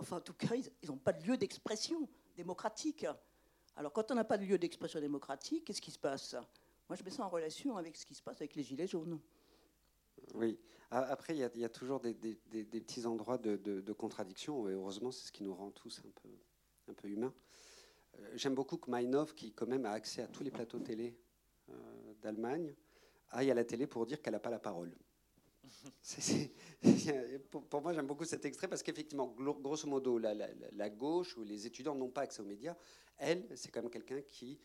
Enfin, 0.00 0.18
en 0.18 0.20
tout 0.20 0.34
cas, 0.34 0.54
ils 0.54 0.88
n'ont 0.88 0.96
pas 0.96 1.12
de 1.12 1.26
lieu 1.26 1.36
d'expression 1.36 2.08
démocratique. 2.36 3.04
Alors, 3.74 3.92
quand 3.92 4.12
on 4.12 4.14
n'a 4.14 4.24
pas 4.24 4.38
de 4.38 4.44
lieu 4.44 4.56
d'expression 4.56 5.00
démocratique, 5.00 5.64
qu'est-ce 5.64 5.80
qui 5.80 5.90
se 5.90 5.98
passe? 5.98 6.36
Moi, 6.88 6.96
je 6.96 7.02
mets 7.02 7.10
ça 7.10 7.24
en 7.24 7.28
relation 7.28 7.76
avec 7.76 7.96
ce 7.96 8.06
qui 8.06 8.14
se 8.14 8.22
passe 8.22 8.36
avec 8.36 8.54
les 8.54 8.62
Gilets 8.62 8.86
jaunes. 8.86 9.18
Oui. 10.34 10.58
Après, 10.90 11.36
il 11.36 11.38
y, 11.38 11.64
a 11.64 11.68
toujours 11.68 12.00
des, 12.00 12.14
petits 12.14 13.04
endroits 13.04 13.38
de, 13.38 13.92
contradiction, 13.92 14.68
et 14.68 14.72
heureusement, 14.72 15.10
c'est 15.10 15.26
ce 15.26 15.32
qui 15.32 15.42
nous 15.42 15.54
rend 15.54 15.70
tous 15.70 16.00
un 16.06 16.10
peu, 16.22 16.28
un 16.88 16.94
peu 16.94 17.08
humains. 17.08 17.34
Euh, 18.18 18.30
j'aime 18.34 18.54
beaucoup 18.54 18.78
que 18.78 18.90
Meinhof, 18.90 19.34
qui 19.34 19.52
quand 19.52 19.66
même 19.66 19.84
a 19.84 19.90
accès 19.90 20.22
à 20.22 20.28
tous 20.28 20.42
les 20.42 20.50
plateaux 20.50 20.78
télé 20.78 21.18
euh, 21.68 22.14
d'Allemagne, 22.22 22.74
aille 23.30 23.50
à 23.50 23.54
la 23.54 23.64
télé 23.64 23.86
pour 23.86 24.06
dire 24.06 24.22
qu'elle 24.22 24.32
n'a 24.32 24.40
pas 24.40 24.50
la 24.50 24.58
parole. 24.58 24.96
pour, 27.50 27.82
moi, 27.82 27.92
j'aime 27.92 28.06
beaucoup 28.06 28.24
cet 28.24 28.44
extrait 28.44 28.68
parce 28.68 28.82
qu'effectivement, 28.82 29.26
grosso 29.26 29.86
modo, 29.86 30.18
la, 30.18 30.90
gauche 30.90 31.36
ou 31.36 31.44
les 31.44 31.66
étudiants 31.66 31.94
n'ont 31.94 32.10
pas 32.10 32.22
accès 32.22 32.40
aux 32.40 32.46
médias. 32.46 32.76
Elle, 33.18 33.46
c'est 33.56 33.70
quand 33.70 33.82
même 33.82 33.90
quelqu'un 33.90 34.22
qui 34.22 34.60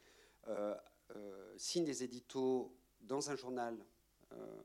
euh, 0.48 0.76
euh, 1.16 1.54
signe 1.58 1.86
des 1.86 2.04
éditos 2.04 2.76
dans 3.02 3.30
un 3.30 3.36
journal 3.36 3.78
euh, 4.32 4.62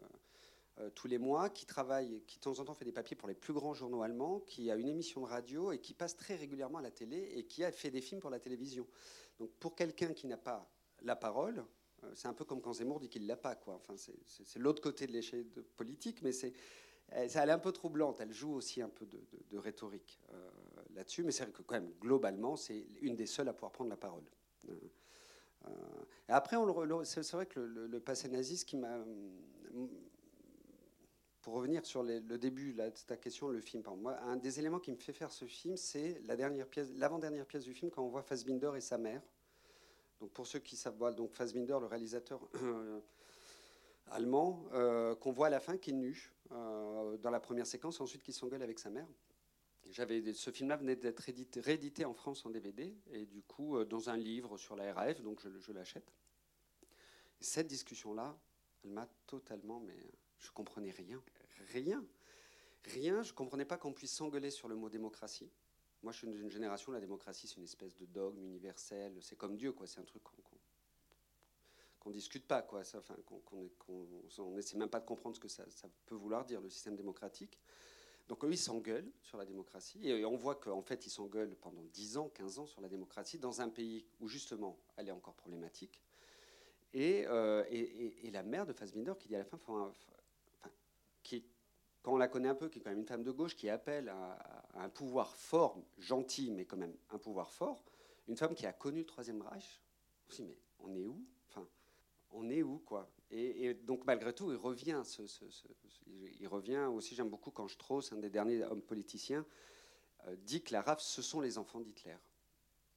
tous 0.94 1.08
les 1.08 1.18
mois, 1.18 1.50
qui 1.50 1.66
travaille, 1.66 2.22
qui 2.26 2.38
de 2.38 2.42
temps 2.42 2.58
en 2.58 2.64
temps 2.64 2.74
fait 2.74 2.84
des 2.84 2.92
papiers 2.92 3.16
pour 3.16 3.28
les 3.28 3.34
plus 3.34 3.52
grands 3.52 3.74
journaux 3.74 4.02
allemands, 4.02 4.40
qui 4.40 4.70
a 4.70 4.76
une 4.76 4.88
émission 4.88 5.22
de 5.22 5.26
radio 5.26 5.72
et 5.72 5.78
qui 5.78 5.94
passe 5.94 6.16
très 6.16 6.36
régulièrement 6.36 6.78
à 6.78 6.82
la 6.82 6.90
télé 6.90 7.32
et 7.34 7.44
qui 7.44 7.64
a 7.64 7.72
fait 7.72 7.90
des 7.90 8.00
films 8.00 8.20
pour 8.20 8.30
la 8.30 8.38
télévision. 8.38 8.86
Donc 9.38 9.50
pour 9.58 9.74
quelqu'un 9.74 10.12
qui 10.12 10.26
n'a 10.26 10.36
pas 10.36 10.70
la 11.02 11.16
parole, 11.16 11.64
euh, 12.04 12.12
c'est 12.14 12.28
un 12.28 12.34
peu 12.34 12.44
comme 12.44 12.60
quand 12.60 12.74
Zemmour 12.74 13.00
dit 13.00 13.08
qu'il 13.08 13.26
l'a 13.26 13.36
pas, 13.36 13.54
quoi. 13.54 13.74
Enfin, 13.74 13.94
c'est 13.96 14.58
l'autre 14.58 14.82
côté 14.82 15.06
de 15.06 15.12
l'échelle 15.12 15.46
politique, 15.76 16.22
mais 16.22 16.32
c'est 16.32 16.52
elle 17.10 17.48
est 17.48 17.52
un 17.52 17.58
peu 17.58 17.72
troublante. 17.72 18.20
Elle 18.20 18.32
joue 18.32 18.52
aussi 18.52 18.82
un 18.82 18.88
peu 18.88 19.06
de, 19.06 19.58
rhétorique 19.58 20.20
euh, 20.32 20.50
là-dessus, 20.94 21.22
mais 21.22 21.32
c'est 21.32 21.44
vrai 21.44 21.52
que 21.52 21.62
quand 21.62 21.74
même, 21.74 21.90
globalement, 22.00 22.56
c'est 22.56 22.86
une 23.00 23.16
des 23.16 23.26
seules 23.26 23.48
à 23.48 23.52
pouvoir 23.52 23.72
prendre 23.72 23.90
la 23.90 23.96
parole. 23.96 24.24
Euh, 24.68 25.72
après, 26.28 26.56
c'est 27.04 27.32
vrai 27.32 27.46
que 27.46 27.60
le, 27.60 28.00
passé 28.00 28.28
naziste 28.28 28.68
qui 28.68 28.76
m'a... 28.76 29.02
Pour 31.42 31.54
revenir 31.54 31.86
sur 31.86 32.02
le 32.02 32.20
début 32.20 32.72
de 32.72 32.90
ta 33.06 33.16
question, 33.16 33.48
le 33.48 33.60
film, 33.60 33.82
moi, 33.98 34.18
un 34.22 34.36
des 34.36 34.58
éléments 34.58 34.80
qui 34.80 34.90
me 34.90 34.96
fait 34.96 35.12
faire 35.12 35.30
ce 35.30 35.44
film, 35.44 35.76
c'est 35.76 36.20
la 36.26 36.36
dernière 36.36 36.66
pièce, 36.66 36.88
l'avant-dernière 36.96 37.46
pièce 37.46 37.64
du 37.64 37.74
film, 37.74 37.90
quand 37.90 38.02
on 38.02 38.08
voit 38.08 38.22
Fassbinder 38.22 38.72
et 38.76 38.80
sa 38.80 38.98
mère. 38.98 39.22
Donc 40.20 40.32
pour 40.32 40.46
ceux 40.46 40.58
qui 40.58 40.76
savent, 40.76 40.98
donc 41.14 41.32
Fassbinder, 41.32 41.78
le 41.80 41.86
réalisateur 41.86 42.40
euh, 42.62 43.00
allemand, 44.10 44.64
euh, 44.72 45.14
qu'on 45.14 45.30
voit 45.30 45.46
à 45.46 45.50
la 45.50 45.60
fin 45.60 45.76
qui 45.76 45.90
est 45.90 45.94
nu 45.94 46.32
euh, 46.50 47.16
dans 47.18 47.30
la 47.30 47.40
première 47.40 47.66
séquence, 47.66 48.00
ensuite 48.00 48.22
qui 48.22 48.32
s'engueule 48.32 48.62
avec 48.62 48.78
sa 48.80 48.90
mère. 48.90 49.06
J'avais 49.90 50.34
ce 50.34 50.50
film-là 50.50 50.76
venait 50.76 50.96
d'être 50.96 51.22
réédité 51.56 52.04
en 52.04 52.12
France 52.12 52.44
en 52.44 52.50
DVD 52.50 52.94
et 53.10 53.24
du 53.24 53.42
coup 53.42 53.82
dans 53.84 54.10
un 54.10 54.16
livre 54.18 54.58
sur 54.58 54.76
la 54.76 54.92
RAF, 54.92 55.22
donc 55.22 55.40
je, 55.40 55.48
je 55.60 55.72
l'achète. 55.72 56.12
Cette 57.40 57.68
discussion-là, 57.68 58.36
elle 58.84 58.90
m'a 58.90 59.08
totalement, 59.26 59.80
mais 59.80 59.96
je 60.38 60.50
comprenais 60.50 60.90
rien, 60.90 61.22
rien, 61.72 62.04
rien. 62.84 63.22
Je 63.22 63.32
comprenais 63.32 63.64
pas 63.64 63.76
qu'on 63.76 63.92
puisse 63.92 64.12
s'engueuler 64.12 64.50
sur 64.50 64.68
le 64.68 64.76
mot 64.76 64.88
démocratie. 64.88 65.50
Moi, 66.02 66.12
je 66.12 66.18
suis 66.18 66.28
d'une 66.28 66.50
génération, 66.50 66.92
la 66.92 67.00
démocratie, 67.00 67.48
c'est 67.48 67.56
une 67.56 67.64
espèce 67.64 67.96
de 67.96 68.06
dogme 68.06 68.44
universel. 68.44 69.16
C'est 69.20 69.36
comme 69.36 69.56
Dieu, 69.56 69.72
quoi. 69.72 69.86
C'est 69.86 70.00
un 70.00 70.04
truc 70.04 70.22
qu'on 70.22 72.10
ne 72.10 72.14
discute 72.14 72.46
pas, 72.46 72.62
quoi. 72.62 72.82
enfin, 72.94 73.16
qu'on 73.26 74.50
n'essaie 74.52 74.76
même 74.76 74.88
pas 74.88 75.00
de 75.00 75.06
comprendre 75.06 75.34
ce 75.34 75.40
que 75.40 75.48
ça, 75.48 75.64
peut 76.06 76.14
vouloir 76.14 76.44
dire, 76.44 76.60
le 76.60 76.70
système 76.70 76.94
démocratique. 76.94 77.58
Donc 78.28 78.44
eux, 78.44 78.52
ils 78.52 78.58
s'engueulent 78.58 79.10
sur 79.22 79.38
la 79.38 79.44
démocratie. 79.44 80.06
Et 80.06 80.24
on 80.24 80.36
voit 80.36 80.54
qu'en 80.54 80.82
fait, 80.82 81.06
ils 81.06 81.10
s'engueulent 81.10 81.56
pendant 81.56 81.82
10 81.82 82.18
ans, 82.18 82.28
15 82.28 82.58
ans 82.60 82.66
sur 82.66 82.80
la 82.80 82.88
démocratie, 82.88 83.38
dans 83.38 83.60
un 83.60 83.68
pays 83.68 84.06
où 84.20 84.28
justement, 84.28 84.78
elle 84.96 85.08
est 85.08 85.12
encore 85.12 85.34
problématique. 85.34 86.00
Et, 86.92 87.24
euh, 87.26 87.64
la 88.30 88.42
mère 88.42 88.66
de 88.66 88.72
Fassbinder 88.72 89.14
qui 89.18 89.28
dit 89.28 89.34
à 89.34 89.38
la 89.38 89.44
fin, 89.44 89.58
qui 91.28 91.44
quand 92.02 92.14
on 92.14 92.16
la 92.16 92.28
connaît 92.28 92.48
un 92.48 92.54
peu, 92.54 92.68
qui 92.68 92.78
est 92.78 92.82
quand 92.82 92.90
même 92.90 93.00
une 93.00 93.06
femme 93.06 93.24
de 93.24 93.30
gauche, 93.30 93.56
qui 93.56 93.68
appelle 93.68 94.08
à, 94.08 94.38
un 94.74 94.88
pouvoir 94.88 95.34
fort, 95.34 95.82
gentil, 95.98 96.50
mais 96.50 96.64
quand 96.64 96.76
même 96.76 96.96
un 97.10 97.18
pouvoir 97.18 97.50
fort, 97.50 97.82
une 98.28 98.36
femme 98.36 98.54
qui 98.54 98.66
a 98.66 98.72
connu 98.72 99.00
le 99.00 99.06
Troisième 99.06 99.42
Reich, 99.42 99.82
aussi, 100.28 100.44
mais 100.44 100.56
on 100.78 100.94
est 100.94 101.04
où? 101.04 101.24
Enfin, 101.48 101.66
on 102.30 102.48
est 102.48 102.62
où, 102.62 102.78
quoi? 102.78 103.10
Et, 103.30 103.74
donc, 103.74 104.06
malgré 104.06 104.32
tout, 104.32 104.50
il 104.50 104.56
revient. 104.56 105.02
Il 106.40 106.48
revient 106.48 106.88
aussi, 106.90 107.14
j'aime 107.14 107.28
beaucoup 107.28 107.50
quand 107.50 107.68
Strauss, 107.68 108.12
un 108.12 108.18
des 108.18 108.30
derniers 108.30 108.62
hommes 108.62 108.80
politiciens, 108.80 109.44
euh, 110.26 110.36
dit 110.36 110.62
que 110.62 110.72
la 110.72 110.82
RAF, 110.82 111.00
ce 111.00 111.20
sont 111.20 111.40
les 111.40 111.58
enfants 111.58 111.80
d'Hitler. 111.80 112.16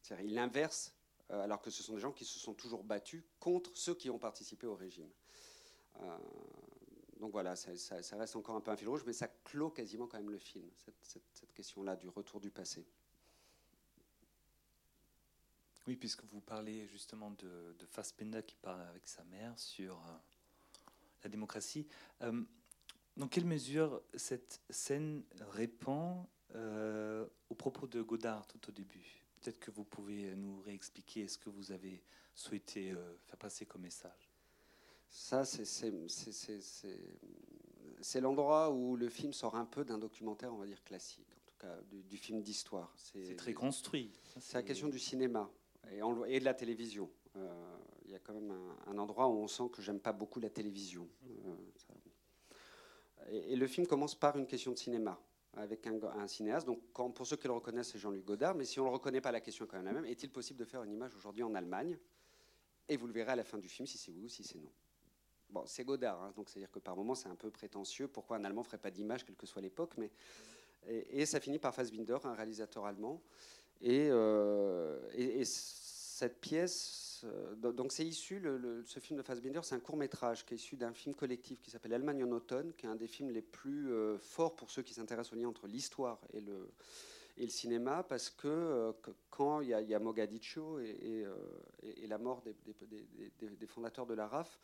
C'est-à-dire, 0.02 0.26
il 0.26 0.38
inverse, 0.38 0.94
euh, 1.32 1.44
alors 1.44 1.62
que 1.62 1.70
ce 1.70 1.84
sont 1.84 1.96
des 1.96 2.00
gens 2.00 2.14
qui 2.14 2.24
se 2.24 2.40
sont 2.40 2.54
toujours 2.54 2.84
battus 2.84 3.24
contre 3.40 3.72
ceux 3.74 3.96
qui 3.96 4.10
ont 4.10 4.20
participé 4.20 4.68
au 4.68 4.76
régime. 4.76 5.10
Euh, 6.00 6.18
donc 7.22 7.34
voilà, 7.34 7.56
ça, 7.56 7.72
reste 8.18 8.36
encore 8.36 8.56
un 8.56 8.62
peu 8.62 8.72
un 8.72 8.76
fil 8.76 8.90
rouge, 8.90 9.04
mais 9.06 9.14
ça 9.14 9.28
clôt 9.46 9.70
quasiment 9.70 10.08
quand 10.08 10.18
même 10.18 10.32
le 10.32 10.40
film, 10.40 10.68
cette, 11.04 11.54
question-là 11.54 11.96
du 11.96 12.10
retour 12.10 12.42
du 12.42 12.50
passé. 12.50 12.84
Oui, 15.86 15.96
puisque 15.96 16.24
vous 16.24 16.42
parlez 16.42 16.88
justement 16.88 17.30
de, 17.30 17.76
de 17.78 17.86
Fassbender 17.86 18.42
qui 18.42 18.56
parle 18.56 18.82
avec 18.82 19.08
sa 19.08 19.24
mère 19.26 19.58
sur 19.60 19.98
euh, 19.98 20.18
la 21.24 21.30
démocratie. 21.30 21.88
Euh, 22.24 22.44
dans 23.18 23.28
quelle 23.28 23.46
mesure 23.46 24.02
cette 24.16 24.60
scène 24.72 25.24
répond 25.52 26.26
euh, 26.56 27.28
au 27.50 27.56
propos 27.56 27.86
de 27.86 28.02
Godard 28.02 28.48
tout 28.48 28.68
au 28.68 28.72
début? 28.72 29.24
Peut-être 29.40 29.60
que 29.60 29.70
vous 29.70 29.84
pouvez 29.84 30.36
nous 30.36 30.60
réexpliquer 30.62 31.28
ce 31.28 31.38
que 31.38 31.52
vous 31.52 31.72
avez 31.72 32.04
souhaité 32.34 32.96
faire 33.28 33.38
passer 33.38 33.68
comme 33.68 33.82
message? 33.82 34.31
Ça, 35.12 35.44
c'est 35.44 35.92
l'endroit 38.22 38.72
où 38.72 38.96
le 38.96 39.10
film 39.10 39.34
sort 39.34 39.56
un 39.56 39.66
peu 39.66 39.84
d'un 39.84 39.98
documentaire, 39.98 40.54
on 40.54 40.58
va 40.58 40.66
dire 40.66 40.82
classique, 40.86 41.28
en 41.36 41.46
tout 41.46 41.58
cas 41.60 41.78
du, 41.92 42.18
film 42.18 42.42
d'histoire. 42.42 42.94
C'est 42.96 43.36
très 43.36 43.54
construit. 43.54 44.10
C'est 44.40 44.54
la 44.58 44.64
question 44.64 44.88
du 44.88 45.00
cinéma 45.00 45.52
et, 45.92 46.00
et 46.28 46.40
de 46.40 46.46
la 46.46 46.54
télévision. 46.54 47.10
Euh, 47.36 47.78
il 48.06 48.12
y 48.12 48.16
a 48.16 48.20
quand 48.20 48.34
même 48.34 48.54
un, 48.88 48.98
endroit 48.98 49.28
où 49.28 49.34
on 49.34 49.48
sent 49.48 49.70
que 49.72 49.82
j'aime 49.82 50.00
pas 50.00 50.14
beaucoup 50.14 50.40
la 50.40 50.50
télévision. 50.50 51.08
Euh, 51.46 51.56
et, 53.30 53.56
le 53.56 53.68
film 53.68 53.86
commence 53.88 54.16
par 54.16 54.38
une 54.38 54.48
question 54.48 54.72
de 54.72 54.78
cinéma 54.78 55.20
avec 55.54 55.88
un, 55.88 56.28
cinéaste. 56.28 56.68
Donc, 56.68 56.82
quand, 56.94 57.12
pour 57.12 57.28
ceux 57.28 57.36
qui 57.36 57.48
le 57.48 57.54
reconnaissent, 57.54 57.92
c'est 57.92 58.00
Jean-Luc 58.00 58.26
Godard. 58.26 58.56
Mais 58.56 58.66
si 58.66 58.80
on 58.80 58.84
ne 58.84 58.90
le 58.90 58.94
reconnaît 58.94 59.22
pas, 59.22 59.32
la 59.32 59.42
question 59.42 59.66
est 59.66 59.68
quand 59.68 59.78
même 59.78 59.86
la 59.86 59.94
même. 59.94 60.06
Est-il 60.06 60.30
possible 60.30 60.60
de 60.60 60.66
faire 60.66 60.84
une 60.84 60.92
image 60.92 61.16
aujourd'hui 61.16 61.44
en 61.44 61.54
Allemagne? 61.54 61.98
Et 62.90 62.98
vous 62.98 63.08
le 63.08 63.14
verrez 63.14 63.32
à 63.32 63.36
la 63.36 63.44
fin 63.44 63.58
du 63.58 63.70
film 63.70 63.88
si 63.88 63.98
c'est 63.98 64.12
oui 64.12 64.26
ou 64.26 64.30
si 64.30 64.44
c'est 64.44 64.60
non. 64.60 64.72
C'est 65.66 65.84
Godard, 65.84 66.22
hein, 66.22 66.34
donc 66.36 66.50
c'est-à-dire 66.50 66.72
que 66.72 66.80
par 66.80 66.96
moments 66.96 67.16
c'est 67.16 67.30
un 67.30 67.36
peu 67.36 67.50
prétentieux. 67.50 68.08
Pourquoi 68.08 68.38
un 68.38 68.44
Allemand 68.44 68.64
ferait 68.64 68.78
pas 68.78 68.92
d'image, 68.92 69.26
quelle 69.26 69.36
que 69.36 69.46
soit 69.46 69.62
l'époque 69.62 69.94
Mais 69.98 70.10
et, 70.88 71.26
ça 71.26 71.40
finit 71.40 71.60
par 71.60 71.74
Fassbinder, 71.74 72.18
un 72.24 72.34
réalisateur 72.34 72.86
allemand. 72.86 73.22
Et, 73.82 74.08
euh, 74.10 75.00
cette 75.44 76.40
pièce, 76.40 77.22
euh, 77.24 77.56
donc 77.72 77.92
c'est 77.92 78.06
issu, 78.06 78.40
le, 78.40 78.84
ce 78.86 79.00
film 79.00 79.18
de 79.18 79.24
Fassbinder, 79.24 79.62
c'est 79.64 79.74
un 79.74 79.80
court 79.80 79.98
métrage 79.98 80.46
qui 80.46 80.54
est 80.54 80.58
issu 80.58 80.76
d'un 80.76 80.94
film 80.94 81.16
collectif 81.16 81.62
qui 81.62 81.72
s'appelle 81.72 81.94
Allemagne 81.94 82.24
en 82.24 82.32
automne, 82.32 82.74
qui 82.74 82.86
est 82.86 82.90
un 82.90 82.96
des 82.96 83.08
films 83.08 83.32
les 83.32 83.42
plus 83.42 83.92
euh, 83.92 84.20
forts 84.20 84.56
pour 84.56 84.70
ceux 84.70 84.84
qui 84.84 84.94
s'intéressent 84.94 85.34
au 85.34 85.42
lien 85.42 85.48
entre 85.48 85.68
l'histoire 85.68 86.20
et 86.34 86.42
le, 86.42 86.70
cinéma, 87.48 88.04
parce 88.04 88.30
que, 88.30 88.94
quand 89.32 89.62
il 89.62 89.70
y, 89.70 89.74
a, 89.74 90.00
Mogadiscio 90.00 90.80
et, 90.80 91.26
et, 91.82 92.06
la 92.06 92.20
mort 92.20 92.44
des, 92.44 93.66
fondateurs 93.66 94.06
de 94.06 94.14
la 94.14 94.28
RAF, 94.28 94.60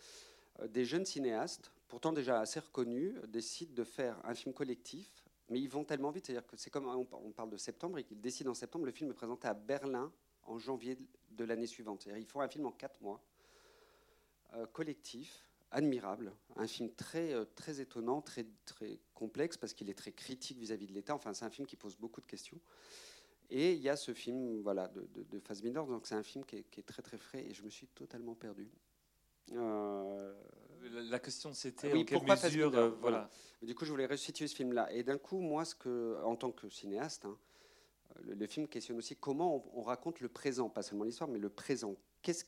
des 0.70 0.86
jeunes 0.86 1.06
cinéastes, 1.06 1.72
pourtant 1.88 2.14
déjà 2.14 2.40
assez 2.40 2.60
reconnus, 2.60 3.16
décident 3.28 3.74
de 3.74 3.84
faire 3.84 4.20
un 4.26 4.34
film 4.34 4.54
collectif 4.54 5.28
mais 5.50 5.62
ils 5.62 5.70
vont 5.70 5.84
tellement 5.84 6.12
vite, 6.12 6.26
c'est-à-dire 6.26 6.46
que 6.46 6.58
c'est 6.58 6.70
comme 6.70 6.88
on 6.88 7.32
parle 7.32 7.50
de 7.50 7.58
septembre 7.58 7.98
et 8.00 8.04
qu'ils 8.04 8.20
décident 8.20 8.52
en 8.52 8.56
septembre, 8.56 8.86
le 8.86 8.92
film 8.92 9.12
est 9.12 9.14
présenté 9.14 9.48
à 9.48 9.54
Berlin 9.54 10.12
en 10.44 10.58
janvier 10.58 10.98
de 11.32 11.44
l'année 11.44 11.68
suivante. 11.68 12.02
C'est-à-dire 12.02 12.22
ils 12.22 12.28
font 12.28 12.42
un 12.42 12.50
film 12.50 12.66
en 12.66 12.72
quatre 12.72 13.02
mois, 13.02 13.22
euh, 14.56 14.66
collectif, 14.68 15.46
admirable, 15.72 16.34
un 16.56 16.68
film 16.68 16.94
très, 16.94 17.34
euh, 17.34 17.46
très 17.56 17.80
étonnant, 17.80 18.22
très, 18.22 18.46
très 18.66 19.00
complexe 19.14 19.58
parce 19.58 19.74
qu'il 19.74 19.90
est 19.90 19.98
très 19.98 20.12
critique 20.12 20.58
vis-à-vis 20.58 20.88
de 20.88 20.94
l'État. 20.94 21.16
Enfin, 21.16 21.34
c'est 21.34 21.46
un 21.46 21.50
film 21.50 21.68
qui 21.68 21.78
pose 21.78 21.96
beaucoup 21.96 22.22
de 22.22 22.28
questions. 22.28 22.60
Et 23.50 23.74
il 23.74 23.82
y 23.82 23.88
a 23.88 23.96
ce 23.96 24.14
film 24.14 24.62
voilà, 24.62 24.90
de, 24.90 25.08
de, 25.24 25.40
Fassbinder, 25.40 25.84
donc 25.88 26.06
c'est 26.06 26.16
un 26.16 26.24
film 26.24 26.44
qui 26.44 26.58
est, 26.58 26.86
très 26.86 27.02
très 27.02 27.18
frais 27.18 27.46
et 27.46 27.54
je 27.54 27.64
me 27.64 27.70
suis 27.70 27.88
totalement 27.88 28.36
perdu. 28.36 28.70
Euh, 29.54 30.34
la, 31.10 31.20
question 31.20 31.54
c'était 31.54 31.94
en 31.94 32.04
quelle 32.04 32.24
mesure, 32.24 32.76
euh, 32.76 32.90
voilà. 33.02 33.30
Du 33.62 33.74
coup, 33.76 33.86
je 33.86 33.92
voulais 33.92 34.06
restituer 34.06 34.48
ce 34.48 34.56
film-là. 34.56 34.92
Et 34.94 35.04
d'un 35.04 35.18
coup, 35.18 35.40
moi, 35.40 35.66
ce 35.66 35.76
que, 35.76 36.22
en 36.24 36.36
tant 36.36 36.52
que 36.52 36.70
cinéaste, 36.70 37.26
hein, 37.26 37.38
le, 38.22 38.48
film 38.48 38.68
questionne 38.68 38.98
aussi 38.98 39.16
comment 39.16 39.66
on, 39.74 39.82
raconte 39.82 40.20
le 40.20 40.30
présent, 40.30 40.70
pas 40.70 40.84
seulement 40.84 41.04
l'histoire, 41.04 41.30
mais 41.30 41.40
le 41.40 41.50
présent. 41.50 41.96
Qu'est-ce 42.22 42.46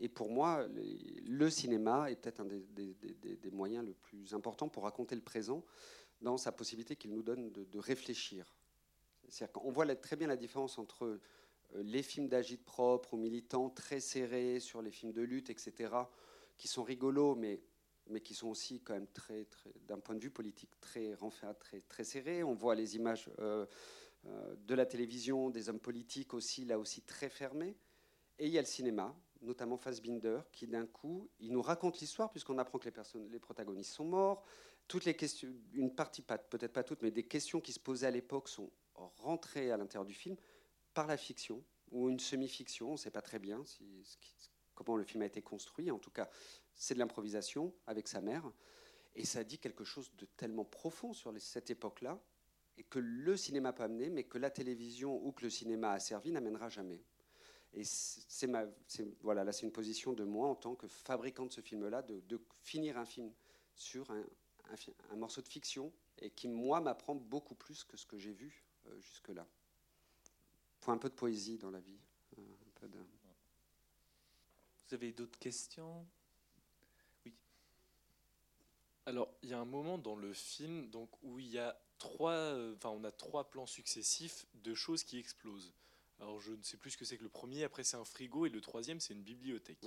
et 0.00 0.08
pour 0.08 0.30
moi, 0.30 0.66
le 1.24 1.50
cinéma 1.50 2.10
est 2.10 2.16
peut-être 2.16 2.40
un 2.40 2.44
des, 2.44 2.94
des, 2.94 3.50
moyens 3.50 3.84
le 3.84 3.94
plus 3.94 4.32
importants 4.32 4.68
pour 4.68 4.84
raconter 4.84 5.16
le 5.16 5.22
présent 5.22 5.64
dans 6.20 6.36
sa 6.36 6.52
possibilité 6.52 6.96
qu'il 6.96 7.12
nous 7.12 7.22
donne 7.22 7.50
de, 7.50 7.78
réfléchir. 7.78 8.54
C'est-à-dire 9.28 9.52
qu'on 9.52 9.72
voit 9.72 9.92
très 9.96 10.16
bien 10.16 10.28
la 10.28 10.36
différence 10.36 10.78
entre 10.78 11.04
euh, 11.04 11.20
les 11.74 12.02
films 12.02 12.28
d'agite 12.28 12.64
propre 12.64 13.14
ou 13.14 13.16
militants 13.16 13.68
très 13.70 14.00
serrés 14.00 14.60
sur 14.60 14.80
les 14.80 14.90
films 14.90 15.12
de 15.12 15.22
lutte, 15.22 15.50
etc., 15.50 15.92
qui 16.58 16.68
sont 16.68 16.82
rigolos, 16.82 17.34
mais, 17.34 17.62
mais 18.08 18.20
qui 18.20 18.34
sont 18.34 18.48
aussi 18.48 18.80
quand 18.80 18.94
même 18.94 19.06
très, 19.06 19.44
très 19.46 19.72
d'un 19.86 19.98
point 19.98 20.14
de 20.14 20.20
vue 20.20 20.30
politique 20.30 20.78
très 20.80 21.14
renfermés, 21.14 21.56
très, 21.58 21.80
très 21.82 22.04
serrés. 22.04 22.42
On 22.42 22.54
voit 22.54 22.74
les 22.74 22.96
images 22.96 23.30
euh, 23.38 23.64
euh, 24.26 24.56
de 24.56 24.74
la 24.74 24.84
télévision, 24.84 25.50
des 25.50 25.68
hommes 25.68 25.80
politiques 25.80 26.34
aussi, 26.34 26.64
là 26.64 26.78
aussi 26.78 27.02
très 27.02 27.30
fermés. 27.30 27.76
Et 28.38 28.46
il 28.46 28.52
y 28.52 28.58
a 28.58 28.60
le 28.60 28.66
cinéma, 28.66 29.16
notamment 29.40 29.78
Fassbinder, 29.78 30.40
qui 30.52 30.66
d'un 30.66 30.86
coup, 30.86 31.30
il 31.38 31.52
nous 31.52 31.62
raconte 31.62 32.00
l'histoire, 32.00 32.30
puisqu'on 32.30 32.58
apprend 32.58 32.78
que 32.78 32.84
les, 32.84 32.90
personnes, 32.90 33.28
les 33.30 33.40
protagonistes 33.40 33.92
sont 33.92 34.04
morts. 34.04 34.44
Toutes 34.86 35.04
les 35.04 35.14
questions, 35.14 35.52
une 35.72 35.94
partie, 35.94 36.22
peut-être 36.22 36.72
pas 36.72 36.82
toutes, 36.82 37.02
mais 37.02 37.10
des 37.10 37.26
questions 37.26 37.60
qui 37.60 37.72
se 37.72 37.80
posaient 37.80 38.06
à 38.06 38.10
l'époque 38.10 38.48
sont 38.48 38.70
rentrées 38.94 39.70
à 39.70 39.76
l'intérieur 39.76 40.06
du 40.06 40.14
film 40.14 40.36
par 40.94 41.06
la 41.06 41.16
fiction, 41.16 41.62
ou 41.90 42.10
une 42.10 42.18
semi-fiction, 42.18 42.88
on 42.88 42.92
ne 42.92 42.96
sait 42.96 43.10
pas 43.10 43.22
très 43.22 43.38
bien 43.38 43.64
si, 43.64 44.04
comment 44.84 44.96
le 44.96 45.04
film 45.04 45.22
a 45.22 45.26
été 45.26 45.42
construit. 45.42 45.90
En 45.90 45.98
tout 45.98 46.10
cas, 46.10 46.28
c'est 46.74 46.94
de 46.94 47.00
l'improvisation 47.00 47.74
avec 47.86 48.06
sa 48.06 48.20
mère. 48.20 48.50
Et 49.16 49.24
ça 49.24 49.42
dit 49.42 49.58
quelque 49.58 49.82
chose 49.82 50.12
de 50.16 50.26
tellement 50.36 50.64
profond 50.64 51.12
sur 51.12 51.32
cette 51.40 51.70
époque-là, 51.70 52.20
et 52.76 52.84
que 52.84 53.00
le 53.00 53.36
cinéma 53.36 53.72
peut 53.72 53.82
amener, 53.82 54.08
mais 54.08 54.22
que 54.22 54.38
la 54.38 54.50
télévision 54.50 55.20
ou 55.26 55.32
que 55.32 55.42
le 55.42 55.50
cinéma 55.50 55.90
a 55.90 55.98
servi 55.98 56.30
n'amènera 56.30 56.68
jamais. 56.68 57.02
Et 57.72 57.82
c'est 57.84 58.48
voilà, 59.20 59.42
là 59.42 59.50
c'est 59.50 59.66
une 59.66 59.72
position 59.72 60.12
de 60.12 60.22
moi 60.22 60.46
en 60.46 60.54
tant 60.54 60.76
que 60.76 60.86
fabricant 60.86 61.46
de 61.46 61.52
ce 61.52 61.60
film-là, 61.60 62.02
de, 62.02 62.40
finir 62.62 62.96
un 62.96 63.04
film 63.04 63.32
sur 63.74 64.08
un, 64.12 65.16
morceau 65.16 65.42
de 65.42 65.48
fiction 65.48 65.92
et 66.18 66.30
qui 66.30 66.46
moi 66.46 66.80
m'apprend 66.80 67.16
beaucoup 67.16 67.56
plus 67.56 67.82
que 67.82 67.96
ce 67.96 68.06
que 68.06 68.16
j'ai 68.16 68.32
vu 68.32 68.64
euh, 68.86 69.00
jusque-là. 69.00 69.46
Faut 70.78 70.92
un 70.92 70.98
peu 70.98 71.08
de 71.08 71.14
poésie 71.14 71.58
dans 71.58 71.70
la 71.70 71.80
vie. 71.80 71.98
Euh, 72.38 72.42
Vous 74.88 74.94
avez 74.94 75.12
d'autres 75.12 75.38
questions? 75.38 76.06
Oui. 77.26 77.34
Alors 79.04 79.28
il 79.42 79.50
y 79.50 79.52
a 79.52 79.58
un 79.58 79.66
moment 79.66 79.98
dans 79.98 80.16
le 80.16 80.32
film 80.32 80.88
donc 80.88 81.10
où 81.22 81.38
il 81.38 81.48
y 81.48 81.58
a 81.58 81.78
trois, 81.98 82.32
euh, 82.32 82.74
enfin 82.74 82.88
on 82.88 83.04
a 83.04 83.12
trois 83.12 83.50
plans 83.50 83.66
successifs 83.66 84.46
de 84.54 84.74
choses 84.74 85.04
qui 85.04 85.18
explosent. 85.18 85.74
Alors 86.20 86.40
je 86.40 86.52
ne 86.52 86.62
sais 86.62 86.78
plus 86.78 86.92
ce 86.92 86.96
que 86.96 87.04
c'est 87.04 87.18
que 87.18 87.22
le 87.22 87.28
premier, 87.28 87.64
après 87.64 87.84
c'est 87.84 87.98
un 87.98 88.04
frigo 88.04 88.46
et 88.46 88.48
le 88.48 88.62
troisième 88.62 88.98
c'est 88.98 89.12
une 89.12 89.22
bibliothèque. 89.22 89.84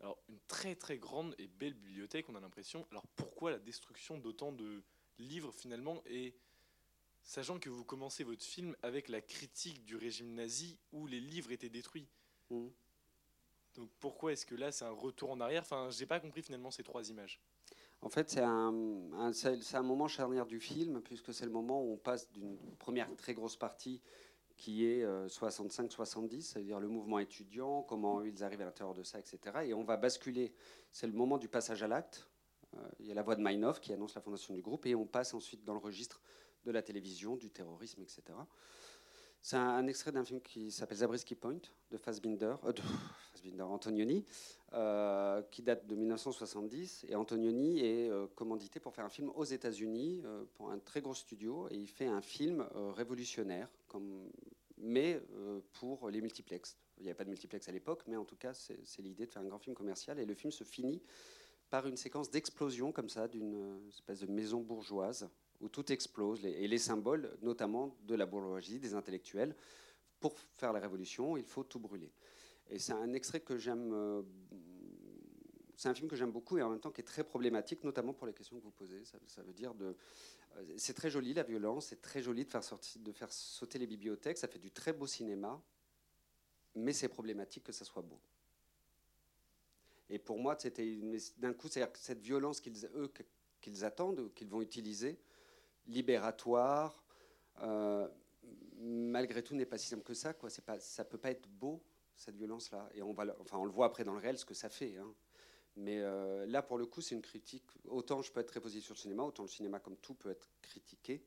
Alors 0.00 0.18
une 0.28 0.40
très 0.48 0.74
très 0.74 0.98
grande 0.98 1.36
et 1.38 1.46
belle 1.46 1.74
bibliothèque, 1.74 2.28
on 2.28 2.34
a 2.34 2.40
l'impression. 2.40 2.88
Alors 2.90 3.06
pourquoi 3.14 3.52
la 3.52 3.60
destruction 3.60 4.18
d'autant 4.18 4.50
de 4.50 4.82
livres 5.20 5.52
finalement? 5.52 6.02
Et 6.06 6.34
sachant 7.22 7.60
que 7.60 7.70
vous 7.70 7.84
commencez 7.84 8.24
votre 8.24 8.44
film 8.44 8.74
avec 8.82 9.08
la 9.08 9.20
critique 9.20 9.84
du 9.84 9.94
régime 9.94 10.34
nazi 10.34 10.76
où 10.90 11.06
les 11.06 11.20
livres 11.20 11.52
étaient 11.52 11.70
détruits. 11.70 12.08
Mmh. 12.50 12.66
Donc 13.74 13.90
pourquoi 14.00 14.32
est-ce 14.32 14.46
que 14.46 14.54
là 14.54 14.72
c'est 14.72 14.84
un 14.84 14.90
retour 14.90 15.30
en 15.30 15.40
arrière? 15.40 15.62
Enfin, 15.62 15.88
j'ai 15.90 16.06
pas 16.06 16.20
compris 16.20 16.42
finalement 16.42 16.70
ces 16.70 16.82
trois 16.82 17.08
images. 17.08 17.40
En 18.02 18.10
fait, 18.10 18.28
c'est 18.28 18.42
un, 18.42 18.74
un, 19.14 19.82
moment 19.82 20.08
charnière 20.08 20.44
du 20.44 20.60
film, 20.60 21.00
puisque 21.00 21.32
c'est 21.32 21.46
le 21.46 21.50
moment 21.50 21.82
où 21.82 21.94
on 21.94 21.96
passe 21.96 22.30
d'une 22.32 22.58
première 22.78 23.08
très 23.16 23.32
grosse 23.32 23.56
partie 23.56 24.02
qui 24.56 24.84
est 24.84 25.04
65-70, 25.04 26.36
euh, 26.36 26.40
c'est-à-dire 26.40 26.78
le 26.80 26.88
mouvement 26.88 27.18
étudiant, 27.18 27.82
comment 27.82 28.22
ils 28.22 28.44
arrivent 28.44 28.60
à 28.60 28.66
l'intérieur 28.66 28.94
de 28.94 29.02
ça, 29.02 29.18
etc. 29.18 29.38
Et 29.64 29.74
on 29.74 29.84
va 29.84 29.96
basculer, 29.96 30.54
c'est 30.92 31.06
le 31.06 31.12
moment 31.12 31.38
du 31.38 31.48
passage 31.48 31.82
à 31.82 31.88
l'acte. 31.88 32.28
Euh, 32.76 32.80
il 33.00 33.06
y 33.06 33.10
a 33.10 33.14
la 33.14 33.22
voix 33.22 33.36
de 33.36 33.42
Meinhof 33.42 33.80
qui 33.80 33.92
annonce 33.92 34.14
la 34.14 34.20
fondation 34.20 34.54
du 34.54 34.62
groupe, 34.62 34.86
et 34.86 34.94
on 34.94 35.06
passe 35.06 35.34
ensuite 35.34 35.64
dans 35.64 35.74
le 35.74 35.80
registre 35.80 36.20
de 36.64 36.70
la 36.70 36.82
télévision, 36.82 37.36
du 37.36 37.50
terrorisme, 37.50 38.02
etc. 38.02 38.22
C'est 39.42 39.56
un, 39.56 39.86
extrait 39.86 40.12
d'un 40.12 40.24
film 40.24 40.40
qui 40.40 40.70
s'appelle 40.70 40.98
Zabriskie 40.98 41.34
Point 41.34 41.60
de 41.90 41.96
Fassbinder, 41.96 42.54
euh, 42.64 42.72
Antonioni, 43.60 44.24
euh, 44.72 45.42
qui 45.50 45.62
date 45.62 45.86
de 45.86 45.94
1970. 45.94 47.06
Et 47.08 47.14
Antonioni 47.14 47.80
est 47.80 48.10
euh, 48.10 48.26
commandité 48.34 48.80
pour 48.80 48.94
faire 48.94 49.04
un 49.04 49.10
film 49.10 49.30
aux 49.34 49.44
États-Unis 49.44 50.22
pour 50.54 50.70
un 50.70 50.78
très 50.78 51.00
gros 51.00 51.14
studio. 51.14 51.68
Et 51.70 51.76
il 51.76 51.88
fait 51.88 52.06
un 52.06 52.20
film 52.20 52.66
révolutionnaire, 52.94 53.68
mais 54.78 55.20
pour 55.72 56.10
les 56.10 56.20
multiplex. 56.20 56.76
Il 56.98 57.02
n'y 57.02 57.08
avait 57.08 57.16
pas 57.16 57.24
de 57.24 57.30
multiplex 57.30 57.68
à 57.68 57.72
l'époque, 57.72 58.04
mais 58.06 58.16
en 58.16 58.24
tout 58.24 58.36
cas, 58.36 58.54
c'est 58.54 59.02
l'idée 59.02 59.26
de 59.26 59.30
faire 59.30 59.42
un 59.42 59.46
grand 59.46 59.58
film 59.58 59.74
commercial. 59.74 60.18
Et 60.18 60.24
le 60.24 60.34
film 60.34 60.52
se 60.52 60.64
finit 60.64 61.02
par 61.70 61.86
une 61.86 61.96
séquence 61.96 62.30
d'explosion 62.30 62.92
comme 62.92 63.08
ça 63.08 63.26
d'une 63.26 63.88
espèce 63.88 64.20
de 64.20 64.26
maison 64.26 64.60
bourgeoise 64.60 65.28
où 65.60 65.68
tout 65.68 65.90
explose, 65.92 66.44
et 66.44 66.68
les 66.68 66.78
symboles, 66.78 67.36
notamment 67.42 67.96
de 68.02 68.14
la 68.14 68.26
bourgeoisie, 68.26 68.78
des 68.78 68.94
intellectuels. 68.94 69.54
Pour 70.20 70.38
faire 70.38 70.72
la 70.72 70.80
révolution, 70.80 71.36
il 71.36 71.44
faut 71.44 71.64
tout 71.64 71.78
brûler. 71.78 72.10
Et 72.74 72.80
c'est 72.80 72.92
un 72.92 73.12
extrait 73.12 73.38
que 73.38 73.56
j'aime. 73.56 73.92
Euh, 73.92 74.22
c'est 75.76 75.88
un 75.88 75.94
film 75.94 76.08
que 76.08 76.16
j'aime 76.16 76.32
beaucoup 76.32 76.58
et 76.58 76.62
en 76.62 76.70
même 76.70 76.80
temps 76.80 76.90
qui 76.90 77.00
est 77.00 77.04
très 77.04 77.22
problématique, 77.22 77.84
notamment 77.84 78.12
pour 78.12 78.26
les 78.26 78.32
questions 78.32 78.58
que 78.58 78.64
vous 78.64 78.72
posez. 78.72 79.04
Ça, 79.04 79.42
veut 79.42 79.52
dire 79.52 79.74
de. 79.74 79.96
Euh, 80.56 80.74
c'est 80.76 80.94
très 80.94 81.08
joli 81.08 81.34
la 81.34 81.44
violence, 81.44 81.86
c'est 81.86 82.02
très 82.02 82.20
joli 82.20 82.44
de 82.44 82.50
faire, 82.50 82.64
sortir, 82.64 83.00
de 83.00 83.12
faire 83.12 83.30
sauter 83.30 83.78
les 83.78 83.86
bibliothèques, 83.86 84.38
ça 84.38 84.48
fait 84.48 84.58
du 84.58 84.72
très 84.72 84.92
beau 84.92 85.06
cinéma, 85.06 85.62
mais 86.74 86.92
c'est 86.92 87.08
problématique 87.08 87.62
que 87.62 87.72
ça 87.72 87.84
soit 87.84 88.02
beau. 88.02 88.18
Et 90.10 90.18
pour 90.18 90.40
moi, 90.40 90.56
c'était 90.58 90.98
d'un 91.38 91.52
coup, 91.52 91.68
c'est 91.68 91.88
cette 91.96 92.20
violence 92.20 92.60
qu'ils 92.60 93.84
attendent, 93.84 94.34
qu'ils 94.34 94.48
vont 94.48 94.62
utiliser, 94.62 95.16
libératoire, 95.86 97.04
euh, 97.62 98.08
malgré 98.80 99.44
tout 99.44 99.54
n'est 99.54 99.64
pas 99.64 99.78
si 99.78 99.86
simple 99.86 100.02
que 100.02 100.14
ça. 100.14 100.34
Quoi. 100.34 100.50
C'est 100.50 100.64
ça 100.80 101.04
peut 101.04 101.18
pas 101.18 101.30
être 101.30 101.48
beau 101.48 101.80
cette 102.16 102.36
violence-là. 102.36 102.88
Et 102.94 103.02
on 103.02 103.12
va, 103.12 103.24
enfin, 103.40 103.58
on 103.58 103.64
le 103.64 103.70
voit 103.70 103.86
après 103.86 104.04
dans 104.04 104.12
le 104.14 104.20
réel 104.20 104.38
ce 104.38 104.44
que 104.44 104.54
ça 104.54 104.68
fait. 104.68 104.96
Hein. 104.96 105.12
Mais 105.76 106.00
euh, 106.00 106.46
là, 106.46 106.62
pour 106.62 106.78
le 106.78 106.86
coup, 106.86 107.00
c'est 107.00 107.14
une 107.14 107.22
critique. 107.22 107.64
Autant 107.86 108.22
je 108.22 108.30
peux 108.30 108.40
être 108.40 108.48
très 108.48 108.60
positif 108.60 108.84
sur 108.84 108.94
le 108.94 109.00
cinéma, 109.00 109.22
autant 109.22 109.42
le 109.42 109.48
cinéma, 109.48 109.80
comme 109.80 109.96
tout, 109.96 110.14
peut 110.14 110.30
être 110.30 110.48
critiqué. 110.62 111.24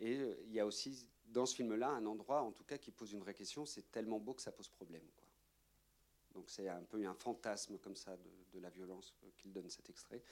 Et 0.00 0.16
euh, 0.16 0.36
il 0.44 0.52
y 0.52 0.60
a 0.60 0.66
aussi 0.66 1.08
dans 1.26 1.46
ce 1.46 1.54
film-là 1.54 1.88
un 1.88 2.06
endroit, 2.06 2.42
en 2.42 2.52
tout 2.52 2.64
cas, 2.64 2.78
qui 2.78 2.90
pose 2.90 3.12
une 3.12 3.20
vraie 3.20 3.34
question. 3.34 3.64
C'est 3.64 3.90
tellement 3.90 4.18
beau 4.18 4.34
que 4.34 4.42
ça 4.42 4.52
pose 4.52 4.68
problème. 4.68 5.04
Donc 6.34 6.50
c'est 6.50 6.68
un 6.68 6.82
peu 6.82 7.02
un 7.06 7.14
fantasme 7.14 7.78
comme 7.78 7.96
ça 7.96 8.16
de, 8.16 8.60
la 8.60 8.70
violence 8.70 9.14
qu'il 9.36 9.52
donne 9.52 9.68
cet 9.68 9.90
extrait 9.90 10.22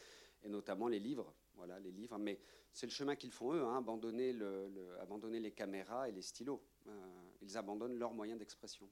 et 0.43 0.49
notamment 0.49 0.89
les 0.89 0.99
livres. 0.99 1.35
Voilà, 1.57 1.79
les 1.81 1.91
livres. 1.91 2.19
Mais 2.19 2.39
c'est 2.73 2.87
le 2.87 2.93
chemin 2.93 3.17
qu'ils 3.17 3.33
font 3.33 3.53
eux, 3.53 3.63
hein, 3.63 3.77
abandonner 3.77 5.41
les 5.41 5.53
caméras 5.53 6.09
et 6.09 6.13
les 6.13 6.23
stylos. 6.23 6.63
Euh, 6.87 7.31
ils 7.41 7.57
abandonnent 7.57 7.99
leurs 7.99 8.13
moyens 8.13 8.39
d'expression. 8.39 8.89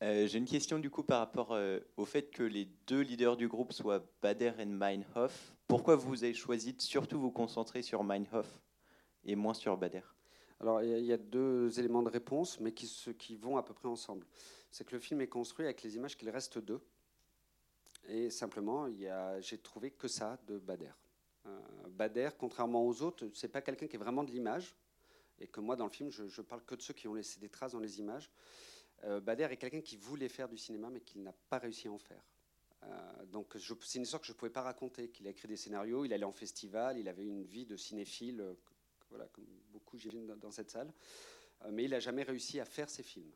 Euh, 0.00 0.28
j'ai 0.28 0.38
une 0.38 0.46
question 0.46 0.78
du 0.78 0.90
coup 0.90 1.02
par 1.02 1.18
rapport 1.18 1.52
euh, 1.52 1.80
au 1.96 2.04
fait 2.04 2.30
que 2.30 2.44
les 2.44 2.66
deux 2.86 3.00
leaders 3.00 3.36
du 3.36 3.48
groupe 3.48 3.72
soient 3.72 4.04
Bader 4.22 4.52
et 4.58 4.64
Meinhof. 4.64 5.52
Pourquoi 5.66 5.96
vous 5.96 6.22
avez 6.22 6.34
choisi 6.34 6.72
de 6.72 6.80
surtout 6.80 7.18
vous 7.20 7.32
concentrer 7.32 7.82
sur 7.82 8.04
Meinhof 8.04 8.46
et 9.24 9.34
moins 9.34 9.54
sur 9.54 9.76
Bader? 9.76 10.02
Alors 10.60 10.82
il 10.82 11.04
y, 11.04 11.12
a 11.12 11.16
deux 11.16 11.78
éléments 11.78 12.02
de 12.02 12.10
réponse, 12.10 12.58
mais 12.58 12.72
qui, 12.72 13.36
vont 13.36 13.56
à 13.56 13.62
peu 13.62 13.74
près 13.74 13.88
ensemble. 13.88 14.26
C'est 14.70 14.84
que 14.84 14.94
le 14.94 15.00
film 15.00 15.20
est 15.20 15.28
construit 15.28 15.64
avec 15.64 15.82
les 15.82 15.94
images 15.94 16.16
qu'il 16.16 16.30
reste 16.30 16.58
deux. 16.58 16.80
Et 18.08 18.30
simplement, 18.30 18.88
j'ai 19.40 19.58
trouvé 19.58 19.90
que 19.92 20.08
ça 20.08 20.38
de 20.48 20.58
Bader. 20.58 20.90
Euh, 21.46 21.60
Bader, 21.90 22.30
contrairement 22.36 22.84
aux 22.84 23.02
autres, 23.02 23.28
c'est 23.34 23.48
pas 23.48 23.62
quelqu'un 23.62 23.86
qui 23.86 23.96
est 23.96 24.00
vraiment 24.00 24.24
de 24.24 24.32
l'image. 24.32 24.74
Et 25.38 25.46
que 25.46 25.60
moi, 25.60 25.76
dans 25.76 25.84
le 25.84 25.90
film, 25.90 26.10
je, 26.10 26.26
je, 26.26 26.42
parle 26.42 26.64
que 26.64 26.74
de 26.74 26.82
ceux 26.82 26.94
qui 26.94 27.06
ont 27.06 27.14
laissé 27.14 27.38
des 27.38 27.48
traces 27.48 27.72
dans 27.72 27.78
les 27.78 28.00
images. 28.00 28.28
Euh, 29.04 29.20
Bader 29.20 29.48
est 29.50 29.56
quelqu'un 29.56 29.80
qui 29.80 29.96
voulait 29.96 30.28
faire 30.28 30.48
du 30.48 30.56
cinéma, 30.56 30.90
mais 30.90 31.00
qui 31.00 31.18
n'a 31.18 31.32
pas 31.48 31.58
réussi 31.58 31.88
à 31.88 31.92
en 31.92 31.98
faire. 31.98 32.22
donc 33.26 33.56
c'est 33.56 33.98
une 33.98 34.02
histoire 34.02 34.20
que 34.20 34.26
je 34.26 34.32
ne 34.32 34.36
pouvais 34.36 34.50
pas 34.50 34.62
raconter, 34.62 35.08
qu'il 35.08 35.26
a 35.26 35.30
écrit 35.30 35.48
des 35.48 35.56
scénarios, 35.56 36.04
il 36.04 36.12
allait 36.12 36.24
en 36.24 36.32
festival, 36.32 36.98
il 36.98 37.08
avait 37.08 37.24
une 37.24 37.44
vie 37.44 37.66
de 37.66 37.76
cinéphile, 37.76 38.44
voilà, 39.10 39.26
comme 39.28 39.46
beaucoup 39.72 39.96
j'imagine 39.98 40.26
dans 40.26 40.50
cette 40.50 40.70
salle, 40.70 40.92
mais 41.70 41.84
il 41.84 41.90
n'a 41.90 42.00
jamais 42.00 42.22
réussi 42.22 42.60
à 42.60 42.64
faire 42.64 42.88
ses 42.88 43.02
films. 43.02 43.32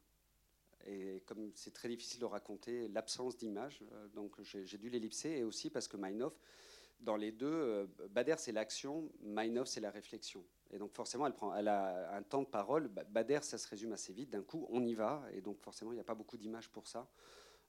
Et 0.87 1.23
comme 1.27 1.53
c'est 1.55 1.73
très 1.73 1.89
difficile 1.89 2.21
de 2.21 2.25
raconter 2.25 2.89
l'absence 2.89 3.37
d'image, 3.37 3.83
donc 4.15 4.41
j'ai 4.43 4.79
dû 4.79 4.91
l'ellipser, 4.91 5.39
et 5.39 5.45
aussi 5.45 5.71
parce 5.71 5.89
que 5.89 5.97
Meinhof, 5.97 6.39
dans 7.01 7.17
les 7.17 7.33
deux, 7.33 7.89
Bader 8.11 8.37
c'est 8.39 8.53
l'action, 8.53 9.11
Meinhof 9.23 9.69
c'est 9.69 9.81
la 9.81 9.91
réflexion. 9.91 10.45
Et 10.73 10.79
donc 10.79 10.93
forcément, 10.93 11.27
elle, 11.27 11.35
prend, 11.35 11.55
elle 11.55 11.69
a 11.69 12.15
un 12.15 12.23
temps 12.23 12.43
de 12.43 12.47
parole. 12.47 12.89
Bader, 12.89 13.41
ça 13.43 13.59
se 13.59 13.69
résume 13.69 13.93
assez 13.93 14.13
vite. 14.13 14.31
D'un 14.31 14.43
coup, 14.43 14.67
on 14.71 14.85
y 14.85 14.95
va. 14.95 15.23
Et 15.35 15.41
donc 15.41 15.61
forcément, 15.61 15.93
il 15.93 15.97
n'y 15.97 16.01
a 16.01 16.05
pas 16.05 16.15
beaucoup 16.15 16.39
d'images 16.39 16.69
pour 16.69 16.89
ça. 16.89 17.07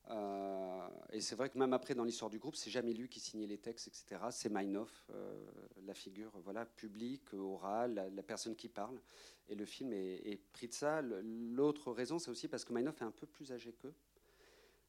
Euh, 0.09 0.87
et 1.11 1.21
c'est 1.21 1.35
vrai 1.35 1.49
que 1.49 1.57
même 1.57 1.73
après, 1.73 1.95
dans 1.95 2.03
l'histoire 2.03 2.29
du 2.29 2.39
groupe, 2.39 2.55
c'est 2.55 2.69
jamais 2.69 2.93
lui 2.93 3.07
qui 3.07 3.19
signait 3.19 3.47
les 3.47 3.57
textes, 3.57 3.87
etc. 3.87 4.21
C'est 4.31 4.49
Meinhof, 4.49 5.05
euh, 5.11 5.45
la 5.85 5.93
figure 5.93 6.31
voilà, 6.43 6.65
publique, 6.65 7.33
orale, 7.33 8.11
la, 8.13 8.23
personne 8.23 8.55
qui 8.55 8.69
parle. 8.69 8.99
Et 9.47 9.55
le 9.55 9.65
film 9.65 9.91
est, 9.93 10.39
pris 10.53 10.67
de 10.67 10.73
ça. 10.73 11.01
L'autre 11.01 11.91
raison, 11.91 12.19
c'est 12.19 12.31
aussi 12.31 12.47
parce 12.47 12.65
que 12.65 12.73
Meinhof 12.73 13.01
est 13.01 13.05
un 13.05 13.11
peu 13.11 13.27
plus 13.27 13.51
âgé 13.51 13.73
qu'eux. 13.73 13.93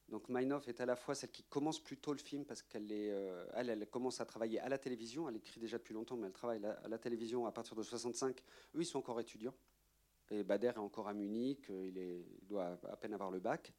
Donc 0.09 0.29
Meinhof 0.29 0.69
est 0.69 0.81
à 0.81 0.87
la 0.87 0.97
fois 0.97 1.15
celle 1.15 1.31
qui 1.31 1.45
commence 1.45 1.83
plus 1.83 1.97
tôt 1.97 2.13
le 2.13 2.19
film 2.19 2.45
parce 2.45 2.63
qu'elle 2.63 2.87
euh, 2.91 3.47
elle, 3.55 3.71
elle, 3.71 3.87
commence 3.87 4.21
à 4.21 4.27
travailler 4.27 4.61
à 4.61 4.69
la 4.69 4.79
télévision. 4.79 5.29
Elle 5.29 5.37
écrit 5.37 5.61
déjà 5.61 5.79
depuis 5.79 5.95
longtemps, 5.95 6.17
mais 6.17 6.27
elle 6.27 6.33
travaille 6.33 6.65
à 6.65 6.89
la 6.89 6.99
télévision 6.99 7.47
à 7.47 7.53
partir 7.53 7.75
de 7.75 7.83
65. 7.83 8.39
Eux, 8.75 8.81
ils 8.81 8.87
sont 8.87 8.99
encore 8.99 9.19
étudiants. 9.21 9.55
Et 10.31 10.43
Bader 10.43 10.69
est 10.69 10.79
encore 10.79 11.09
à 11.09 11.15
Munich. 11.15 11.71
Euh, 11.71 11.87
il, 11.87 11.99
est, 11.99 12.25
doit 12.43 12.79
à 12.91 12.97
peine 12.97 13.15
avoir 13.15 13.31
le 13.31 13.41
bac. 13.41 13.73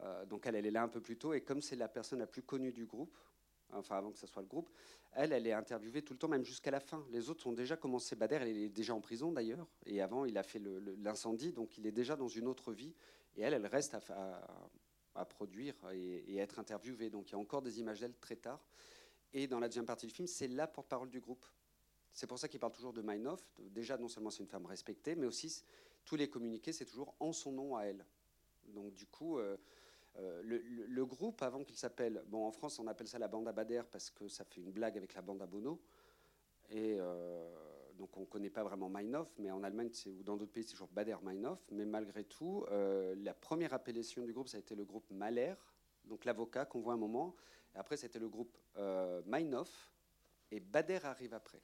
Euh, 0.00 0.24
donc 0.26 0.46
elle, 0.46 0.54
elle 0.54 0.66
est 0.66 0.70
là 0.70 0.82
un 0.82 0.88
peu 0.88 1.00
plus 1.00 1.16
tôt. 1.16 1.34
Et 1.34 1.40
comme 1.40 1.60
c'est 1.60 1.76
la 1.76 1.88
personne 1.88 2.20
la 2.20 2.26
plus 2.26 2.42
connue 2.42 2.72
du 2.72 2.86
groupe, 2.86 3.16
enfin 3.72 3.96
avant 3.96 4.12
que 4.12 4.18
ce 4.18 4.26
soit 4.28 4.42
le 4.42 4.48
groupe, 4.48 4.70
elle, 5.12 5.32
elle 5.32 5.46
est 5.46 5.52
interviewée 5.52 6.02
tout 6.02 6.12
le 6.12 6.18
temps, 6.18 6.28
même 6.28 6.44
jusqu'à 6.44 6.70
la 6.70 6.80
fin. 6.80 7.04
Les 7.10 7.28
autres 7.30 7.48
ont 7.48 7.52
déjà 7.52 7.76
commencé. 7.76 8.14
Bader, 8.14 8.38
elle 8.42 8.56
est 8.56 8.68
déjà 8.68 8.94
en 8.94 9.00
prison 9.00 9.32
d'ailleurs. 9.32 9.66
Et 9.86 10.00
avant, 10.00 10.24
il 10.24 10.38
a 10.38 10.44
fait 10.44 10.62
l'incendie, 10.98 11.52
donc 11.52 11.76
il 11.78 11.86
est 11.86 11.92
déjà 11.92 12.14
dans 12.14 12.28
une 12.28 12.46
autre 12.46 12.72
vie. 12.72 12.94
Et 13.36 13.42
elle, 13.42 13.54
elle 13.54 13.66
reste 13.66 13.94
à 13.94 14.00
produire 15.24 15.74
et, 15.92 16.36
être 16.36 16.58
interviewée. 16.58 17.10
Donc 17.10 17.30
il 17.30 17.32
y 17.32 17.34
a 17.34 17.38
encore 17.38 17.62
des 17.62 17.80
images 17.80 18.00
d'elle 18.00 18.14
très 18.14 18.36
tard. 18.36 18.60
Et 19.32 19.46
dans 19.46 19.60
la 19.60 19.68
deuxième 19.68 19.86
partie 19.86 20.06
du 20.06 20.12
film, 20.12 20.26
c'est 20.26 20.48
la 20.48 20.66
porte-parole 20.66 21.08
du 21.08 21.20
groupe. 21.20 21.44
C'est 22.12 22.26
pour 22.26 22.38
ça 22.38 22.48
qu'il 22.48 22.60
parle 22.60 22.72
toujours 22.72 22.92
de 22.92 23.00
Meinhof. 23.00 23.42
Déjà, 23.58 23.96
non 23.96 24.08
seulement 24.08 24.30
c'est 24.30 24.42
une 24.42 24.48
femme 24.48 24.66
respectée, 24.66 25.14
mais 25.14 25.26
aussi 25.26 25.64
tous 26.04 26.16
les 26.16 26.28
communiqués, 26.28 26.72
c'est 26.72 26.84
toujours 26.84 27.14
en 27.20 27.32
son 27.32 27.52
nom 27.52 27.76
à 27.76 27.84
elle. 27.84 28.04
Donc 28.66 28.92
du 28.92 29.06
coup, 29.06 29.38
euh, 29.38 29.56
euh, 30.18 30.42
le, 30.44 31.06
groupe, 31.06 31.42
avant 31.42 31.64
qu'il 31.64 31.76
s'appelle, 31.76 32.22
bon 32.26 32.46
en 32.46 32.52
France 32.52 32.78
on 32.78 32.86
appelle 32.86 33.08
ça 33.08 33.18
la 33.18 33.28
bande 33.28 33.48
à 33.48 33.52
Bader 33.52 33.82
parce 33.90 34.10
que 34.10 34.28
ça 34.28 34.44
fait 34.44 34.60
une 34.60 34.70
blague 34.70 34.96
avec 34.96 35.14
la 35.14 35.22
bande 35.22 35.40
à 35.42 35.46
Bono. 35.46 35.80
Et 36.70 36.96
euh, 36.98 37.50
donc 37.98 38.16
on 38.16 38.20
ne 38.20 38.26
connaît 38.26 38.50
pas 38.50 38.62
vraiment 38.62 38.88
Meinhof, 38.88 39.28
mais 39.38 39.50
en 39.50 39.62
Allemagne 39.62 39.90
ou 40.06 40.22
dans 40.22 40.36
d'autres 40.36 40.52
pays, 40.52 40.64
c'est 40.64 40.72
toujours 40.72 40.88
Bader-Meinhof. 40.88 41.58
Mais 41.70 41.84
malgré 41.84 42.24
tout, 42.24 42.64
euh, 42.70 43.14
la 43.18 43.34
première 43.34 43.72
appellation 43.74 44.24
du 44.24 44.32
groupe, 44.32 44.48
ça 44.48 44.56
a 44.56 44.60
été 44.60 44.74
le 44.74 44.84
groupe 44.84 45.10
Mahler, 45.10 45.54
donc 46.04 46.24
l'avocat 46.24 46.64
qu'on 46.64 46.80
voit 46.80 46.94
un 46.94 46.98
moment. 46.98 47.34
Et 47.74 47.78
après, 47.78 47.96
c'était 47.96 48.18
le 48.18 48.28
groupe 48.28 48.56
euh, 48.76 49.22
et 50.50 50.60
Bader 50.60 51.00
arrive 51.04 51.32
après. 51.34 51.62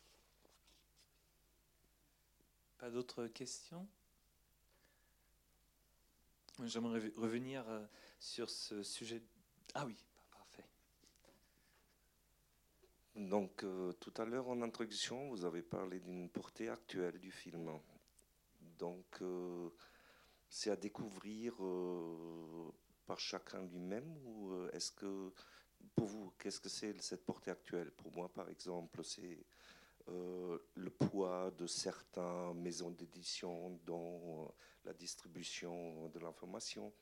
Pas 2.78 2.90
d'autres 2.90 3.26
questions? 3.26 3.86
J'aimerais 6.64 7.12
revenir 7.16 7.68
euh, 7.68 7.84
sur 8.18 8.48
ce 8.50 8.82
sujet. 8.82 9.22
Ah 9.74 9.84
oui, 9.86 9.96
Donc, 13.18 13.64
euh, 13.64 13.92
tout 13.94 14.14
à 14.18 14.24
l'heure 14.24 14.48
en 14.48 14.62
introduction, 14.62 15.30
vous 15.30 15.44
avez 15.44 15.62
parlé 15.62 15.98
d'une 15.98 16.30
portée 16.30 16.68
actuelle 16.68 17.18
du 17.18 17.32
film. 17.32 17.68
Donc, 18.60 19.06
euh, 19.22 19.70
c'est 20.48 20.70
à 20.70 20.76
découvrir 20.76 21.52
euh, 21.60 22.72
par 23.06 23.18
chacun 23.18 23.60
lui-même 23.62 24.16
ou 24.24 24.54
est-ce 24.72 24.92
que, 24.92 25.32
pour 25.96 26.06
vous, 26.06 26.32
qu'est-ce 26.38 26.60
que 26.60 26.68
c'est 26.68 26.96
cette 27.02 27.26
portée 27.26 27.50
actuelle? 27.50 27.90
Pour 27.90 28.12
moi, 28.12 28.32
par 28.32 28.48
exemple, 28.50 29.02
c'est 29.02 29.44
le 30.06 30.90
poids 30.90 31.50
de 31.58 31.66
certaines 31.66 32.54
maisons 32.54 32.90
d'édition 32.90 33.78
dans 33.84 34.54
la 34.84 34.94
distribution 34.94 36.08
de 36.08 36.18
l'information, 36.20 36.94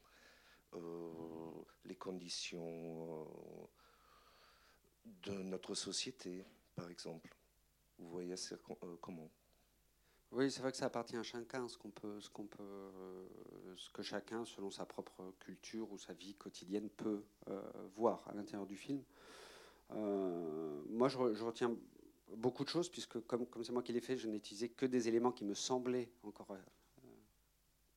les 1.84 1.94
conditions 1.94 3.28
de 5.22 5.32
notre 5.32 5.74
société, 5.74 6.44
par 6.74 6.90
exemple. 6.90 7.34
Vous 7.98 8.08
voyez 8.08 8.34
euh, 8.34 8.96
comment? 9.00 9.30
Oui, 10.32 10.50
c'est 10.50 10.60
vrai 10.60 10.72
que 10.72 10.76
ça 10.76 10.86
appartient 10.86 11.16
à 11.16 11.22
chacun, 11.22 11.68
ce 11.68 11.78
qu'on 11.78 11.90
peut, 11.90 12.20
ce 12.20 12.28
qu'on 12.28 12.46
peut, 12.46 12.62
euh, 12.62 13.26
ce 13.76 13.88
que 13.90 14.02
chacun, 14.02 14.44
selon 14.44 14.70
sa 14.70 14.84
propre 14.84 15.32
culture 15.40 15.90
ou 15.92 15.98
sa 15.98 16.12
vie 16.12 16.34
quotidienne, 16.34 16.90
peut 16.90 17.24
euh, 17.48 17.62
voir 17.94 18.22
à 18.28 18.34
l'intérieur 18.34 18.66
du 18.66 18.76
film. 18.76 19.02
moi, 19.90 21.08
je, 21.08 21.16
retiens 21.18 21.74
beaucoup 22.36 22.64
de 22.64 22.68
choses 22.68 22.88
puisque, 22.88 23.20
comme, 23.26 23.46
comme 23.46 23.64
c'est 23.64 23.72
moi 23.72 23.82
qui 23.82 23.92
l'ai 23.92 24.00
fait, 24.00 24.16
je 24.16 24.28
n'ai 24.28 24.36
utilisé 24.36 24.68
que 24.68 24.84
des 24.84 25.08
éléments 25.08 25.32
qui 25.32 25.44
me 25.44 25.54
semblaient 25.54 26.10
encore 26.22 26.48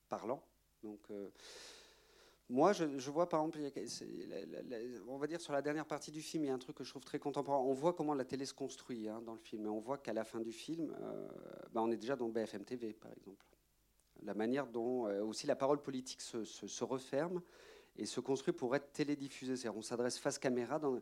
parlants. 0.07 0.43
Donc 0.83 1.01
moi, 2.49 2.73
je, 2.73 3.11
vois 3.11 3.29
par 3.29 3.45
exemple, 3.45 3.59
on 5.07 5.17
va 5.17 5.27
dire 5.27 5.39
sur 5.39 5.53
la 5.53 5.61
dernière 5.61 5.85
partie 5.85 6.09
du 6.09 6.21
film, 6.21 6.45
il 6.45 6.47
y 6.47 6.49
a 6.49 6.53
un 6.53 6.57
truc 6.57 6.77
que 6.77 6.83
je 6.83 6.89
trouve 6.89 7.03
très 7.03 7.19
contemporain. 7.19 7.59
On 7.59 7.73
voit 7.73 7.93
comment 7.93 8.15
la 8.15 8.25
télé 8.25 8.43
se 8.45 8.55
construit 8.55 9.07
hein, 9.07 9.21
dans 9.23 9.33
le 9.33 9.39
film, 9.39 9.67
et 9.67 9.69
on 9.69 9.79
voit 9.79 9.99
qu'à 9.99 10.13
la 10.13 10.23
fin 10.23 10.39
du 10.39 10.51
film, 10.51 10.91
euh, 10.99 11.27
bah, 11.71 11.81
on 11.83 11.91
est 11.91 11.97
déjà 11.97 12.15
dans 12.15 12.27
BFM 12.27 12.65
TV, 12.65 12.93
par 12.93 13.11
exemple. 13.11 13.45
La 14.23 14.33
manière 14.33 14.65
dont 14.65 15.05
euh, 15.05 15.21
aussi 15.23 15.45
la 15.45 15.55
parole 15.55 15.79
politique 15.79 16.21
se, 16.21 16.83
referme 16.83 17.39
et 17.95 18.07
se 18.07 18.19
construit 18.19 18.53
pour 18.53 18.75
être 18.75 18.91
télédiffusée. 18.93 19.55
C'est-à-dire, 19.55 19.77
on 19.77 19.83
s'adresse 19.83 20.17
face 20.17 20.39
caméra. 20.39 20.79
Dans, 20.79 20.99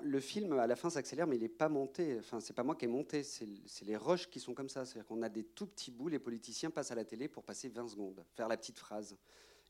le 0.00 0.20
film, 0.20 0.58
à 0.58 0.66
la 0.66 0.74
fin, 0.74 0.88
s'accélère, 0.88 1.26
mais 1.26 1.36
il 1.36 1.42
n'est 1.42 1.50
pas 1.50 1.68
monté. 1.68 2.16
Enfin, 2.18 2.40
c'est 2.40 2.54
pas 2.54 2.62
moi 2.62 2.74
qui 2.74 2.86
ai 2.86 2.88
monté, 2.88 3.24
c'est 3.24 3.46
les 3.84 3.96
rushs 3.96 4.30
qui 4.30 4.40
sont 4.40 4.54
comme 4.54 4.70
ça. 4.70 4.86
C'est-à-dire 4.86 5.06
qu'on 5.06 5.20
a 5.20 5.28
des 5.28 5.44
tout 5.44 5.66
petits 5.66 5.90
bouts. 5.90 6.08
Les 6.08 6.18
politiciens 6.18 6.70
passent 6.70 6.92
à 6.92 6.94
la 6.94 7.04
télé 7.04 7.28
pour 7.28 7.44
passer 7.44 7.68
20 7.68 7.88
secondes, 7.88 8.24
faire 8.34 8.48
la 8.48 8.56
petite 8.56 8.78
phrase. 8.78 9.14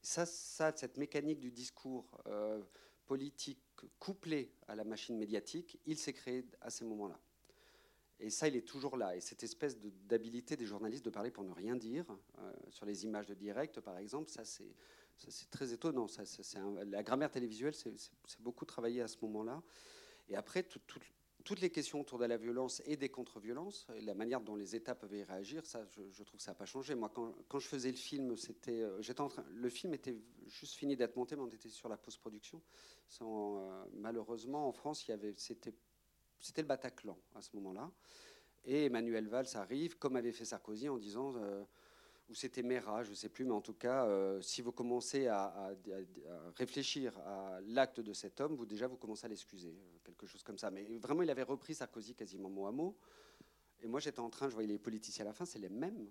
Ça, 0.03 0.27
ça, 0.27 0.73
cette 0.77 0.97
mécanique 0.97 1.41
du 1.41 1.51
discours 1.51 2.23
euh, 2.27 2.63
politique 3.07 3.61
couplé 3.99 4.53
à 4.67 4.75
la 4.75 4.85
machine 4.85 5.17
médiatique, 5.17 5.81
il 5.87 5.99
s'est 5.99 6.13
créé 6.13 6.45
à 6.61 6.71
ces 6.71 6.85
moments-là. 6.85 7.19
Et 8.21 8.31
ça, 8.31 8.49
il 8.49 8.57
est 8.57 8.67
toujours 8.67 8.97
là. 8.97 9.17
Et 9.17 9.21
cette 9.21 9.43
espèce 9.45 9.79
d'habilité 9.79 10.57
des 10.57 10.67
journalistes 10.67 11.05
de 11.05 11.11
parler 11.11 11.31
pour 11.31 11.45
ne 11.45 11.53
rien 11.53 11.77
dire, 11.77 12.05
euh, 12.39 12.53
sur 12.71 12.85
les 12.85 13.05
images 13.05 13.27
de 13.27 13.35
direct, 13.35 13.81
par 13.81 13.97
exemple, 13.99 14.29
ça, 14.31 14.45
c'est 14.45 15.51
très 15.51 15.73
étonnant. 15.73 16.07
La 16.87 17.03
grammaire 17.03 17.31
télévisuelle, 17.31 17.75
c'est 17.75 18.41
beaucoup 18.41 18.65
travaillé 18.65 19.03
à 19.03 19.09
ce 19.09 19.17
moment-là. 19.23 19.63
Et 20.29 20.37
après, 20.37 20.63
tout, 20.65 20.81
toutes 21.49 21.63
les 21.63 21.71
questions 21.71 22.03
autour 22.03 22.19
de 22.19 22.27
la 22.27 22.37
violence 22.37 22.83
et 22.85 22.99
des 22.99 23.09
contre-violences, 23.09 23.87
la 24.03 24.13
manière 24.13 24.43
dont 24.43 24.55
les 24.55 24.77
États 24.77 24.95
peuvent 24.95 25.15
y 25.15 25.23
réagir, 25.23 25.65
ça, 25.65 25.83
je, 25.87 26.23
trouve 26.23 26.37
que 26.37 26.43
ça 26.43 26.51
n'a 26.51 26.55
pas 26.55 26.67
changé. 26.67 26.95
Moi, 26.95 27.11
quand, 27.11 27.59
je 27.59 27.67
faisais 27.67 27.91
le 27.91 27.97
film, 27.97 28.37
c'était, 28.37 28.83
euh, 28.83 29.01
j'étais 29.01 29.23
en 29.23 29.29
train, 29.29 29.47
le 29.51 29.71
film 29.71 29.95
était 29.95 30.15
juste 30.45 30.75
fini 30.75 30.95
d'être 30.95 31.17
monté, 31.17 31.37
mais 31.37 31.43
on 31.43 31.49
était 31.49 31.71
sur 31.71 31.89
la 31.89 31.97
post-production. 31.97 32.61
Euh, 33.23 33.85
malheureusement, 33.95 34.69
en 34.69 34.73
France, 34.73 35.11
c'était 35.37 35.73
le 36.59 36.67
Bataclan 36.67 37.17
à 37.35 37.41
ce 37.41 37.57
moment-là. 37.57 37.91
Et 38.67 38.85
Emmanuel 38.85 39.27
Valls 39.27 39.49
arrive, 39.55 39.97
comme 39.97 40.17
avait 40.17 40.33
fait 40.33 40.45
Sarkozy, 40.45 40.91
en 40.91 40.99
disant 40.99 41.33
euh, 41.37 41.65
ou 42.29 42.35
c'était 42.35 42.63
Mera, 42.63 43.03
je 43.03 43.11
ne 43.11 43.15
sais 43.15 43.29
plus, 43.29 43.45
mais 43.45 43.53
en 43.53 43.61
tout 43.61 43.75
cas, 43.75 44.07
euh, 44.07 44.41
si 44.43 44.61
vous 44.61 44.73
commencez 44.73 45.29
à, 45.29 45.75
réfléchir 46.57 47.19
à 47.21 47.61
l'acte 47.63 48.01
de 48.01 48.13
cet 48.13 48.41
homme, 48.41 48.55
vous 48.55 48.67
déjà 48.67 48.87
vous 48.87 48.97
commencez 48.97 49.25
à 49.25 49.29
l'excuser, 49.29 49.71
euh, 49.71 49.99
quelque 50.05 50.27
chose 50.27 50.43
comme 50.43 50.59
ça. 50.59 50.71
Mais 50.71 50.85
vraiment, 50.99 51.23
il 51.23 51.31
avait 51.31 51.43
repris 51.43 51.75
Sarkozy 51.75 52.15
quasiment 52.15 52.51
mot 52.51 52.67
à 52.67 52.73
mot. 52.73 52.97
Et 53.81 53.87
moi, 53.87 54.01
j'étais 54.01 54.21
en 54.21 54.29
train, 54.29 54.49
je 54.49 54.55
voyais 54.55 54.69
les 54.69 54.79
politiciens 54.79 55.25
à 55.25 55.29
la 55.29 55.33
fin, 55.33 55.47
c'est 55.47 55.59
les 55.59 55.71
mêmes. 55.71 56.09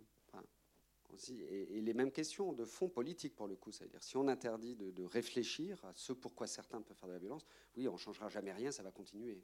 et, 1.29 1.81
les 1.81 1.93
mêmes 1.93 2.11
questions 2.11 2.51
de 2.51 2.65
fond 2.65 2.89
politique 2.89 3.35
pour 3.35 3.47
le 3.47 3.55
coup. 3.55 3.71
C'est-à-dire, 3.71 4.01
si 4.01 4.17
on 4.17 4.27
interdit 4.27 4.75
de, 4.75 5.03
réfléchir 5.03 5.83
à 5.85 5.91
ce 5.93 6.13
pourquoi 6.13 6.47
certains 6.47 6.81
peuvent 6.81 6.97
faire 6.97 7.09
de 7.09 7.13
la 7.13 7.19
violence, 7.19 7.45
oui, 7.75 7.87
on 7.87 7.93
ne 7.93 7.97
changera 7.97 8.27
jamais 8.29 8.53
rien, 8.53 8.71
ça 8.71 8.81
va 8.81 8.91
continuer. 8.91 9.43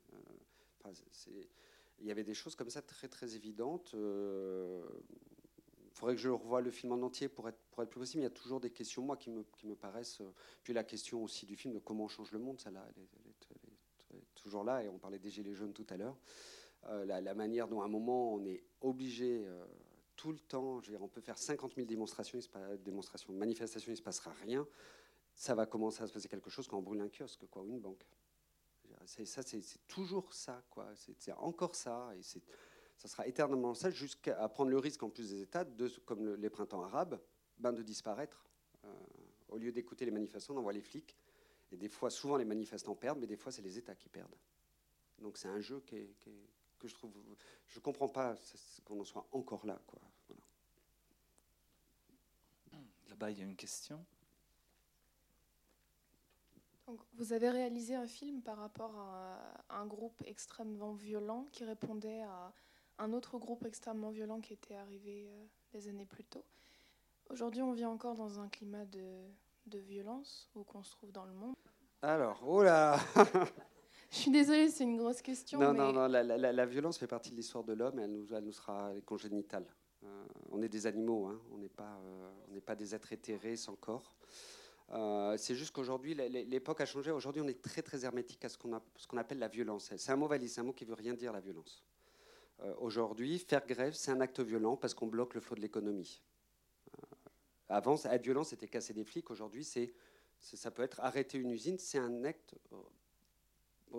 Euh, 0.85 0.91
il 1.99 2.07
y 2.07 2.11
avait 2.11 2.23
des 2.23 2.33
choses 2.33 2.55
comme 2.55 2.69
ça 2.69 2.81
très 2.81 3.07
très 3.07 3.35
évidentes 3.35 3.95
faudrait 5.93 6.15
que 6.15 6.21
je 6.21 6.29
revoie 6.29 6.61
le 6.61 6.71
film 6.71 6.91
en 6.91 7.01
entier 7.01 7.29
pour 7.29 7.47
être, 7.47 7.59
pour 7.71 7.83
être 7.83 7.89
plus 7.89 7.99
possible. 7.99 8.21
Il 8.21 8.23
y 8.23 8.27
a 8.27 8.31
toujours 8.31 8.59
des 8.59 8.71
questions, 8.71 9.03
moi, 9.03 9.15
qui 9.15 9.29
me, 9.29 9.43
qui 9.43 9.67
me 9.67 9.75
paraissent. 9.75 10.21
Euh, 10.21 10.33
puis 10.63 10.73
la 10.73 10.83
question 10.83 11.23
aussi 11.23 11.45
du 11.45 11.55
film 11.55 11.73
de 11.73 11.79
comment 11.79 12.05
on 12.05 12.07
change 12.07 12.31
le 12.31 12.39
monde, 12.39 12.59
ça, 12.59 12.71
là, 12.71 12.85
elle, 12.95 13.03
est, 13.03 14.23
toujours 14.35 14.63
là. 14.63 14.83
Et 14.83 14.89
on 14.89 14.97
parlait 14.97 15.19
des 15.19 15.29
Gilets 15.29 15.53
jaunes 15.53 15.73
tout 15.73 15.85
à 15.89 15.97
l'heure. 15.97 16.17
Euh, 16.85 17.05
la, 17.05 17.33
manière 17.33 17.67
dont, 17.67 17.81
à 17.81 17.85
un 17.85 17.89
moment, 17.89 18.33
on 18.33 18.43
est 18.45 18.63
obligé 18.81 19.45
euh, 19.45 19.65
tout 20.15 20.31
le 20.31 20.39
temps, 20.39 20.81
on 20.99 21.07
peut 21.07 21.21
faire 21.21 21.37
50 21.37 21.75
000 21.75 21.87
démonstrations, 21.87 22.39
démonstrations, 22.83 23.31
manifestations, 23.33 23.89
il 23.89 23.93
ne 23.93 23.97
se 23.97 24.01
passera 24.01 24.31
rien. 24.41 24.67
Ça 25.35 25.55
va 25.55 25.65
commencer 25.65 26.03
à 26.03 26.07
se 26.07 26.13
passer 26.13 26.27
quelque 26.27 26.49
chose 26.49 26.67
quand 26.67 26.77
on 26.77 26.81
brûle 26.81 27.01
un 27.01 27.09
kiosque, 27.09 27.47
quoi, 27.49 27.63
ou 27.63 27.69
une 27.69 27.79
banque. 27.79 28.05
C'est 29.05 29.25
c'est 29.25 29.87
toujours 29.87 30.33
ça, 30.33 30.63
quoi. 30.69 30.87
C'est 30.95 31.31
encore 31.33 31.75
ça, 31.75 32.11
et 32.15 32.21
ça 33.03 33.09
sera 33.09 33.27
éternellement 33.27 33.73
ça, 33.73 33.89
jusqu'à 33.89 34.47
prendre 34.47 34.71
le 34.71 34.77
risque 34.77 35.03
en 35.03 35.09
plus 35.09 35.29
des 35.29 35.41
États, 35.41 35.65
de, 35.65 35.89
comme 36.05 36.35
les 36.35 36.49
printemps 36.49 36.83
arabes, 36.83 37.19
ben, 37.57 37.73
de 37.73 37.83
disparaître. 37.83 38.45
Euh, 38.85 38.89
au 39.49 39.57
lieu 39.57 39.73
d'écouter 39.73 40.05
les 40.05 40.11
manifestants, 40.11 40.55
on 40.55 40.59
envoie 40.59 40.71
les 40.71 40.81
flics. 40.81 41.17
Et 41.71 41.77
des 41.77 41.89
fois, 41.89 42.09
souvent 42.09 42.37
les 42.37 42.45
manifestants 42.45 42.95
perdent, 42.95 43.19
mais 43.19 43.27
des 43.27 43.35
fois 43.35 43.51
c'est 43.51 43.61
les 43.61 43.77
États 43.77 43.95
qui 43.95 44.07
perdent. 44.07 44.37
Donc 45.19 45.37
c'est 45.37 45.49
un 45.49 45.59
jeu 45.59 45.81
que 45.81 45.97
je 46.85 46.93
trouve, 46.93 47.11
je 47.67 47.79
comprends 47.79 48.07
pas 48.07 48.35
qu'on 48.85 49.01
en 49.01 49.03
soit 49.03 49.27
encore 49.31 49.65
là, 49.65 49.79
quoi. 49.85 49.99
Là-bas, 53.09 53.31
il 53.31 53.39
y 53.39 53.41
a 53.41 53.45
une 53.45 53.55
question. 53.55 54.03
vous 57.13 57.33
avez 57.33 57.49
réalisé 57.49 57.95
un 57.95 58.07
film 58.07 58.41
par 58.41 58.57
rapport 58.57 58.95
à 58.97 59.63
un 59.69 59.85
groupe 59.85 60.21
extrêmement 60.25 60.93
violent 60.93 61.47
qui 61.51 61.63
répondait 61.63 62.21
à 62.23 62.53
un 62.99 63.13
autre 63.13 63.37
groupe 63.37 63.65
extrêmement 63.65 64.09
violent 64.09 64.39
qui 64.39 64.53
était 64.53 64.75
arrivé 64.75 65.27
euh, 65.27 65.45
des 65.71 65.87
années 65.87 66.05
plus 66.05 66.23
tôt. 66.23 66.45
Aujourd'hui, 67.29 67.61
on 67.61 67.71
vit 67.71 67.85
encore 67.85 68.15
dans 68.15 68.39
un 68.39 68.49
climat 68.49 68.85
de, 68.85 69.21
de 69.67 69.79
violence 69.79 70.49
où 70.55 70.63
qu'on 70.63 70.83
se 70.83 70.91
trouve 70.91 71.11
dans 71.11 71.25
le 71.25 71.33
monde. 71.33 71.55
Alors, 72.01 72.43
oh 72.45 72.63
là 72.63 72.99
Je 74.11 74.17
suis 74.17 74.31
désolée, 74.31 74.69
c'est 74.69 74.83
une 74.83 74.97
grosse 74.97 75.23
question. 75.23 75.59
Non, 75.59 75.73
non, 75.73 75.91
non, 75.91 76.07
la, 76.07 76.23
la, 76.23 76.65
violence 76.67 76.99
fait 76.99 77.07
partie 77.07 77.31
de 77.31 77.35
l'histoire 77.35 77.63
de 77.63 77.73
l'homme 77.73 77.97
et 77.97 78.03
elle 78.03 78.11
nous, 78.11 78.31
elle 78.31 78.43
nous 78.43 78.51
sera 78.51 78.91
congénitale. 79.05 79.65
Euh, 80.03 80.25
on 80.51 80.61
est 80.61 80.69
des 80.69 80.85
animaux, 80.85 81.27
hein. 81.27 81.39
on 81.51 81.57
n'est 81.57 81.69
pas, 81.69 81.99
euh, 82.05 82.29
on 82.55 82.59
pas 82.59 82.75
des 82.75 82.93
êtres 82.93 83.11
éthérés 83.11 83.55
sans 83.55 83.75
corps. 83.75 84.13
Euh, 84.91 85.35
c'est 85.37 85.55
juste 85.55 85.71
qu'aujourd'hui, 85.71 86.13
l'époque 86.13 86.81
a 86.81 86.85
changé. 86.85 87.09
Aujourd'hui, 87.09 87.41
on 87.41 87.47
est 87.47 87.61
très 87.61 87.81
très 87.81 88.05
hermétique 88.05 88.43
à 88.45 88.49
ce 88.49 88.57
qu'on, 88.57 88.79
ce 88.97 89.07
qu'on 89.07 89.17
appelle 89.17 89.39
la 89.39 89.47
violence. 89.47 89.91
C'est 89.95 90.11
un 90.11 90.15
mot 90.15 90.27
valise, 90.27 90.53
c'est 90.53 90.61
un 90.61 90.65
mot 90.65 90.73
qui 90.73 90.85
veut 90.85 90.93
rien 90.93 91.13
dire 91.13 91.31
la 91.33 91.39
violence. 91.39 91.83
Euh, 92.61 92.73
aujourd'hui, 92.77 93.39
faire 93.39 93.65
grève, 93.65 93.93
c'est 93.93 94.11
un 94.11 94.21
acte 94.21 94.39
violent 94.39 94.77
parce 94.77 94.93
qu'on 94.93 95.07
bloque 95.07 95.33
le 95.33 95.41
flot 95.41 95.55
de 95.55 95.61
l'économie. 95.61 96.21
Euh, 96.93 97.05
avant, 97.69 97.95
être 97.95 98.23
violent, 98.23 98.43
c'était 98.43 98.67
casser 98.67 98.93
des 98.93 99.03
flics. 99.03 99.29
Aujourd'hui, 99.31 99.63
c'est, 99.63 99.93
ça 100.39 100.71
peut 100.71 100.83
être 100.83 100.99
arrêter 100.99 101.37
une 101.37 101.51
usine. 101.51 101.77
C'est 101.79 101.97
un 101.97 102.23
acte 102.23 102.55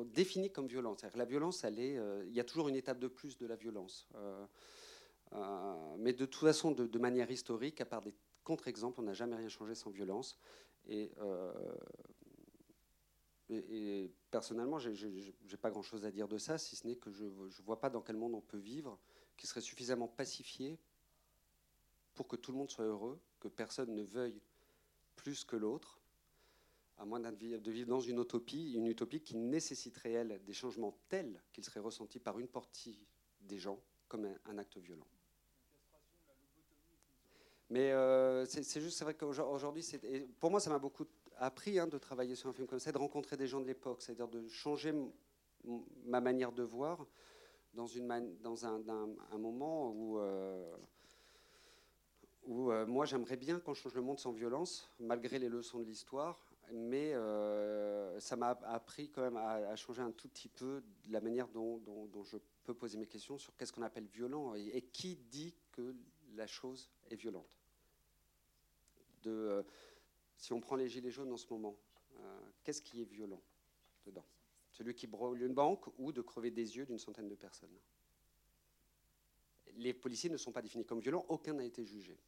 défini 0.06 0.50
comme 0.50 0.66
violence. 0.66 1.04
La 1.14 1.24
violence, 1.24 1.64
il 1.64 2.32
y 2.32 2.40
a 2.40 2.44
toujours 2.44 2.68
une 2.68 2.76
étape 2.76 2.98
de 2.98 3.08
plus 3.08 3.38
de 3.38 3.46
la 3.46 3.56
violence. 3.56 4.08
mais 5.98 6.12
de 6.12 6.26
toute 6.26 6.40
façon, 6.46 6.72
de, 6.72 6.98
manière 6.98 7.30
historique, 7.30 7.80
à 7.80 7.84
part 7.84 8.02
des 8.02 8.14
contre-exemples, 8.42 9.00
on 9.00 9.04
n'a 9.04 9.12
jamais 9.14 9.36
rien 9.36 9.48
changé 9.48 9.74
sans 9.74 9.90
violence. 9.90 10.38
Euh, 10.90 11.52
et, 13.50 14.10
personnellement, 14.34 14.80
je 14.80 15.06
n'ai 15.06 15.56
pas 15.56 15.70
grand-chose 15.70 16.04
à 16.04 16.10
dire 16.10 16.26
de 16.26 16.38
ça, 16.38 16.58
si 16.58 16.74
ce 16.74 16.88
n'est 16.88 16.96
que 16.96 17.08
je 17.12 17.22
ne 17.22 17.62
vois 17.64 17.78
pas 17.78 17.88
dans 17.88 18.00
quel 18.00 18.16
monde 18.16 18.34
on 18.34 18.40
peut 18.40 18.58
vivre 18.58 18.98
qui 19.36 19.46
serait 19.46 19.60
suffisamment 19.60 20.08
pacifié 20.08 20.76
pour 22.14 22.26
que 22.26 22.34
tout 22.34 22.50
le 22.50 22.58
monde 22.58 22.68
soit 22.68 22.84
heureux, 22.84 23.20
que 23.38 23.46
personne 23.46 23.94
ne 23.94 24.02
veuille 24.02 24.42
plus 25.14 25.44
que 25.44 25.54
l'autre, 25.54 26.00
à 26.98 27.04
moins 27.04 27.20
de 27.20 27.70
vivre 27.70 27.86
dans 27.86 28.00
une 28.00 28.20
utopie, 28.20 28.72
une 28.72 28.88
utopie 28.88 29.20
qui 29.20 29.36
nécessiterait, 29.36 30.10
elle, 30.10 30.42
des 30.44 30.52
changements 30.52 30.98
tels 31.08 31.40
qu'ils 31.52 31.62
seraient 31.62 31.78
ressentis 31.78 32.18
par 32.18 32.40
une 32.40 32.48
partie 32.48 33.06
des 33.40 33.58
gens 33.58 33.78
comme 34.08 34.28
un 34.46 34.58
acte 34.58 34.78
violent. 34.78 35.06
Mais 37.70 37.92
euh, 37.92 38.44
c'est 38.46 38.80
juste, 38.80 38.98
c'est 38.98 39.04
vrai 39.04 39.14
qu'aujourd'hui, 39.14 39.84
pour 40.40 40.50
moi, 40.50 40.58
ça 40.58 40.70
m'a 40.70 40.80
beaucoup 40.80 41.06
appris 41.38 41.78
hein, 41.78 41.86
de 41.86 41.98
travailler 41.98 42.34
sur 42.34 42.48
un 42.48 42.52
film 42.52 42.66
comme 42.66 42.78
ça, 42.78 42.92
de 42.92 42.98
rencontrer 42.98 43.36
des 43.36 43.46
gens 43.46 43.60
de 43.60 43.66
l'époque, 43.66 44.02
c'est-à-dire 44.02 44.28
de 44.28 44.46
changer 44.48 44.94
ma 46.04 46.20
manière 46.20 46.52
de 46.52 46.62
voir 46.62 47.06
dans, 47.74 47.86
un, 48.66 49.38
moment 49.38 49.90
où, 49.90 50.18
euh, 50.18 50.76
euh, 52.48 52.86
moi, 52.86 53.04
j'aimerais 53.04 53.36
bien 53.36 53.58
qu'on 53.58 53.74
change 53.74 53.94
le 53.94 54.02
monde 54.02 54.18
sans 54.18 54.32
violence, 54.32 54.92
malgré 55.00 55.38
les 55.38 55.48
leçons 55.48 55.80
de 55.80 55.84
l'histoire. 55.84 56.40
Mais 56.72 57.12
ça 58.20 58.36
m'a 58.36 58.50
appris 58.64 59.10
quand 59.10 59.20
même 59.20 59.36
à, 59.36 59.76
changer 59.76 60.00
un 60.00 60.12
tout 60.12 60.28
petit 60.28 60.48
peu 60.48 60.82
la 61.10 61.20
manière 61.20 61.48
dont, 61.48 61.82
je 62.24 62.38
peux 62.64 62.74
poser 62.74 62.96
mes 62.96 63.06
questions 63.06 63.36
sur 63.36 63.54
qu'est-ce 63.56 63.72
qu'on 63.72 63.82
appelle 63.82 64.06
violent 64.06 64.54
et 64.54 64.80
qui 64.80 65.16
dit 65.16 65.54
que 65.72 65.94
la 66.34 66.46
chose 66.46 66.90
est 67.10 67.16
violente. 67.16 67.48
De, 69.22 69.30
euh, 69.30 69.62
si 70.36 70.52
on 70.52 70.60
prend 70.60 70.76
les 70.76 70.88
gilets 70.88 71.10
jaunes 71.10 71.32
en 71.32 71.36
ce 71.36 71.46
moment, 71.50 71.76
euh, 72.18 72.40
qu'est-ce 72.62 72.82
qui 72.82 73.00
est 73.00 73.04
violent 73.04 73.42
dedans? 74.06 74.24
Celui 74.70 74.94
qui 74.94 75.06
brûle 75.06 75.42
une 75.42 75.54
banque 75.54 75.86
ou 75.98 76.12
de 76.12 76.20
crever 76.20 76.50
des 76.50 76.76
yeux 76.76 76.86
d'une 76.86 76.98
centaine 76.98 77.28
de 77.28 77.34
personnes? 77.34 77.76
Les 79.76 79.94
policiers 79.94 80.30
ne 80.30 80.36
sont 80.36 80.52
pas 80.52 80.62
définis 80.62 80.84
comme 80.84 81.00
violents, 81.00 81.24
aucun 81.28 81.54
n'a 81.54 81.64
été 81.64 81.84
jugé. 81.84 82.18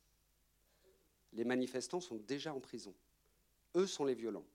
Les 1.33 1.45
manifestants 1.45 2.01
sont 2.01 2.17
déjà 2.17 2.55
en 2.55 2.61
prison. 2.61 2.95
Eux 3.75 3.87
sont 3.87 4.05
les 4.05 4.15
violents. 4.15 4.47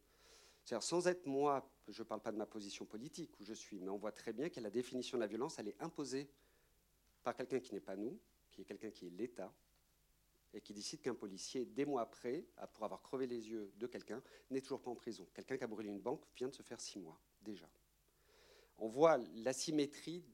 Sans 0.79 1.07
être 1.07 1.25
moi, 1.25 1.69
je 1.87 2.01
ne 2.01 2.07
parle 2.07 2.21
pas 2.21 2.31
de 2.31 2.37
ma 2.37 2.45
position 2.45 2.85
politique 2.85 3.39
où 3.39 3.43
je 3.43 3.53
suis, 3.53 3.79
mais 3.79 3.89
on 3.89 3.97
voit 3.97 4.11
très 4.11 4.31
bien 4.31 4.49
que 4.49 4.59
la 4.59 4.69
définition 4.69 5.17
de 5.17 5.21
la 5.21 5.27
violence, 5.27 5.59
elle 5.59 5.67
est 5.67 5.81
imposée 5.81 6.29
par 7.23 7.35
quelqu'un 7.35 7.59
qui 7.59 7.73
n'est 7.73 7.81
pas 7.81 7.95
nous, 7.95 8.17
qui 8.49 8.61
est 8.61 8.65
quelqu'un 8.65 8.89
qui 8.89 9.07
est 9.07 9.09
l'État, 9.09 9.53
et 10.53 10.61
qui 10.61 10.73
décide 10.73 11.01
qu'un 11.01 11.15
policier, 11.15 11.65
des 11.65 11.85
mois 11.85 12.01
après, 12.01 12.45
pour 12.73 12.83
avoir 12.83 13.01
crevé 13.01 13.27
les 13.27 13.49
yeux 13.49 13.71
de 13.77 13.87
quelqu'un, 13.87 14.21
n'est 14.49 14.61
toujours 14.61 14.81
pas 14.81 14.91
en 14.91 14.95
prison. 14.95 15.27
Quelqu'un 15.33 15.57
qui 15.57 15.63
a 15.63 15.67
brûlé 15.67 15.89
une 15.89 16.01
banque 16.01 16.23
vient 16.35 16.49
de 16.49 16.53
se 16.53 16.63
faire 16.63 16.81
six 16.81 16.99
mois, 16.99 17.19
déjà. 17.41 17.69
On 18.77 18.87
voit 18.87 19.17
l'asymétrie 19.35 20.25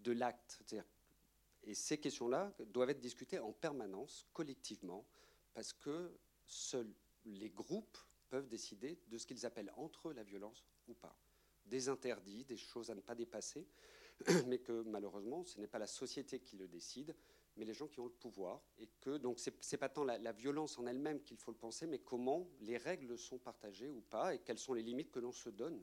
de 0.00 0.12
l'acte. 0.12 0.62
Et 1.64 1.74
ces 1.74 1.98
questions-là 1.98 2.54
doivent 2.66 2.90
être 2.90 3.00
discutées 3.00 3.38
en 3.38 3.52
permanence, 3.52 4.26
collectivement, 4.32 5.06
parce 5.54 5.72
que 5.72 6.16
seuls 6.46 6.92
les 7.24 7.50
groupes 7.50 7.98
peuvent 8.28 8.48
décider 8.48 8.98
de 9.08 9.18
ce 9.18 9.26
qu'ils 9.26 9.46
appellent 9.46 9.72
entre 9.76 10.08
eux 10.08 10.12
la 10.12 10.22
violence 10.22 10.64
ou 10.88 10.94
pas. 10.94 11.16
Des 11.64 11.88
interdits, 11.88 12.44
des 12.44 12.56
choses 12.56 12.90
à 12.90 12.94
ne 12.94 13.00
pas 13.00 13.14
dépasser, 13.14 13.66
mais 14.46 14.58
que 14.58 14.82
malheureusement, 14.82 15.44
ce 15.44 15.58
n'est 15.58 15.66
pas 15.66 15.78
la 15.78 15.86
société 15.86 16.40
qui 16.40 16.56
le 16.56 16.68
décide, 16.68 17.16
mais 17.56 17.64
les 17.64 17.74
gens 17.74 17.86
qui 17.86 18.00
ont 18.00 18.06
le 18.06 18.10
pouvoir. 18.10 18.62
Et 18.78 18.88
que 19.00 19.16
donc 19.16 19.38
c'est 19.38 19.76
pas 19.76 19.88
tant 19.88 20.04
la, 20.04 20.32
violence 20.32 20.78
en 20.78 20.86
elle-même 20.86 21.22
qu'il 21.22 21.36
faut 21.36 21.50
le 21.50 21.56
penser, 21.56 21.86
mais 21.86 21.98
comment 21.98 22.48
les 22.60 22.76
règles 22.76 23.18
sont 23.18 23.38
partagées 23.38 23.90
ou 23.90 24.00
pas, 24.00 24.34
et 24.34 24.38
quelles 24.40 24.58
sont 24.58 24.74
les 24.74 24.82
limites 24.82 25.10
que 25.10 25.20
l'on 25.20 25.32
se 25.32 25.50
donne 25.50 25.82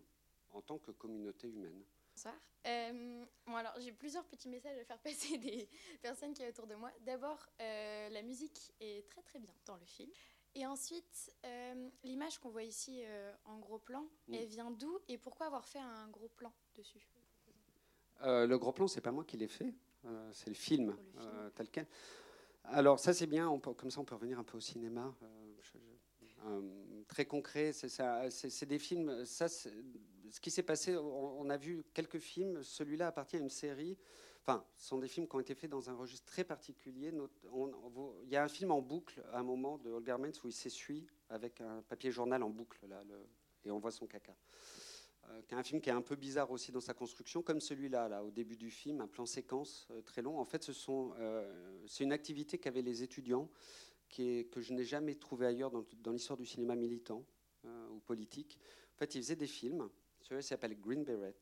en 0.49 0.61
tant 0.61 0.77
que 0.77 0.91
communauté 0.91 1.47
humaine. 1.47 1.83
Bonsoir. 2.13 2.35
Euh, 2.67 3.25
bon 3.47 3.55
alors 3.55 3.73
j'ai 3.79 3.91
plusieurs 3.91 4.25
petits 4.25 4.49
messages 4.49 4.77
à 4.77 4.85
faire 4.85 4.99
passer 4.99 5.37
des 5.39 5.67
personnes 6.01 6.33
qui 6.33 6.43
sont 6.43 6.49
autour 6.49 6.67
de 6.67 6.75
moi. 6.75 6.91
D'abord, 7.01 7.47
euh, 7.61 8.09
la 8.09 8.21
musique 8.21 8.73
est 8.79 9.07
très 9.09 9.21
très 9.21 9.39
bien 9.39 9.53
dans 9.65 9.77
le 9.77 9.85
film. 9.85 10.11
Et 10.53 10.65
ensuite, 10.65 11.33
euh, 11.45 11.89
l'image 12.03 12.37
qu'on 12.37 12.49
voit 12.49 12.63
ici 12.63 13.01
en 13.45 13.57
gros 13.59 13.79
plan, 13.79 14.05
elle 14.33 14.47
vient 14.47 14.69
d'où 14.69 14.99
et 15.07 15.17
pourquoi 15.17 15.45
avoir 15.45 15.65
fait 15.65 15.79
un 15.79 16.09
gros 16.09 16.27
plan 16.27 16.51
dessus? 16.75 17.07
Le 18.23 18.55
gros 18.57 18.73
plan, 18.73 18.87
c'est 18.87 19.01
pas 19.01 19.11
moi 19.11 19.23
qui 19.23 19.37
l'ai 19.37 19.47
fait. 19.47 19.73
Euh, 20.05 20.29
c'est 20.33 20.49
le 20.49 20.55
film, 20.55 20.95
euh, 21.19 21.49
tel 21.55 21.69
quel. 21.69 21.87
Alors 22.65 22.99
ça 22.99 23.13
c'est 23.13 23.27
bien, 23.27 23.59
comme 23.59 23.91
ça 23.91 23.99
on 23.99 24.05
peut 24.05 24.15
revenir 24.15 24.39
un 24.39 24.43
peu 24.43 24.57
au 24.57 24.61
cinéma. 24.61 25.13
Euh, 26.45 27.03
très 27.07 27.25
concret, 27.25 27.71
c'est 27.73 28.65
des 28.65 28.79
films. 28.79 29.25
Ça, 29.25 29.47
ce 29.47 29.69
qui 30.41 30.49
s'est 30.49 30.63
passé, 30.63 30.95
on, 30.97 31.49
a 31.49 31.57
vu 31.57 31.83
quelques 31.93 32.19
films. 32.19 32.63
Celui-là 32.63 33.07
appartient 33.07 33.35
à 33.35 33.39
une 33.39 33.49
série. 33.49 33.97
Enfin, 34.41 34.65
ce 34.75 34.87
sont 34.87 34.97
des 34.97 35.07
films 35.07 35.27
qui 35.27 35.35
ont 35.35 35.39
été 35.39 35.53
faits 35.53 35.69
dans 35.69 35.89
un 35.89 35.93
registre 35.93 36.25
très 36.25 36.43
particulier. 36.43 37.13
il 38.23 38.29
y 38.29 38.35
a 38.35 38.43
un 38.43 38.47
film 38.47 38.71
en 38.71 38.81
boucle 38.81 39.21
à 39.31 39.39
un 39.39 39.43
moment 39.43 39.77
de 39.77 39.91
Holger 39.91 40.17
Menz 40.17 40.43
où 40.43 40.47
il 40.47 40.53
s'essuie 40.53 41.05
avec 41.29 41.61
un 41.61 41.83
papier 41.83 42.11
journal 42.11 42.41
en 42.41 42.49
boucle 42.49 42.87
là, 42.87 43.03
et 43.63 43.69
on 43.69 43.77
voit 43.77 43.91
son 43.91 44.07
caca. 44.07 44.35
Euh, 45.31 45.41
qui 45.47 45.55
un 45.55 45.63
film 45.63 45.81
qui 45.81 45.89
est 45.89 45.93
un 45.93 46.01
peu 46.01 46.15
bizarre 46.15 46.51
aussi 46.51 46.71
dans 46.71 46.81
sa 46.81 46.93
construction, 46.93 47.41
comme 47.41 47.59
celui-là, 47.59 48.09
là, 48.09 48.23
au 48.23 48.31
début 48.31 48.57
du 48.57 48.71
film, 48.71 49.01
un 49.01 49.07
plan 49.07 49.25
séquence 49.25 49.87
euh, 49.91 50.01
très 50.01 50.21
long. 50.21 50.39
En 50.39 50.45
fait, 50.45 50.63
ce 50.63 50.71
euh, 50.89 51.81
c'est 51.87 52.03
une 52.03 52.13
activité 52.13 52.57
qu'avaient 52.57 52.81
les 52.81 53.03
étudiants, 53.03 53.49
que 54.09 54.45
je 54.57 54.73
n'ai 54.73 54.83
jamais 54.83 55.15
trouvé 55.15 55.45
ailleurs 55.45 55.71
dans, 55.71 55.85
dans 56.01 56.11
l'histoire 56.11 56.37
du 56.37 56.45
cinéma 56.45 56.75
militant 56.75 57.23
ou 57.91 57.99
politique. 57.99 58.59
En 58.95 58.97
fait, 58.97 59.15
ils 59.15 59.21
faisaient 59.21 59.37
des 59.37 59.47
films. 59.47 59.87
Celui-là 60.21 60.41
s'appelle 60.41 60.77
Green 60.77 61.05
Beret. 61.05 61.37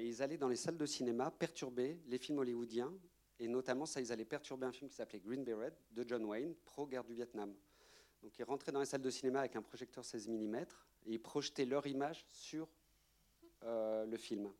ils 0.00 0.22
allaient 0.22 0.38
dans 0.38 0.48
les 0.48 0.56
salles 0.56 0.78
de 0.78 0.86
cinéma 0.86 1.30
perturber 1.30 2.00
les 2.06 2.16
films 2.16 2.38
hollywoodiens, 2.38 2.94
et 3.38 3.48
notamment 3.48 3.84
ça, 3.84 4.00
ils 4.00 4.10
allaient 4.12 4.24
perturber 4.24 4.64
un 4.64 4.72
film 4.72 4.88
qui 4.88 4.96
s'appelait 4.96 5.20
Green 5.20 5.44
Beret 5.44 5.74
de 5.90 6.08
John 6.08 6.24
Wayne, 6.24 6.54
pro-guerre 6.64 7.04
du 7.04 7.12
Vietnam. 7.12 7.54
Donc 8.22 8.38
ils 8.38 8.44
rentraient 8.44 8.72
dans 8.72 8.80
les 8.80 8.86
salles 8.86 9.02
de 9.02 9.10
cinéma 9.10 9.40
avec 9.40 9.54
un 9.56 9.62
projecteur 9.62 10.06
16 10.06 10.28
mm 10.28 10.56
et 10.56 11.12
ils 11.12 11.22
projetaient 11.22 11.66
leur 11.66 11.86
image 11.86 12.24
sur 12.30 12.68
euh, 13.64 14.06
le 14.06 14.16
film. 14.16 14.52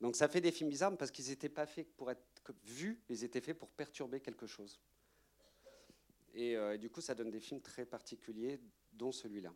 Donc 0.00 0.16
ça 0.16 0.28
fait 0.28 0.40
des 0.40 0.50
films 0.50 0.68
bizarres 0.68 0.96
parce 0.96 1.10
qu'ils 1.10 1.28
n'étaient 1.28 1.48
pas 1.48 1.64
faits 1.64 1.88
pour 1.96 2.10
être 2.10 2.22
vus, 2.64 3.00
ils 3.08 3.24
étaient 3.24 3.40
faits 3.40 3.58
pour 3.58 3.70
perturber 3.70 4.20
quelque 4.20 4.46
chose. 4.46 4.78
Et, 6.34 6.56
euh, 6.56 6.76
du 6.76 6.90
coup, 6.90 7.00
ça 7.00 7.14
donne 7.14 7.30
des 7.30 7.40
films 7.40 7.60
très 7.60 7.86
particuliers, 7.86 8.60
dont 8.92 9.12
celui-là. 9.12 9.54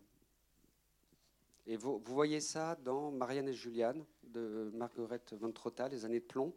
Et 1.66 1.76
vous, 1.76 1.98
voyez 2.06 2.40
ça 2.40 2.76
dans 2.76 3.10
Marianne 3.10 3.48
et 3.48 3.52
Juliane 3.52 4.06
de 4.22 4.70
Margaret 4.72 5.20
von 5.32 5.52
Trotta, 5.52 5.88
Les 5.88 6.04
années 6.06 6.20
de 6.20 6.24
plomb, 6.24 6.54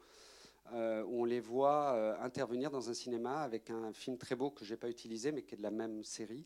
euh, 0.72 1.04
où 1.04 1.24
on 1.24 1.26
les 1.26 1.42
voit 1.42 2.22
intervenir 2.22 2.72
dans 2.72 2.90
un 2.90 2.94
cinéma 2.94 3.42
avec 3.42 3.70
un 3.70 3.92
film 3.92 4.18
très 4.18 4.36
beau 4.36 4.52
que 4.52 4.64
je 4.64 4.74
n'ai 4.74 4.78
pas 4.78 4.90
utilisé, 4.90 5.34
mais 5.34 5.42
qui 5.42 5.56
est 5.56 5.58
de 5.58 5.64
la 5.64 5.72
même 5.72 6.04
série. 6.04 6.46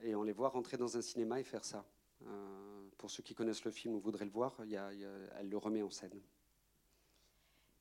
Et 0.00 0.14
on 0.14 0.22
les 0.22 0.32
voit 0.32 0.48
rentrer 0.48 0.78
dans 0.78 0.96
un 0.96 1.02
cinéma 1.02 1.40
et 1.40 1.44
faire 1.44 1.64
ça. 1.64 1.84
Pour 3.00 3.10
ceux 3.10 3.22
qui 3.22 3.34
connaissent 3.34 3.64
le 3.64 3.70
film 3.70 3.94
ou 3.94 3.98
voudraient 3.98 4.26
le 4.26 4.30
voir, 4.30 4.62
y 4.66 4.76
a, 4.76 4.92
y 4.92 5.06
a, 5.06 5.10
elle 5.38 5.48
le 5.48 5.56
remet 5.56 5.80
en 5.80 5.88
scène. 5.88 6.20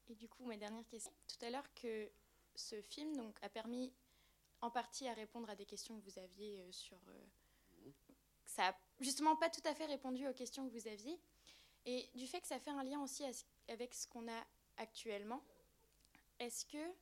Et 0.07 0.15
du 0.15 0.30
coup, 0.30 0.45
ma 0.45 0.55
dernière 0.55 0.88
question. 0.88 1.11
Tout 1.28 1.45
à 1.45 1.49
l'heure 1.49 1.74
que 1.74 2.09
ce 2.55 2.82
film 2.82 3.17
donc, 3.17 3.38
a 3.41 3.49
permis 3.49 3.91
en 4.61 4.72
partie 4.72 5.09
à 5.09 5.13
répondre 5.13 5.49
à 5.49 5.57
des 5.57 5.65
questions 5.65 5.99
que 5.99 6.05
vous 6.05 6.20
aviez 6.20 6.65
sur... 6.72 6.97
Euh, 7.09 7.91
ça 8.45 8.72
n'a 8.72 8.78
justement 9.01 9.36
pas 9.36 9.49
tout 9.49 9.61
à 9.65 9.76
fait 9.76 9.88
répondu 9.88 10.26
aux 10.26 10.34
questions 10.34 10.65
que 10.65 10.72
vous 10.72 10.88
aviez. 10.88 11.20
Et 11.86 12.09
du 12.15 12.26
fait 12.26 12.39
que 12.39 12.47
ça 12.47 12.57
fait 12.57 12.72
un 12.72 12.84
lien 12.84 13.01
aussi 13.01 13.26
avec 13.67 13.93
ce 13.93 14.07
qu'on 14.07 14.26
a 14.30 14.47
actuellement, 14.78 15.43
est-ce 16.39 16.65
que 16.65 16.93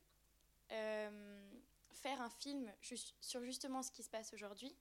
euh, 0.72 1.52
faire 1.92 2.20
un 2.20 2.32
film 2.32 2.74
sur 3.22 3.44
justement 3.44 3.84
ce 3.84 3.92
qui 3.92 4.02
se 4.02 4.10
passe 4.10 4.34
aujourd'hui, 4.34 4.76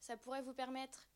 ça 0.00 0.16
pourrait 0.16 0.42
vous 0.42 0.54
permettre 0.54 1.06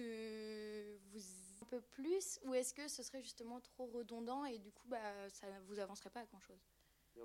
de 0.00 0.98
vous 1.12 1.20
un 1.62 1.66
peu 1.66 1.80
plus 1.80 2.40
ou 2.44 2.54
est-ce 2.54 2.72
que 2.72 2.88
ce 2.88 3.02
serait 3.02 3.22
justement 3.22 3.60
trop 3.60 3.86
redondant 3.86 4.44
et 4.44 4.58
du 4.58 4.70
coup 4.70 4.86
bah, 4.88 5.28
ça 5.28 5.46
ne 5.50 5.60
vous 5.66 5.78
avancerait 5.78 6.10
pas 6.10 6.20
à 6.20 6.24
grand-chose? 6.24 6.60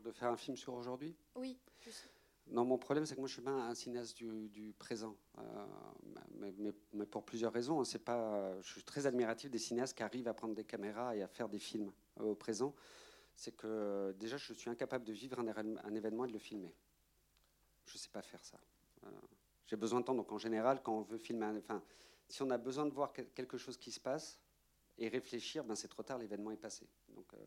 De 0.03 0.11
faire 0.11 0.29
un 0.29 0.37
film 0.37 0.57
sur 0.57 0.73
aujourd'hui? 0.73 1.15
Oui. 1.35 1.59
Non, 2.47 2.65
mon 2.65 2.77
problème, 2.77 3.05
c'est 3.05 3.15
que 3.15 3.19
moi, 3.19 3.27
je 3.27 3.33
suis 3.33 3.41
pas 3.41 3.51
un 3.51 3.73
cinéaste 3.73 4.17
du, 4.17 4.49
du 4.49 4.73
présent, 4.73 5.15
euh, 5.37 5.41
mais, 6.35 6.53
mais, 6.57 6.73
mais, 6.93 7.05
pour 7.05 7.23
plusieurs 7.23 7.53
raisons. 7.53 7.83
C'est 7.83 8.03
pas, 8.03 8.59
je 8.61 8.71
suis 8.71 8.83
très 8.83 9.05
admiratif 9.05 9.49
des 9.49 9.59
cinéastes 9.59 9.95
qui 9.95 10.03
arrivent 10.03 10.27
à 10.27 10.33
prendre 10.33 10.53
des 10.53 10.65
caméras 10.65 11.15
et 11.15 11.21
à 11.21 11.27
faire 11.27 11.47
des 11.47 11.59
films 11.59 11.91
euh, 12.19 12.23
au 12.23 12.35
présent. 12.35 12.75
C'est 13.35 13.55
que 13.55 13.67
euh, 13.67 14.13
déjà, 14.13 14.37
je 14.37 14.53
suis 14.53 14.69
incapable 14.69 15.05
de 15.05 15.13
vivre 15.13 15.39
un, 15.39 15.47
un, 15.47 15.95
événement 15.95 16.25
et 16.25 16.27
de 16.27 16.33
le 16.33 16.39
filmer. 16.39 16.73
Je 17.85 17.97
sais 17.97 18.09
pas 18.09 18.21
faire 18.21 18.43
ça. 18.43 18.59
J'ai 19.65 19.77
besoin 19.77 20.01
de 20.01 20.05
temps. 20.05 20.15
Donc, 20.15 20.31
en 20.31 20.37
général, 20.37 20.81
quand 20.83 20.97
on 20.97 21.01
veut 21.01 21.17
filmer, 21.17 21.45
un, 21.45 21.57
enfin, 21.57 21.81
si 22.29 22.41
on 22.41 22.49
a 22.49 22.57
besoin 22.57 22.85
de 22.85 22.91
voir 22.91 23.13
quelque 23.13 23.57
chose 23.57 23.77
qui 23.77 23.91
se 23.91 23.99
passe 23.99 24.39
et 24.97 25.07
réfléchir, 25.07 25.63
ben 25.63 25.75
c'est 25.75 25.87
trop 25.87 26.03
tard, 26.03 26.17
l'événement 26.17 26.51
est 26.51 26.57
passé. 26.57 26.87
Donc, 27.09 27.33
euh, 27.33 27.37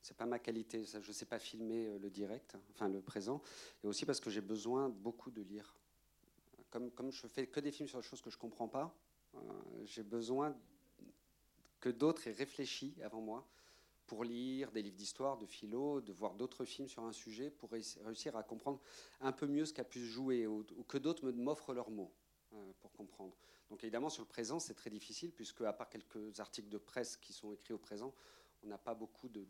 c'est 0.00 0.16
pas 0.16 0.26
ma 0.26 0.38
qualité. 0.38 0.84
Je 0.84 0.98
ne 0.98 1.12
sais 1.12 1.24
pas 1.24 1.38
filmer 1.38 1.86
euh, 1.86 1.98
le 1.98 2.10
direct, 2.10 2.56
enfin 2.70 2.88
le 2.88 3.00
présent, 3.00 3.40
et 3.82 3.86
aussi 3.86 4.04
parce 4.04 4.20
que 4.20 4.30
j'ai 4.30 4.40
besoin 4.40 4.88
beaucoup 4.88 5.30
de 5.30 5.42
lire. 5.42 5.74
Comme, 6.70 6.90
comme 6.90 7.10
je 7.10 7.26
fais 7.26 7.46
que 7.46 7.60
des 7.60 7.70
films 7.70 7.88
sur 7.88 7.98
des 7.98 8.04
choses 8.04 8.20
que 8.20 8.30
je 8.30 8.36
comprends 8.38 8.68
pas, 8.68 8.94
euh, 9.34 9.38
j'ai 9.84 10.02
besoin 10.02 10.56
que 11.80 11.88
d'autres 11.88 12.26
aient 12.26 12.32
réfléchi 12.32 12.94
avant 13.02 13.20
moi 13.20 13.46
pour 14.06 14.24
lire 14.24 14.70
des 14.72 14.82
livres 14.82 14.96
d'histoire, 14.96 15.38
de 15.38 15.46
philo, 15.46 16.00
de 16.00 16.12
voir 16.12 16.34
d'autres 16.34 16.64
films 16.64 16.88
sur 16.88 17.04
un 17.04 17.12
sujet, 17.12 17.50
pour 17.50 17.70
réussir 17.70 18.36
à 18.36 18.42
comprendre 18.42 18.80
un 19.20 19.32
peu 19.32 19.46
mieux 19.46 19.64
ce 19.64 19.72
qu'a 19.72 19.84
pu 19.84 20.00
se 20.00 20.04
jouer, 20.04 20.46
ou, 20.46 20.64
que 20.86 20.98
d'autres 20.98 21.30
m'offrent 21.30 21.72
leurs 21.72 21.90
mots 21.90 22.12
pour 22.80 22.92
comprendre. 22.92 23.34
Donc 23.70 23.82
évidemment, 23.82 24.10
sur 24.10 24.22
le 24.22 24.28
présent, 24.28 24.58
c'est 24.58 24.74
très 24.74 24.90
difficile, 24.90 25.32
puisque 25.32 25.62
à 25.62 25.72
part 25.72 25.88
quelques 25.88 26.38
articles 26.40 26.68
de 26.68 26.78
presse 26.78 27.16
qui 27.16 27.32
sont 27.32 27.52
écrits 27.52 27.74
au 27.74 27.78
présent, 27.78 28.14
on 28.64 28.68
n'a 28.68 28.78
pas 28.78 28.94
beaucoup 28.94 29.28
de, 29.28 29.46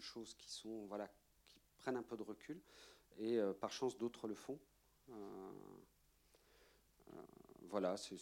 choses 0.00 0.34
qui, 0.34 0.50
sont, 0.50 0.86
voilà, 0.86 1.08
qui 1.46 1.58
prennent 1.78 1.96
un 1.96 2.02
peu 2.02 2.16
de 2.16 2.22
recul. 2.22 2.60
Et 3.18 3.38
euh, 3.38 3.52
par 3.52 3.72
chance, 3.72 3.96
d'autres 3.96 4.28
le 4.28 4.34
font. 4.34 4.58
Euh, 5.10 5.12
euh 7.12 7.22
voilà, 7.68 7.96
c'est 7.96 8.16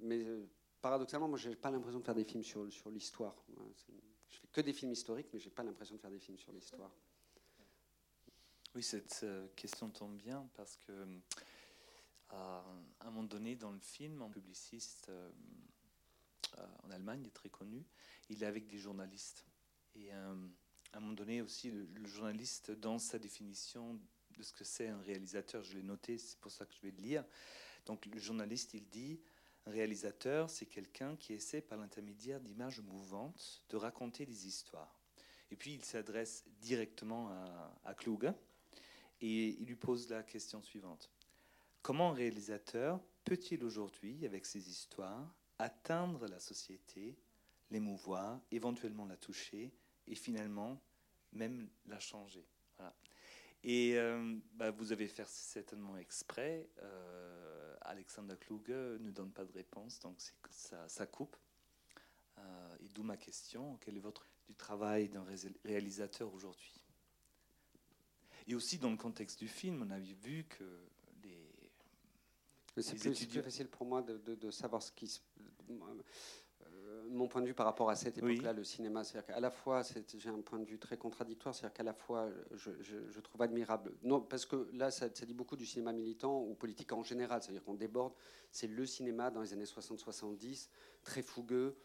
Mais 0.00 0.24
euh, 0.24 0.46
paradoxalement, 0.80 1.28
moi, 1.28 1.38
je 1.38 1.48
n'ai 1.48 1.56
pas 1.56 1.70
l'impression 1.70 2.00
de 2.00 2.04
faire 2.04 2.14
des 2.14 2.24
films 2.24 2.44
sur, 2.44 2.70
sur 2.72 2.90
l'histoire. 2.90 3.34
Je 4.28 4.38
fais 4.38 4.48
que 4.48 4.60
des 4.60 4.72
films 4.72 4.92
historiques, 4.92 5.28
mais 5.32 5.38
je 5.38 5.48
n'ai 5.48 5.54
pas 5.54 5.62
l'impression 5.62 5.96
de 5.96 6.00
faire 6.00 6.10
des 6.10 6.20
films 6.20 6.38
sur 6.38 6.52
l'histoire. 6.52 6.90
Oui, 8.74 8.82
cette 8.82 9.26
question 9.56 9.90
tombe 9.90 10.16
bien 10.16 10.48
parce 10.54 10.76
que 10.76 10.92
à 12.30 12.64
un 13.00 13.10
moment 13.10 13.24
donné 13.24 13.56
dans 13.56 13.72
le 13.72 13.80
film, 13.80 14.22
un 14.22 14.30
publiciste 14.30 15.10
euh, 16.58 16.66
en 16.82 16.90
Allemagne 16.90 17.24
est 17.24 17.34
très 17.34 17.48
connu, 17.48 17.84
il 18.28 18.42
est 18.42 18.46
avec 18.46 18.66
des 18.66 18.78
journalistes. 18.78 19.44
Et 19.94 20.12
euh, 20.12 20.34
à 20.92 20.98
un 20.98 21.00
moment 21.00 21.14
donné 21.14 21.42
aussi, 21.42 21.70
le, 21.70 22.06
journaliste, 22.06 22.70
dans 22.70 22.98
sa 22.98 23.18
définition 23.18 24.00
de 24.30 24.42
ce 24.42 24.52
que 24.52 24.64
c'est 24.64 24.88
un 24.88 25.00
réalisateur, 25.00 25.62
je 25.62 25.76
l'ai 25.76 25.82
noté, 25.82 26.18
c'est 26.18 26.38
pour 26.38 26.50
ça 26.50 26.66
que 26.66 26.74
je 26.74 26.80
vais 26.82 26.92
le 26.92 27.02
lire. 27.02 27.24
Donc 27.86 28.06
le 28.06 28.18
journaliste, 28.18 28.74
il 28.74 28.88
dit, 28.88 29.20
un 29.66 29.70
réalisateur, 29.70 30.48
c'est 30.48 30.66
quelqu'un 30.66 31.16
qui 31.16 31.32
essaie 31.32 31.60
par 31.60 31.78
l'intermédiaire 31.78 32.40
d'images 32.40 32.80
mouvantes 32.80 33.64
de 33.68 33.76
raconter 33.76 34.24
des 34.24 34.46
histoires. 34.46 34.98
Et 35.50 35.56
puis 35.56 35.74
il 35.74 35.84
s'adresse 35.84 36.44
directement 36.60 37.30
à 37.84 37.94
Kluge 37.94 38.32
et 39.20 39.48
il 39.48 39.66
lui 39.66 39.74
pose 39.74 40.08
la 40.08 40.22
question 40.22 40.62
suivante. 40.62 41.10
Comment 41.82 42.10
un 42.10 42.14
réalisateur 42.14 43.00
peut-il 43.24 43.64
aujourd'hui, 43.64 44.26
avec 44.26 44.46
ses 44.46 44.68
histoires, 44.68 45.34
atteindre 45.58 46.26
la 46.26 46.38
société, 46.38 47.16
l'émouvoir, 47.70 48.40
éventuellement 48.50 49.06
la 49.06 49.16
toucher 49.16 49.72
et 50.06 50.14
finalement 50.14 50.80
même 51.32 51.68
la 51.86 51.98
changer? 51.98 52.46
Et 53.62 53.98
euh, 53.98 54.38
bah, 54.54 54.70
vous 54.70 54.92
avez 54.92 55.06
fait 55.06 55.26
certainement 55.26 55.96
exprès. 55.98 56.68
Euh, 56.82 57.76
Alexander 57.82 58.36
Kluge 58.38 58.98
ne 59.00 59.10
donne 59.10 59.32
pas 59.32 59.44
de 59.44 59.52
réponse, 59.52 60.00
donc 60.00 60.16
ça, 60.50 61.06
coupe. 61.06 61.36
Euh, 62.38 62.76
et 62.80 62.88
d'où 62.88 63.02
ma 63.02 63.16
question 63.18 63.76
quel 63.82 63.96
est 63.96 64.00
votre 64.00 64.26
travail 64.56 65.08
d'un 65.08 65.24
réalisateur 65.64 66.32
aujourd'hui? 66.32 66.82
Et 68.46 68.54
aussi 68.54 68.78
dans 68.78 68.90
le 68.90 68.96
contexte 68.96 69.38
du 69.38 69.48
film, 69.48 69.82
on 69.86 69.90
a 69.90 69.98
vu 69.98 70.44
que 70.44 70.64
c'est 72.76 72.96
plus, 72.96 73.26
plus, 73.26 73.42
facile 73.42 73.68
pour 73.68 73.86
moi 73.86 74.02
de, 74.02 74.18
de, 74.18 74.34
de 74.34 74.50
savoir 74.50 74.82
ce 74.82 74.92
qui 74.92 75.06
se, 75.08 75.20
euh, 75.70 77.08
mon 77.10 77.28
point 77.28 77.40
de 77.42 77.46
vue 77.46 77.54
par 77.54 77.66
rapport 77.66 77.90
à 77.90 77.96
cette 77.96 78.18
époque-là, 78.18 78.50
oui. 78.50 78.56
le 78.56 78.64
cinéma. 78.64 79.04
C'est-à-dire 79.04 79.34
qu'à 79.34 79.40
la 79.40 79.50
fois, 79.50 79.82
j'ai 80.16 80.28
un 80.28 80.40
point 80.40 80.58
de 80.58 80.64
vue 80.64 80.78
très 80.78 80.96
contradictoire, 80.96 81.54
c'est-à-dire 81.54 81.74
qu'à 81.74 81.82
la 81.82 81.92
fois, 81.92 82.28
je, 82.52 82.70
je, 82.80 82.96
je, 83.08 83.20
trouve 83.20 83.42
admirable. 83.42 83.92
Non, 84.02 84.20
parce 84.20 84.46
que 84.46 84.68
là, 84.72 84.90
ça, 84.90 85.08
ça, 85.12 85.26
dit 85.26 85.34
beaucoup 85.34 85.56
du 85.56 85.66
cinéma 85.66 85.92
militant 85.92 86.40
ou 86.42 86.54
politique 86.54 86.92
en 86.92 87.02
général, 87.02 87.42
c'est-à-dire 87.42 87.64
qu'on 87.64 87.74
déborde. 87.74 88.12
C'est 88.50 88.68
le 88.68 88.86
cinéma 88.86 89.30
dans 89.30 89.40
les 89.40 89.52
années 89.52 89.64
60-70, 89.64 90.68
très 91.02 91.22
fougueux. 91.22 91.76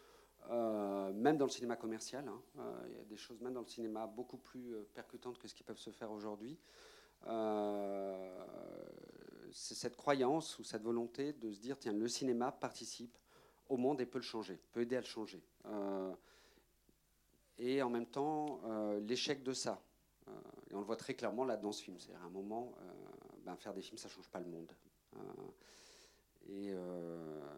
Euh, 0.50 1.12
même 1.12 1.36
dans 1.36 1.46
le 1.46 1.50
cinéma 1.50 1.74
commercial, 1.74 2.28
hein, 2.28 2.40
euh, 2.58 2.86
il 2.88 2.96
y 2.96 3.00
a 3.00 3.04
des 3.04 3.16
choses, 3.16 3.40
même 3.40 3.54
dans 3.54 3.62
le 3.62 3.66
cinéma, 3.66 4.06
beaucoup 4.06 4.36
plus 4.36 4.76
percutantes 4.94 5.38
que 5.38 5.48
ce 5.48 5.54
qui 5.54 5.64
peuvent 5.64 5.78
se 5.78 5.90
faire 5.90 6.12
aujourd'hui. 6.12 6.56
Euh, 7.26 8.44
c'est 9.52 9.74
cette 9.74 9.96
croyance 9.96 10.58
ou 10.58 10.64
cette 10.64 10.82
volonté 10.82 11.32
de 11.32 11.52
se 11.52 11.60
dire 11.60 11.78
tiens, 11.78 11.92
le 11.92 12.08
cinéma 12.08 12.52
participe 12.52 13.16
au 13.68 13.76
monde 13.76 14.00
et 14.00 14.06
peut 14.06 14.18
le 14.18 14.24
changer, 14.24 14.58
peut 14.72 14.82
aider 14.82 14.96
à 14.96 15.00
le 15.00 15.06
changer. 15.06 15.42
Euh, 15.66 16.14
et 17.58 17.82
en 17.82 17.90
même 17.90 18.06
temps, 18.06 18.60
euh, 18.64 19.00
l'échec 19.00 19.42
de 19.42 19.52
ça. 19.52 19.82
Euh, 20.28 20.32
et 20.70 20.74
on 20.74 20.80
le 20.80 20.84
voit 20.84 20.96
très 20.96 21.14
clairement 21.14 21.44
là 21.44 21.56
dans 21.56 21.72
ce 21.72 21.82
film. 21.82 21.98
C'est-à-dire 21.98 22.22
à 22.22 22.26
un 22.26 22.30
moment, 22.30 22.74
ben, 23.44 23.56
faire 23.56 23.74
des 23.74 23.82
films, 23.82 23.98
ça 23.98 24.08
ne 24.08 24.12
change 24.12 24.28
pas 24.28 24.40
le 24.40 24.46
monde. 24.46 24.72
Et, 26.48 26.72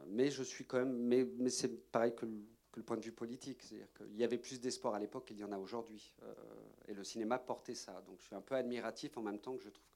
mais 0.06 0.30
je 0.30 0.42
suis 0.42 0.64
quand 0.64 0.78
même. 0.78 0.96
Mais, 0.96 1.26
mais 1.38 1.50
c'est 1.50 1.90
pareil 1.90 2.14
que 2.14 2.26
le, 2.26 2.32
que 2.72 2.80
le, 2.80 2.84
point 2.84 2.96
de 2.96 3.04
vue 3.04 3.12
politique. 3.12 3.62
C'est-à-dire 3.62 3.92
qu'il 3.94 4.16
y 4.16 4.24
avait 4.24 4.38
plus 4.38 4.60
d'espoir 4.60 4.94
à 4.94 4.98
l'époque 4.98 5.26
qu'il 5.26 5.38
y 5.38 5.44
en 5.44 5.52
a 5.52 5.58
aujourd'hui. 5.58 6.14
et 6.86 6.94
le 6.94 7.04
cinéma 7.04 7.38
portait 7.38 7.74
ça. 7.74 8.00
Donc 8.06 8.18
je 8.20 8.26
suis 8.26 8.34
un 8.34 8.40
peu 8.40 8.54
admiratif 8.54 9.16
en 9.16 9.22
même 9.22 9.40
temps 9.40 9.56
que 9.56 9.62
je 9.62 9.70
trouve 9.70 9.88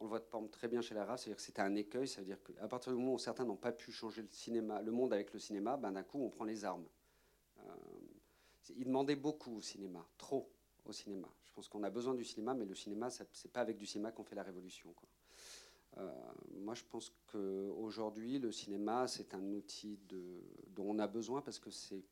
on 0.00 0.04
le 0.04 0.08
voit 0.08 0.20
très 0.50 0.66
bien 0.66 0.80
chez 0.80 0.94
la 0.94 1.04
race, 1.04 1.22
c'est-à-dire 1.22 1.36
que 1.36 1.42
c'était 1.42 1.60
un 1.60 1.74
écueil, 1.74 2.08
ça 2.08 2.20
veut 2.20 2.26
dire 2.26 2.42
qu'à 2.42 2.66
partir 2.66 2.92
du 2.92 2.98
moment 2.98 3.14
où 3.14 3.18
certains 3.18 3.44
n'ont 3.44 3.56
pas 3.56 3.70
pu 3.70 3.92
changer 3.92 4.22
le 4.22 4.28
cinéma, 4.30 4.80
le 4.80 4.90
monde 4.90 5.12
avec 5.12 5.32
le 5.32 5.38
cinéma, 5.38 5.76
ben 5.76 5.92
d'un 5.92 6.02
coup 6.02 6.22
on 6.22 6.30
prend 6.30 6.44
les 6.44 6.64
armes. 6.64 6.86
Euh, 7.58 7.62
ils 8.76 8.86
demandaient 8.86 9.16
beaucoup 9.16 9.56
au 9.56 9.60
cinéma, 9.60 10.06
trop 10.16 10.50
au 10.86 10.92
cinéma. 10.92 11.28
Je 11.44 11.52
pense 11.52 11.68
qu'on 11.68 11.82
a 11.82 11.90
besoin 11.90 12.14
du 12.14 12.24
cinéma, 12.24 12.54
mais 12.54 12.64
le 12.64 12.74
cinéma, 12.74 13.10
c'est 13.10 13.52
pas 13.52 13.60
avec 13.60 13.76
du 13.76 13.84
cinéma 13.84 14.12
qu'on 14.12 14.24
fait 14.24 14.36
la 14.36 14.42
révolution. 14.42 14.94
Euh, 15.98 16.10
moi, 16.60 16.74
je 16.74 16.84
pense 16.88 17.12
qu'aujourd'hui, 17.30 18.38
le 18.38 18.52
cinéma, 18.52 19.06
c'est 19.06 19.34
un 19.34 19.52
outil 19.52 19.98
dont 20.08 20.84
on 20.84 20.98
a 20.98 21.08
besoin 21.08 21.42
parce 21.42 21.58
que 21.58 21.70
c'est 21.70 22.04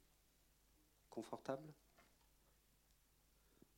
confortable, 1.08 1.72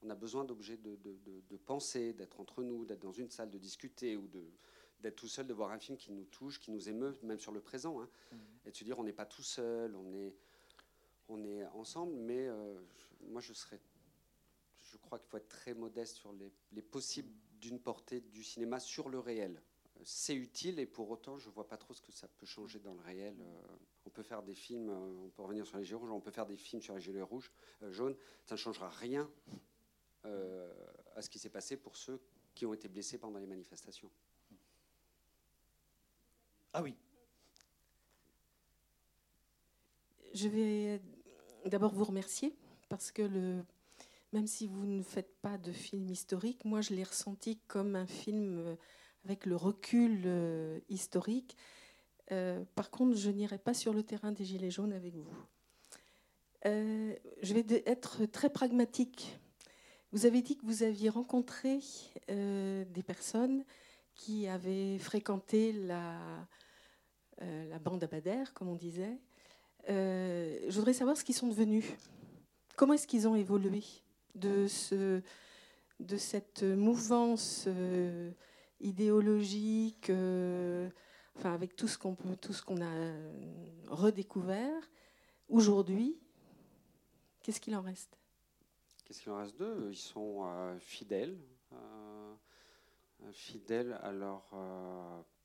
on 0.03 0.11
a 0.11 0.15
besoin 0.15 0.45
d'objets 0.45 0.77
de, 0.77 0.97
de, 0.97 1.17
de, 1.25 1.43
de, 1.49 1.57
pensée, 1.57 2.13
d'être 2.13 2.41
entre 2.41 2.63
nous, 2.63 2.85
d'être 2.85 3.01
dans 3.01 3.13
une 3.13 3.31
salle, 3.31 3.51
de 3.51 3.59
discuter 3.59 4.17
ou 4.17 4.29
d'être 5.01 5.17
tout 5.17 5.29
seul, 5.29 5.47
de 5.47 5.55
voir 5.55 5.71
un 5.71 5.79
film 5.79 5.99
qui 5.99 6.13
nous 6.13 6.25
touche, 6.25 6.59
qui 6.59 6.71
nous 6.71 6.89
émeut, 6.89 7.19
même 7.23 7.39
sur 7.39 7.53
le 7.53 7.61
présent. 7.61 8.01
Hein, 8.01 8.09
mmh. 8.33 8.37
Et 8.67 8.71
de 8.71 8.77
se 8.77 8.85
dire 8.85 8.99
on 8.99 9.05
n'est 9.05 9.13
pas 9.13 9.27
tout 9.27 9.43
seul, 9.43 9.95
on 9.95 10.13
est, 10.15 10.35
on 11.29 11.45
est 11.45 11.67
ensemble, 11.69 12.15
mais 12.15 12.49
euh, 12.49 12.79
je, 12.97 13.27
moi 13.27 13.41
je 13.41 13.53
serais. 13.53 13.81
Je 14.79 14.97
crois 14.97 15.19
qu'il 15.19 15.29
faut 15.29 15.37
être 15.37 15.49
très 15.49 15.75
modeste 15.75 16.17
sur 16.17 16.33
les, 16.33 16.53
les 16.73 16.83
possibles 16.83 17.31
d'une 17.61 17.79
portée 17.79 18.21
du 18.21 18.43
cinéma 18.43 18.81
sur 18.81 19.09
le 19.09 19.19
réel. 19.19 19.63
c'est 20.03 20.35
utile 20.35 20.81
et 20.81 20.87
pour 20.87 21.11
autant, 21.11 21.39
je 21.39 21.49
vois 21.51 21.69
pas 21.69 21.77
trop 21.77 21.95
ce 21.95 22.01
que 22.01 22.11
ça 22.11 22.27
peut 22.27 22.47
changer 22.47 22.81
dans 22.81 22.95
le 22.95 23.01
réel. 23.01 23.37
on 24.07 24.11
peut 24.11 24.23
faire 24.23 24.43
des 24.43 24.55
films, 24.55 24.89
on 24.89 25.29
peut 25.29 25.43
revenir 25.43 25.67
sur 25.67 25.79
les 25.79 25.85
gilets 25.85 25.97
rouges, 25.97 26.11
on 26.11 26.21
peut 26.21 26.31
faire 26.31 26.47
des 26.47 26.57
films 26.57 26.83
sur 26.83 26.95
les 26.95 27.01
gilets 27.01 27.23
rouges, 27.23 27.53
jaunes. 27.91 28.17
Ça 28.47 28.55
ne 28.55 28.59
changera 28.59 28.89
rien 28.89 29.31
à 30.25 31.23
ce 31.23 31.31
qui 31.31 31.39
s'est 31.39 31.51
passé 31.51 31.77
pour 31.77 31.97
ceux 31.97 32.21
qui 32.55 32.67
ont 32.67 32.75
été 32.75 32.89
blessés 32.89 33.19
pendant 33.19 33.39
les 33.39 33.47
manifestations. 33.47 34.11
Ah 36.73 36.83
oui. 36.83 36.95
Je 40.33 40.49
vais 40.49 41.01
d'abord 41.67 41.93
vous 41.93 42.05
remercier 42.05 42.55
parce 42.89 43.11
que 43.11 43.23
le, 43.23 43.65
même 44.33 44.47
si 44.47 44.67
vous 44.69 44.87
ne 44.87 45.03
faites 45.03 45.35
pas 45.43 45.59
de 45.59 45.73
film 45.73 46.09
historique, 46.09 46.65
moi 46.65 46.81
je 46.81 46.95
l'ai 46.95 47.03
ressenti 47.03 47.59
comme 47.67 47.97
un 47.97 48.07
film 48.07 48.59
euh, 48.59 48.77
avec 49.25 49.47
le 49.47 49.57
recul 49.57 50.23
euh, 50.27 50.79
historique. 50.89 51.57
Euh, 52.31 52.65
par 52.77 52.91
contre, 52.91 53.17
je 53.17 53.31
n'irai 53.31 53.59
pas 53.59 53.75
sur 53.75 53.93
le 53.93 54.05
terrain 54.05 54.31
des 54.31 54.45
Gilets 54.45 54.71
jaunes 54.71 54.93
avec 54.93 55.15
vous. 55.15 55.35
je 56.65 57.55
vais 57.55 57.83
être 57.87 58.27
très 58.27 58.51
pragmatique. 58.51 59.41
Vous 60.13 60.27
avez 60.27 60.43
dit 60.43 60.57
que 60.57 60.67
vous 60.67 60.83
aviez 60.83 61.09
rencontré 61.09 61.81
des 62.29 63.03
personnes 63.07 63.65
qui 64.15 64.49
avaient 64.49 64.99
fréquenté 64.99 65.73
la, 65.73 66.19
la 67.41 67.79
bande 67.79 68.03
Abadère, 68.03 68.53
comme 68.55 68.69
on 68.69 68.75
disait. 68.75 69.19
je 69.89 70.75
voudrais 70.75 70.95
savoir 70.95 71.17
ce 71.17 71.25
qu'ils 71.25 71.37
sont 71.37 71.49
devenus. 71.49 71.85
Comment 72.77 72.95
est-ce 72.95 73.07
qu'ils 73.07 73.29
ont 73.29 73.37
évolué 73.37 73.85
de, 74.35 74.67
ce, 74.67 75.23
de 76.01 76.17
cette 76.17 76.63
mouvance 76.63 77.65
euh, 77.67 78.31
idéologique, 78.81 80.11
euh, 80.11 80.89
enfin 81.37 81.55
avec 81.55 81.77
tout 81.77 81.89
ce 81.89 81.99
qu'on 81.99 82.81
a 82.81 83.13
redécouvert 83.89 84.91
aujourd'hui, 85.49 86.17
qu'est-ce 87.43 87.61
qu'il 87.61 87.77
en 87.77 87.83
reste? 87.83 88.20
Qu'est-ce 89.11 89.23
qu'il 89.23 89.33
en 89.33 89.39
reste 89.39 89.57
d'eux 89.57 89.89
Ils 89.91 89.97
sont 89.97 90.45
euh, 90.45 90.79
fidèles, 90.79 91.37
fidèles 93.33 93.99
à 94.05 94.13
leur 94.13 94.45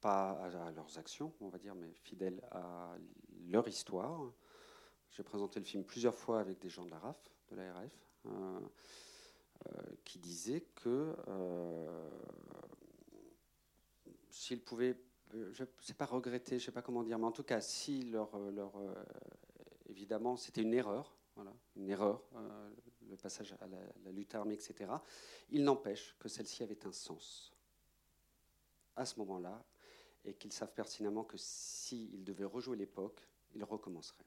pas 0.01 0.33
à 0.33 0.71
leurs 0.71 0.99
actions, 0.99 1.33
on 1.41 1.49
va 1.49 1.57
dire, 1.57 1.73
mais 1.73 1.91
fidèles 1.95 2.39
à 2.51 2.95
leur 3.47 3.67
histoire. 3.67 4.21
J'ai 5.09 5.23
présenté 5.23 5.59
le 5.59 5.65
film 5.65 5.83
plusieurs 5.83 6.13
fois 6.13 6.39
avec 6.39 6.59
des 6.59 6.69
gens 6.69 6.85
de 6.85 6.91
la 6.91 6.99
RAF, 6.99 7.17
de 7.49 7.55
la 7.55 7.63
euh, 7.73 7.89
euh, 8.27 9.81
qui 10.03 10.19
disait 10.19 10.61
que 10.75 11.15
euh, 11.27 12.09
s'ils 14.29 14.61
pouvaient, 14.61 14.95
je 15.33 15.63
ne 15.63 15.67
sais 15.81 15.95
pas 15.95 16.05
regretter, 16.05 16.59
je 16.59 16.63
ne 16.63 16.65
sais 16.67 16.71
pas 16.71 16.83
comment 16.83 17.01
dire, 17.01 17.17
mais 17.17 17.25
en 17.25 17.31
tout 17.31 17.41
cas, 17.41 17.61
si 17.61 18.03
leur, 18.03 18.37
leur 18.51 18.73
évidemment, 19.89 20.37
c'était 20.37 20.61
une 20.61 20.75
erreur, 20.75 21.15
voilà, 21.33 21.55
une 21.75 21.89
erreur, 21.89 22.21
le 23.09 23.17
passage 23.17 23.53
à 23.53 23.67
la, 23.67 24.11
lutte 24.11 24.35
armée, 24.35 24.55
etc. 24.55 24.91
Il 25.49 25.63
n'empêche 25.63 26.15
que 26.19 26.27
celle-ci 26.27 26.63
avait 26.63 26.85
un 26.85 26.91
sens 26.91 27.53
à 28.95 29.05
ce 29.05 29.19
moment-là, 29.19 29.63
et 30.23 30.33
qu'ils 30.33 30.53
savent 30.53 30.73
pertinemment 30.73 31.23
que 31.23 31.37
s'ils 31.37 32.23
devaient 32.23 32.45
rejouer 32.45 32.77
l'époque, 32.77 33.21
ils 33.53 33.63
recommenceraient 33.63 34.25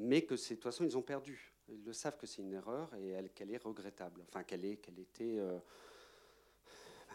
mais 0.00 0.22
que 0.22 0.34
de 0.34 0.40
toute 0.40 0.62
façon, 0.62 0.84
ils 0.84 0.96
ont 0.96 1.02
perdu. 1.02 1.52
Ils 1.68 1.84
le 1.84 1.92
savent 1.92 2.16
que 2.16 2.26
c'est 2.26 2.42
une 2.42 2.52
erreur 2.52 2.92
et 2.94 3.28
qu'elle 3.34 3.50
est 3.50 3.62
regrettable. 3.62 4.22
Enfin, 4.28 4.42
qu'elle 4.42 4.64
est, 4.64 4.76
qu'elle 4.76 4.98
était 4.98 5.38
euh, 5.38 5.58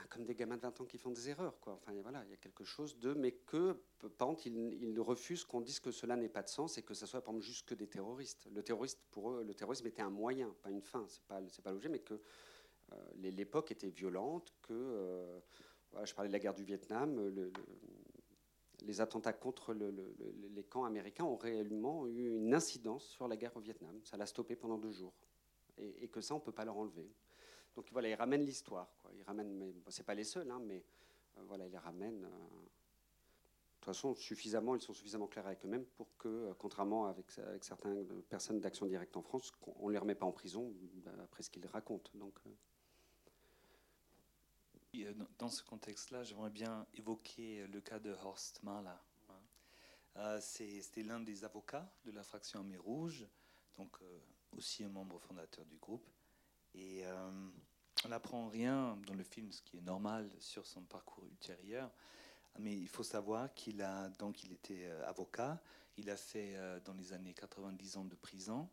comme 0.10 0.26
des 0.26 0.36
gamins 0.36 0.58
de 0.58 0.62
20 0.62 0.82
ans 0.82 0.86
qui 0.86 0.97
font 0.97 1.12
des 1.12 1.30
erreurs. 1.30 1.60
Quoi. 1.60 1.74
Enfin, 1.74 1.93
voilà, 2.01 2.24
il 2.26 2.32
y 2.32 2.34
a 2.34 2.38
quelque 2.38 2.64
chose 2.64 2.97
de. 2.99 3.14
Mais 3.14 3.32
que, 3.32 3.78
par 4.18 4.34
ils, 4.45 4.99
refusent 4.99 5.43
qu'on 5.43 5.62
dise 5.62 5.80
que 5.80 5.91
cela 5.91 6.16
n'ait 6.16 6.30
pas 6.30 6.43
de 6.43 6.49
sens 6.49 6.78
et 6.78 6.84
que 6.84 6.93
ça 6.93 7.06
soit, 7.06 7.22
par 7.22 7.34
exemple, 7.34 7.45
juste 7.45 7.68
que 7.68 7.76
des 7.76 7.88
terroristes. 7.88 8.47
Le 8.53 8.64
terroriste, 8.64 8.99
pour 9.12 9.32
eux, 9.32 9.43
le 9.43 9.53
terrorisme 9.53 9.88
était 9.88 10.01
un 10.01 10.10
moyen, 10.10 10.53
pas 10.62 10.70
une 10.70 10.82
fin. 10.82 11.06
C'est 11.08 11.24
pas, 11.24 11.41
pas 11.64 11.72
l'objet, 11.72 11.89
mais 11.89 11.99
que 11.99 12.20
euh, 12.93 12.95
l'époque 13.16 13.72
était 13.72 13.89
violente, 13.89 14.53
que. 14.62 14.74
Euh, 14.74 15.39
je 16.03 16.14
parlais 16.14 16.28
de 16.28 16.34
la 16.34 16.39
guerre 16.39 16.53
du 16.53 16.66
Vietnam. 16.66 17.16
le, 17.16 17.53
les 18.86 19.01
attentats 19.01 19.34
contre 19.34 19.74
les 19.74 20.64
camps 20.64 20.86
américains 20.86 21.24
ont 21.24 21.36
réellement 21.36 22.08
eu 22.08 22.36
une 22.36 22.53
incidence 22.53 23.03
sur 23.06 23.28
la 23.28 23.38
guerre 23.38 23.56
au 23.56 23.60
Vietnam. 23.60 23.99
Ça 24.03 24.18
l'a 24.18 24.26
stoppé 24.26 24.56
pendant 24.56 24.78
deux 24.78 24.91
jours. 24.91 25.14
Et, 25.78 26.08
que 26.08 26.22
ça, 26.22 26.34
on 26.34 26.38
ne 26.38 26.43
peut 26.43 26.53
pas 26.53 26.64
leur 26.64 26.78
enlever. 26.78 27.12
Donc 27.76 27.86
voilà, 27.91 28.09
ils 28.09 28.15
ramènent 28.15 28.45
l'histoire. 28.45 28.88
Ils 29.13 29.23
ramènent, 29.23 29.53
mais 29.57 29.73
c'est 29.89 30.05
pas 30.05 30.15
les 30.15 30.23
seuls, 30.23 30.49
hein, 30.49 30.61
mais 30.63 30.84
euh, 31.38 31.41
voilà, 31.47 31.65
ils 31.65 31.71
les 31.71 31.78
ramènent. 31.78 32.26
Euh, 32.26 32.30
de 32.30 33.88
toute 33.88 33.93
façon, 33.93 34.15
suffisamment, 34.15 34.76
ils 34.76 34.82
sont 34.82 34.93
suffisamment 34.93 35.28
clairs 35.28 35.45
avec 35.45 35.63
eux-mêmes 35.63 35.86
pour 35.86 36.07
que, 36.17 36.28
euh, 36.28 36.53
contrairement 36.57 37.05
avec, 37.05 37.38
avec 37.38 37.63
certaines 37.63 38.05
personnes 38.23 38.59
d'action 38.59 38.88
directe 38.88 39.15
en 39.15 39.21
France, 39.21 39.51
on 39.78 39.88
ne 39.88 39.93
les 39.93 39.99
remet 39.99 40.15
pas 40.15 40.26
en 40.26 40.32
prison 40.32 40.73
après 41.23 41.43
ce 41.43 41.51
qu'ils 41.51 41.67
racontent. 41.67 42.09
Donc, 42.15 42.34
euh, 45.03 45.13
dans 45.38 45.49
ce 45.49 45.63
contexte-là, 45.63 46.23
j'aimerais 46.23 46.49
bien 46.49 46.86
évoquer 46.93 47.67
le 47.67 47.82
cas 47.82 47.99
de 47.99 48.11
Horst 48.11 48.63
Mahler. 48.63 48.89
Hein. 49.30 49.34
Euh, 50.17 50.39
c'était 50.41 51.03
l'un 51.03 51.19
des 51.19 51.43
avocats 51.43 51.91
de 52.05 52.11
la 52.11 52.23
fraction 52.23 52.59
Armée 52.59 52.78
Rouge, 52.78 53.28
donc 53.78 53.97
euh, 54.01 54.19
aussi 54.55 54.84
un 54.84 54.89
membre 54.89 55.19
fondateur 55.19 55.65
du 55.65 55.78
groupe. 55.78 56.07
Et 56.78 57.03
on 58.03 58.09
n'apprend 58.09 58.47
rien 58.49 58.97
dans 59.07 59.13
le 59.13 59.23
film, 59.23 59.51
ce 59.51 59.61
qui 59.61 59.78
est 59.78 59.82
normal 59.82 60.30
sur 60.39 60.65
son 60.65 60.82
parcours 60.82 61.26
ultérieur. 61.26 61.89
Mais 62.59 62.76
il 62.76 62.88
faut 62.88 63.03
savoir 63.03 63.53
qu'il 63.53 63.82
a 63.82 64.09
donc 64.09 64.43
il 64.43 64.51
était 64.51 64.89
avocat. 65.05 65.61
Il 65.97 66.09
a 66.09 66.17
fait 66.17 66.55
dans 66.86 66.93
les 66.93 67.13
années 67.13 67.34
90 67.34 67.97
ans 67.97 68.05
de 68.05 68.15
prison. 68.15 68.69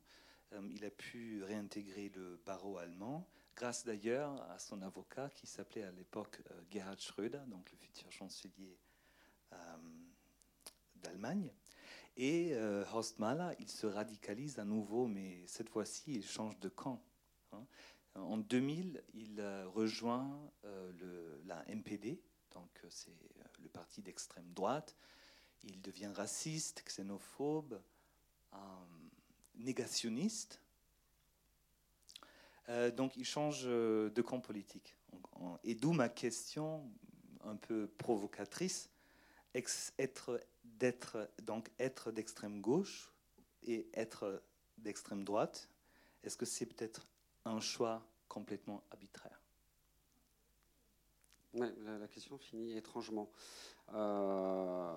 il 0.71 0.85
a 0.85 0.91
pu 0.91 1.43
réintégrer 1.45 2.11
le 2.15 2.41
barreau 2.45 2.79
allemand 2.79 3.29
grâce 3.57 3.85
d'ailleurs 3.85 4.41
à 4.51 4.59
son 4.59 4.83
avocat 4.83 5.31
qui 5.31 5.47
s'appelait 5.47 5.83
à 5.83 5.93
l'époque 5.93 6.41
euh, 6.51 6.63
Gerhard 6.71 6.99
Schröder, 6.99 7.43
donc 7.47 7.71
le 7.71 7.79
futur 7.79 8.11
chancelier 8.11 8.79
euh, 9.53 9.57
d'Allemagne. 10.97 11.53
Et 12.17 12.51
euh, 12.55 12.85
Horst 12.93 13.19
Mahler, 13.19 13.55
il 13.59 13.71
se 13.71 13.87
radicalise 13.87 14.59
à 14.59 14.65
nouveau, 14.65 15.07
mais 15.07 15.47
cette 15.47 15.69
fois-ci, 15.69 16.15
il 16.15 16.27
change 16.27 16.59
de 16.61 16.69
camp. 16.69 17.03
Hein. 17.53 17.65
En 18.15 18.37
2000, 18.37 19.03
il 19.15 19.43
rejoint 19.75 20.39
la 21.47 21.65
MPD, 21.75 22.21
donc 22.53 22.69
c'est 22.91 23.15
le 23.63 23.69
parti 23.69 24.03
d'extrême 24.03 24.53
droite. 24.53 24.97
Il 25.63 25.81
devient 25.81 26.11
raciste, 26.15 26.83
xénophobe, 26.85 27.81
négationniste. 29.57 30.61
Euh, 32.69 32.91
donc 32.91 33.17
il 33.17 33.25
change 33.25 33.63
euh, 33.65 34.11
de 34.11 34.23
camp 34.23 34.41
politique. 34.41 34.97
Et 35.65 35.75
d'où 35.75 35.93
ma 35.93 36.09
question 36.09 36.89
un 37.45 37.57
peu 37.57 37.89
provocatrice, 37.99 38.89
être 39.99 40.41
d'être 40.65 41.29
donc 41.43 41.71
être 41.79 42.13
d'extrême 42.13 42.61
gauche 42.61 43.13
et 43.65 43.89
être 43.95 44.43
d'extrême 44.79 45.25
droite, 45.25 45.69
est-ce 46.23 46.37
que 46.37 46.47
c'est 46.47 46.67
peut-être 46.67 47.09
un 47.45 47.61
choix 47.61 48.07
complètement 48.29 48.83
arbitraire 48.91 49.43
la, 51.55 52.09
question 52.09 52.39
finit 52.39 52.77
étrangement. 52.77 53.31
Euh, 53.95 54.93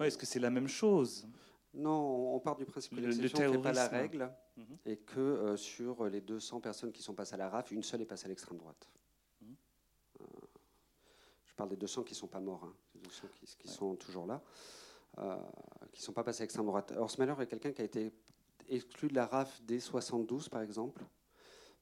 est-ce 0.00 0.18
que 0.18 0.26
c'est 0.26 0.40
la 0.40 0.50
même 0.50 0.68
chose? 0.68 1.26
Non, 1.74 2.34
on 2.34 2.40
part 2.40 2.56
du 2.56 2.64
principe 2.64 2.96
que 2.96 3.00
l'exception 3.00 3.46
ne 3.46 3.52
fait 3.52 3.58
pas 3.58 3.72
la 3.72 3.88
règle 3.88 4.32
mhm. 4.56 4.78
et 4.86 4.96
que 4.96 5.20
euh, 5.20 5.56
sur 5.56 6.08
les 6.08 6.20
200 6.20 6.60
personnes 6.60 6.92
qui 6.92 7.02
sont 7.02 7.14
passées 7.14 7.34
à 7.34 7.36
la 7.36 7.48
RAF, 7.48 7.70
une 7.70 7.82
seule 7.82 8.00
est 8.00 8.06
passée 8.06 8.24
à 8.24 8.28
l'extrême 8.28 8.56
droite. 8.56 8.88
Mhm. 9.42 9.56
Euh, 10.20 10.24
je 11.44 11.54
parle 11.54 11.68
des 11.68 11.76
200 11.76 12.04
qui 12.04 12.14
ne 12.14 12.16
sont 12.16 12.26
pas 12.26 12.40
morts, 12.40 12.64
hein, 12.64 12.74
les 12.94 13.00
200 13.02 13.28
qui, 13.58 13.68
sont 13.68 13.94
toujours 13.96 14.26
là, 14.26 14.42
qui 15.92 16.00
ne 16.00 16.04
sont 16.04 16.12
pas 16.12 16.24
passés 16.24 16.42
à 16.42 16.44
l'extrême 16.44 16.66
droite. 16.66 16.92
Horsmaler 16.96 17.34
est 17.40 17.46
quelqu'un 17.46 17.72
qui 17.72 17.82
a 17.82 17.84
été 17.84 18.12
exclu 18.68 19.08
de 19.08 19.14
la 19.14 19.26
RAF 19.26 19.60
dès 19.62 19.80
72, 19.80 20.48
par 20.48 20.62
exemple, 20.62 21.04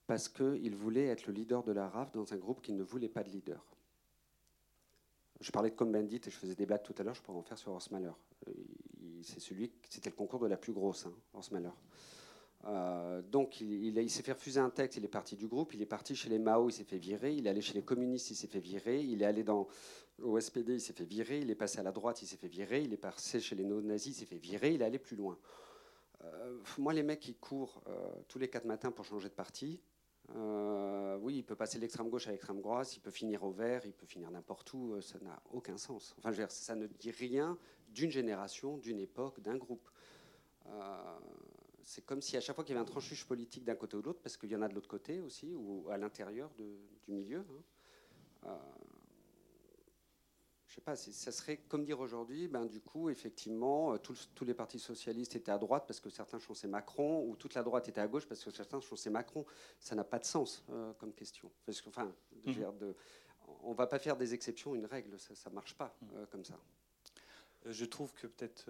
parce 0.06 0.28
qu'il 0.28 0.74
voulait 0.74 1.06
être 1.06 1.26
le 1.26 1.32
leader 1.32 1.62
de 1.62 1.72
la 1.72 1.88
RAF 1.88 2.12
dans 2.12 2.32
un 2.32 2.36
groupe 2.36 2.62
qui 2.62 2.72
ne 2.72 2.82
voulait 2.82 3.08
pas 3.08 3.22
de 3.22 3.30
leader. 3.30 3.64
Je 5.40 5.50
parlais 5.50 5.70
de 5.70 5.74
Cohn-Bendit 5.74 6.20
et 6.26 6.30
je 6.30 6.36
faisais 6.36 6.54
des 6.54 6.66
blagues 6.66 6.82
tout 6.82 6.94
à 6.98 7.02
l'heure, 7.02 7.14
je 7.14 7.22
pourrais 7.22 7.38
en 7.38 7.42
faire 7.42 7.58
sur 7.58 7.72
Horsmaler 7.72 8.12
celui, 9.22 9.72
c'était 9.88 10.10
le 10.10 10.16
concours 10.16 10.40
de 10.40 10.46
la 10.46 10.56
plus 10.56 10.72
grosse, 10.72 11.06
hein, 11.06 11.40
Malheur. 11.50 11.76
Euh, 12.64 13.22
donc 13.22 13.60
il, 13.60 14.10
s'est 14.10 14.22
fait 14.22 14.32
refuser 14.32 14.58
un 14.58 14.70
texte, 14.70 14.98
il 14.98 15.04
est 15.04 15.08
parti 15.08 15.36
du 15.36 15.46
groupe, 15.46 15.74
il 15.74 15.82
est 15.82 15.86
parti 15.86 16.16
chez 16.16 16.28
les 16.28 16.38
Mao, 16.38 16.68
il 16.68 16.72
s'est 16.72 16.84
fait 16.84 16.98
virer, 16.98 17.34
il 17.34 17.46
est 17.46 17.50
allé 17.50 17.60
chez 17.60 17.74
les 17.74 17.82
communistes, 17.82 18.30
il 18.30 18.34
s'est 18.34 18.48
fait 18.48 18.60
virer, 18.60 19.00
il 19.02 19.22
est 19.22 19.26
allé 19.26 19.44
dans, 19.44 19.68
au 20.20 20.40
SPD, 20.40 20.74
il 20.74 20.80
s'est 20.80 20.92
fait 20.92 21.04
virer, 21.04 21.38
il 21.40 21.50
est 21.50 21.54
passé 21.54 21.78
à 21.78 21.82
la 21.82 21.92
droite, 21.92 22.22
il 22.22 22.26
s'est 22.26 22.36
fait 22.36 22.48
virer, 22.48 22.82
il 22.82 22.92
est 22.92 22.98
passé 22.98 23.40
chez 23.40 23.54
les 23.54 23.64
nazis, 23.64 24.16
il 24.16 24.20
s'est 24.20 24.26
fait 24.26 24.38
virer, 24.38 24.72
il 24.72 24.82
est 24.82 24.84
allé 24.84 24.98
plus 24.98 25.16
loin. 25.16 25.38
Euh, 26.24 26.58
moi, 26.78 26.92
les 26.92 27.02
mecs 27.02 27.20
qui 27.20 27.34
courent 27.34 27.82
euh, 27.88 28.10
tous 28.26 28.38
les 28.38 28.48
quatre 28.48 28.64
matins 28.64 28.90
pour 28.90 29.04
changer 29.04 29.28
de 29.28 29.34
parti, 29.34 29.80
Euh, 30.34 31.16
oui, 31.20 31.36
il 31.36 31.44
peut 31.44 31.54
passer 31.54 31.78
l'extrême 31.78 32.08
gauche 32.08 32.26
à 32.26 32.32
l'extrême 32.32 32.60
droite, 32.60 32.96
il 32.96 33.00
peut 33.00 33.10
finir 33.10 33.44
au 33.44 33.52
vert, 33.52 33.82
il 33.84 33.92
peut 33.92 34.06
finir 34.06 34.30
n'importe 34.30 34.72
où, 34.72 34.94
euh, 34.94 35.00
ça 35.00 35.18
n'a 35.20 35.40
aucun 35.52 35.76
sens. 35.76 36.14
Enfin, 36.18 36.32
je 36.32 36.36
veux 36.36 36.42
dire, 36.42 36.50
ça 36.50 36.74
ne 36.74 36.86
dit 36.86 37.10
rien 37.10 37.56
d'une 37.88 38.10
génération, 38.10 38.76
d'une 38.78 38.98
époque, 38.98 39.40
d'un 39.40 39.56
groupe. 39.56 39.88
Euh, 40.66 41.18
c'est 41.82 42.04
comme 42.04 42.20
si 42.20 42.36
à 42.36 42.40
chaque 42.40 42.56
fois 42.56 42.64
qu'il 42.64 42.74
y 42.74 42.78
avait 42.78 42.82
un 42.82 42.90
tranchuche 42.90 43.24
politique 43.24 43.64
d'un 43.64 43.76
côté 43.76 43.96
ou 43.96 44.00
de 44.00 44.06
l'autre, 44.06 44.20
parce 44.20 44.36
qu'il 44.36 44.50
y 44.50 44.56
en 44.56 44.62
a 44.62 44.68
de 44.68 44.74
l'autre 44.74 44.88
côté 44.88 45.20
aussi, 45.20 45.54
ou 45.54 45.88
à 45.90 45.96
l'intérieur 45.96 46.50
du 46.54 46.76
milieu, 47.06 47.44
hein, 48.42 48.58
je 50.76 50.82
sais 50.82 50.84
pas, 50.84 50.96
ça 50.96 51.32
serait 51.32 51.56
comme 51.56 51.84
dire 51.84 52.00
aujourd'hui, 52.00 52.48
ben, 52.48 52.66
du 52.66 52.80
coup, 52.80 53.08
effectivement, 53.08 53.94
euh, 53.94 53.96
tous, 53.96 54.28
les 54.42 54.52
partis 54.52 54.78
socialistes 54.78 55.34
étaient 55.34 55.50
à 55.50 55.56
droite 55.56 55.84
parce 55.86 56.00
que 56.00 56.10
certains 56.10 56.38
chançaient 56.38 56.68
Macron, 56.68 57.24
ou 57.26 57.34
toute 57.34 57.54
la 57.54 57.62
droite 57.62 57.88
était 57.88 58.00
à 58.00 58.06
gauche 58.06 58.26
parce 58.26 58.44
que 58.44 58.50
certains 58.50 58.80
chançaient 58.82 59.08
Macron. 59.08 59.46
Ça 59.80 59.94
n'a 59.94 60.04
pas 60.04 60.18
de 60.18 60.26
sens 60.26 60.62
euh, 60.68 60.92
comme 60.98 61.14
question. 61.14 61.50
Parce 61.64 61.80
que, 61.80 61.88
enfin, 61.88 62.12
mhm. 62.44 62.76
de, 62.78 62.94
on 63.62 63.72
va 63.72 63.86
pas 63.86 63.98
faire 63.98 64.18
des 64.18 64.34
exceptions, 64.34 64.74
une 64.74 64.84
règle, 64.84 65.18
ça 65.18 65.48
ne 65.48 65.54
marche 65.54 65.72
pas 65.74 65.96
mhm. 66.02 66.08
euh, 66.14 66.26
comme 66.26 66.44
ça. 66.44 66.58
Je 67.64 67.84
trouve 67.86 68.12
que 68.12 68.26
peut-être, 68.26 68.66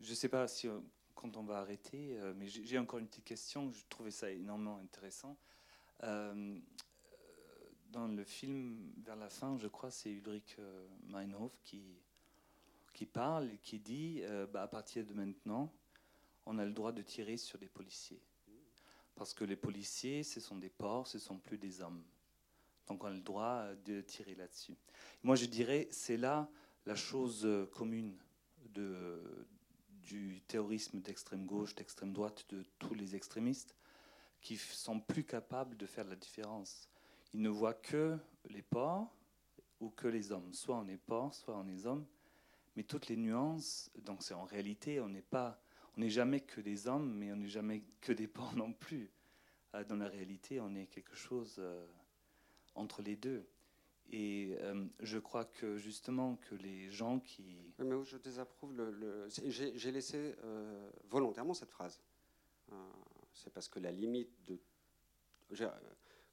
je 0.00 0.10
ne 0.10 0.14
sais 0.14 0.28
pas 0.28 0.48
si 0.48 0.68
quand 1.14 1.36
on 1.36 1.44
va 1.44 1.60
arrêter, 1.60 2.18
mais 2.36 2.46
j'ai 2.46 2.78
encore 2.78 2.98
une 2.98 3.06
petite 3.06 3.24
question. 3.24 3.70
Je 3.70 3.84
trouvais 3.88 4.10
ça 4.10 4.30
énormément 4.30 4.76
intéressant 4.76 5.38
dans 7.90 8.06
le 8.06 8.24
film, 8.24 8.92
vers 9.04 9.16
la 9.16 9.30
fin, 9.30 9.56
je 9.58 9.66
crois, 9.66 9.90
c'est 9.90 10.10
Ulrich 10.10 10.56
euh, 10.58 10.86
Meinhof 11.06 11.58
qui, 11.62 11.82
qui 12.92 13.06
parle 13.06 13.50
et 13.50 13.58
qui 13.58 13.78
dit 13.78 14.20
euh, 14.22 14.46
bah, 14.46 14.62
à 14.62 14.68
partir 14.68 15.04
de 15.04 15.14
maintenant, 15.14 15.72
on 16.46 16.58
a 16.58 16.64
le 16.64 16.72
droit 16.72 16.92
de 16.92 17.02
tirer 17.02 17.36
sur 17.36 17.58
des 17.58 17.68
policiers. 17.68 18.20
Parce 19.14 19.34
que 19.34 19.44
les 19.44 19.56
policiers, 19.56 20.22
ce 20.22 20.40
sont 20.40 20.56
des 20.56 20.68
porcs, 20.68 21.08
ce 21.08 21.18
sont 21.18 21.38
plus 21.38 21.58
des 21.58 21.80
hommes. 21.80 22.04
Donc 22.86 23.04
on 23.04 23.08
a 23.08 23.10
le 23.10 23.20
droit 23.20 23.74
de 23.84 24.00
tirer 24.00 24.34
là-dessus. 24.34 24.76
Moi, 25.22 25.36
je 25.36 25.46
dirais, 25.46 25.88
c'est 25.90 26.16
là 26.16 26.48
la 26.86 26.94
chose 26.94 27.44
euh, 27.44 27.66
commune 27.66 28.16
du 30.02 30.40
terrorisme 30.46 31.00
d'extrême 31.00 31.44
gauche, 31.44 31.74
d'extrême 31.74 32.12
droite, 32.12 32.46
de 32.50 32.64
tous 32.78 32.94
les 32.94 33.16
extrémistes, 33.16 33.74
qui 34.40 34.56
sont 34.56 35.00
plus 35.00 35.24
capables 35.24 35.76
de 35.76 35.84
faire 35.84 36.04
la 36.04 36.16
différence 36.16 36.88
il 37.32 37.42
ne 37.42 37.48
voit 37.48 37.74
que 37.74 38.18
les 38.48 38.62
porcs 38.62 39.12
ou 39.80 39.90
que 39.90 40.08
les 40.08 40.32
hommes. 40.32 40.52
Soit 40.52 40.76
on 40.76 40.88
est 40.88 40.96
porc, 40.96 41.34
soit 41.34 41.56
on 41.56 41.68
est 41.68 41.86
homme. 41.86 42.06
Mais 42.76 42.84
toutes 42.84 43.08
les 43.08 43.16
nuances, 43.16 43.90
donc 44.04 44.22
c'est 44.22 44.34
en 44.34 44.44
réalité, 44.44 45.00
on 45.00 45.08
n'est 45.08 45.22
pas, 45.22 45.60
on 45.96 46.00
n'est 46.00 46.10
jamais 46.10 46.40
que 46.40 46.60
des 46.60 46.86
hommes, 46.86 47.12
mais 47.14 47.32
on 47.32 47.36
n'est 47.36 47.48
jamais 47.48 47.82
que 48.00 48.12
des 48.12 48.28
porcs 48.28 48.54
non 48.54 48.72
plus. 48.72 49.10
Euh, 49.74 49.84
dans 49.84 49.96
la 49.96 50.08
réalité, 50.08 50.60
on 50.60 50.74
est 50.74 50.86
quelque 50.86 51.14
chose 51.14 51.56
euh, 51.58 51.86
entre 52.74 53.02
les 53.02 53.16
deux. 53.16 53.44
Et 54.10 54.56
euh, 54.60 54.86
je 55.00 55.18
crois 55.18 55.44
que 55.44 55.76
justement 55.76 56.36
que 56.36 56.54
les 56.54 56.90
gens 56.90 57.20
qui... 57.20 57.74
mais 57.78 58.04
je 58.04 58.16
désapprouve 58.16 58.74
le... 58.74 59.28
J'ai 59.28 59.92
laissé 59.92 60.34
volontairement 61.10 61.52
cette 61.52 61.70
phrase. 61.70 62.00
C'est 63.34 63.52
parce 63.52 63.68
que 63.68 63.80
la 63.80 63.92
limite 63.92 64.30
de 64.46 64.58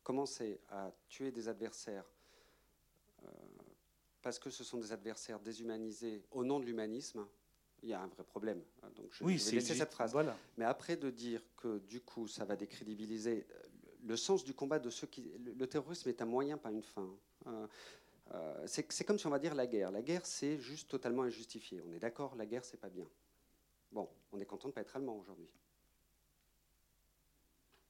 commencer 0.05 0.61
à 0.69 0.91
tuer 1.09 1.31
des 1.31 1.49
adversaires 1.49 2.05
euh, 3.23 3.27
parce 4.21 4.39
que 4.39 4.49
ce 4.49 4.63
sont 4.63 4.77
des 4.77 4.91
adversaires 4.91 5.39
déshumanisés 5.39 6.23
au 6.31 6.45
nom 6.45 6.59
de 6.59 6.65
l'humanisme, 6.65 7.27
il 7.81 7.89
y 7.89 7.93
a 7.93 8.01
un 8.01 8.07
vrai 8.07 8.23
problème. 8.23 8.61
Donc 8.95 9.07
je, 9.11 9.23
oui, 9.23 9.35
vais 9.37 9.51
laisser 9.51 9.75
cette 9.75 9.91
phrase. 9.91 10.13
Voilà. 10.13 10.37
Mais 10.57 10.65
après 10.65 10.95
de 10.95 11.09
dire 11.09 11.41
que 11.57 11.79
du 11.79 12.01
coup 12.01 12.27
ça 12.27 12.45
va 12.45 12.55
décrédibiliser 12.55 13.47
euh, 13.49 13.63
le 14.03 14.15
sens 14.15 14.43
du 14.43 14.53
combat 14.53 14.77
de 14.77 14.91
ceux 14.91 15.07
qui... 15.07 15.31
Le 15.39 15.67
terrorisme 15.67 16.07
est 16.07 16.21
un 16.21 16.25
moyen, 16.25 16.57
pas 16.57 16.71
une 16.71 16.83
fin. 16.83 17.09
Euh, 17.47 18.67
c'est 18.67 19.03
comme 19.03 19.17
si 19.17 19.25
on 19.25 19.31
va 19.31 19.39
dire 19.39 19.55
la 19.55 19.65
guerre. 19.65 19.89
La 19.89 20.03
guerre, 20.03 20.25
c'est 20.25 20.59
juste 20.59 20.87
totalement 20.87 21.23
injustifié. 21.23 21.81
On 21.81 21.91
est 21.93 21.99
d'accord, 21.99 22.35
la 22.35 22.45
guerre, 22.45 22.63
c'est 22.63 22.77
pas 22.77 22.89
bien. 22.89 23.07
Bon, 23.91 24.07
on 24.31 24.39
est 24.39 24.45
content 24.45 24.67
de 24.67 24.71
ne 24.71 24.75
pas 24.75 24.81
être 24.81 24.95
allemand 24.95 25.17
aujourd'hui. 25.17 25.49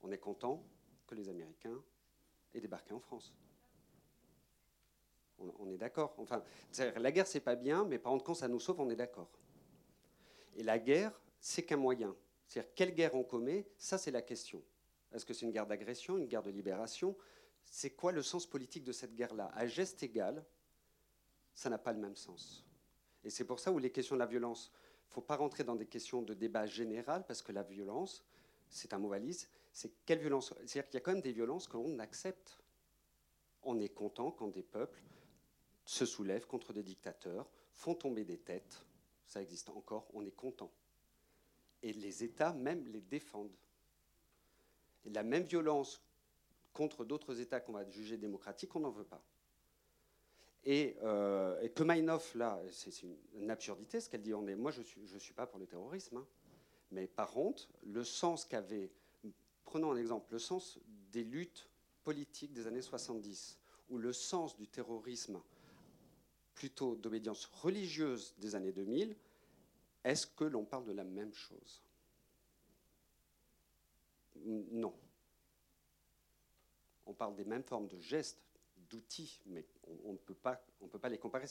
On 0.01 0.11
est 0.11 0.17
content 0.17 0.63
que 1.07 1.15
les 1.15 1.27
Américains 1.27 1.81
et 2.55 2.61
débarquer 2.61 2.93
en 2.93 2.99
France. 2.99 3.33
On, 5.37 5.69
est 5.69 5.77
d'accord. 5.77 6.15
Enfin, 6.17 6.41
la 6.77 7.11
guerre, 7.11 7.27
c'est 7.27 7.41
pas 7.41 7.55
bien, 7.55 7.83
mais 7.85 7.99
par 7.99 8.13
contre, 8.13 8.23
quand 8.23 8.33
ça 8.33 8.47
nous 8.47 8.59
sauve, 8.59 8.79
on 8.79 8.89
est 8.89 8.95
d'accord. 8.95 9.29
Et 10.55 10.63
la 10.63 10.79
guerre, 10.79 11.11
c'est 11.41 11.63
qu'un 11.63 11.75
moyen. 11.75 12.15
C'est-à-dire, 12.47 12.71
quelle 12.73 12.95
guerre 12.95 13.15
on 13.15 13.23
commet 13.23 13.67
Ça, 13.77 13.97
c'est 13.97 14.11
la 14.11 14.21
question. 14.21 14.63
Est-ce 15.13 15.25
que 15.25 15.33
c'est 15.33 15.45
une 15.45 15.51
guerre 15.51 15.67
d'agression, 15.67 16.17
une 16.17 16.27
guerre 16.27 16.43
de 16.43 16.51
libération? 16.51 17.17
C'est 17.65 17.91
quoi 17.91 18.13
le 18.13 18.21
sens 18.21 18.45
politique 18.45 18.85
de 18.85 18.93
cette 18.93 19.13
guerre-là? 19.13 19.51
À 19.53 19.67
geste 19.67 20.03
égal, 20.03 20.45
ça 21.53 21.69
n'a 21.69 21.77
pas 21.77 21.91
le 21.91 21.99
même 21.99 22.15
sens. 22.15 22.65
Et 23.23 23.29
c'est 23.29 23.45
pour 23.45 23.59
ça 23.59 23.71
où 23.71 23.79
les 23.79 23.91
questions 23.91 24.15
de 24.15 24.19
la 24.19 24.25
violence, 24.25 24.71
il 24.73 25.09
ne 25.09 25.13
faut 25.15 25.21
pas 25.21 25.35
rentrer 25.35 25.65
dans 25.65 25.75
des 25.75 25.87
questions 25.87 26.21
de 26.21 26.33
débat 26.33 26.65
général, 26.65 27.25
parce 27.25 27.41
que 27.41 27.51
la 27.51 27.63
violence, 27.63 28.23
c'est 28.69 28.93
un 28.93 28.99
mot 28.99 29.09
valise, 29.09 29.49
c'est 29.75 29.91
quelle 30.05 30.19
violence? 30.19 30.53
C'est-à-dire 30.65 30.85
qu'il 30.85 30.93
y 30.93 30.97
a 30.97 31.01
quand 31.01 31.11
même 31.11 31.21
des 31.21 31.33
violences 31.33 31.67
que 31.67 31.75
l'on 31.75 31.99
accepte. 31.99 32.57
On 33.61 33.77
est 33.81 33.89
content 33.89 34.31
quand 34.31 34.47
des 34.47 34.63
peuples 34.63 35.03
se 35.83 36.05
soulèvent 36.05 36.47
contre 36.47 36.71
des 36.71 36.81
dictateurs, 36.81 37.45
font 37.73 37.93
tomber 37.93 38.23
des 38.23 38.37
têtes. 38.37 38.85
Ça 39.27 39.41
existe 39.41 39.69
encore, 39.69 40.07
on 40.13 40.25
est 40.25 40.31
content. 40.31 40.71
Et 41.83 41.91
les 41.91 42.23
États 42.23 42.53
même 42.53 42.87
les 42.87 43.01
défendent. 43.01 43.57
Et 45.03 45.09
la 45.09 45.23
même 45.23 45.43
violence 45.43 46.01
contre 46.71 47.03
d'autres 47.03 47.41
États 47.41 47.59
qu'on 47.59 47.73
va 47.73 47.83
juger 47.89 48.15
démocratiques, 48.15 48.73
on 48.77 48.79
n'en 48.79 48.91
veut 48.91 49.03
pas. 49.03 49.25
Et, 50.63 50.95
euh, 51.03 51.67
que 51.67 51.83
Meinhof, 51.83 52.33
là, 52.35 52.61
c'est 52.71 53.03
une, 53.33 53.51
absurdité 53.51 53.99
ce 53.99 54.09
qu'elle 54.09 54.21
dit. 54.21 54.33
On 54.33 54.47
est, 54.47 54.55
moi, 54.55 54.71
je 54.71 54.79
ne 54.79 54.85
suis, 54.85 55.05
je 55.05 55.17
suis 55.17 55.33
pas 55.33 55.45
pour 55.45 55.59
le 55.59 55.67
terrorisme. 55.67 56.15
Hein. 56.15 56.27
Mais 56.91 57.07
par 57.07 57.31
contre, 57.31 57.67
le 57.83 58.05
sens 58.05 58.45
qu'avait 58.45 58.89
Prenons 59.75 59.91
un 59.91 59.97
exemple, 59.97 60.31
le 60.31 60.39
sens 60.39 60.79
des 61.11 61.25
luttes 61.25 61.67
politiques 62.05 62.53
des 62.53 62.65
années 62.65 62.81
70, 62.81 63.59
ou 63.89 63.97
le 63.97 64.13
sens 64.13 64.55
du 64.55 64.69
terrorisme 64.69 65.41
plutôt 66.53 66.95
d'obédience 66.95 67.43
religieuse 67.47 68.33
des 68.37 68.55
années 68.55 68.71
2000, 68.71 69.17
est-ce 70.05 70.27
que 70.27 70.45
l'on 70.45 70.63
parle 70.63 70.85
de 70.85 70.93
la 70.93 71.03
même 71.03 71.33
chose? 71.33 71.83
Non. 74.45 74.93
On 77.05 77.13
parle 77.13 77.35
des 77.35 77.43
mêmes 77.43 77.65
formes 77.65 77.89
de 77.89 77.99
gestes, 77.99 78.39
d'outils, 78.89 79.41
mais 79.45 79.65
on, 80.05 80.13
ne 80.13 80.17
peut 80.17 80.35
pas, 80.35 80.57
les 81.09 81.17
comparer. 81.17 81.47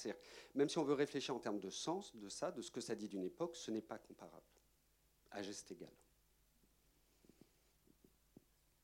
Même 0.55 0.71
si 0.71 0.79
on 0.79 0.85
veut 0.85 0.95
réfléchir 0.95 1.37
en 1.37 1.41
termes 1.41 1.61
de 1.61 1.69
sens 1.69 2.17
de 2.17 2.31
ça, 2.31 2.51
de 2.53 2.63
ce 2.63 2.71
que 2.71 2.81
ça 2.81 2.95
dit 2.95 3.11
d'une 3.11 3.25
époque, 3.25 3.55
ce 3.55 3.71
n'est 3.71 3.83
pas 3.83 3.99
comparable, 3.99 4.47
à 5.31 5.43
geste 5.43 5.71
égal. 5.73 5.93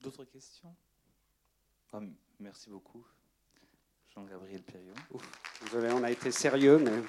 D'autres 0.00 0.24
questions? 0.24 0.74
Ah, 1.92 2.00
Merci 2.38 2.70
beaucoup, 2.70 3.04
Jean-Gabriel 4.14 4.62
Perriot. 4.62 4.94
Désolé, 5.64 5.92
on 5.92 6.02
a 6.02 6.10
été 6.10 6.30
sérieux, 6.30 6.78
mais. 6.78 7.02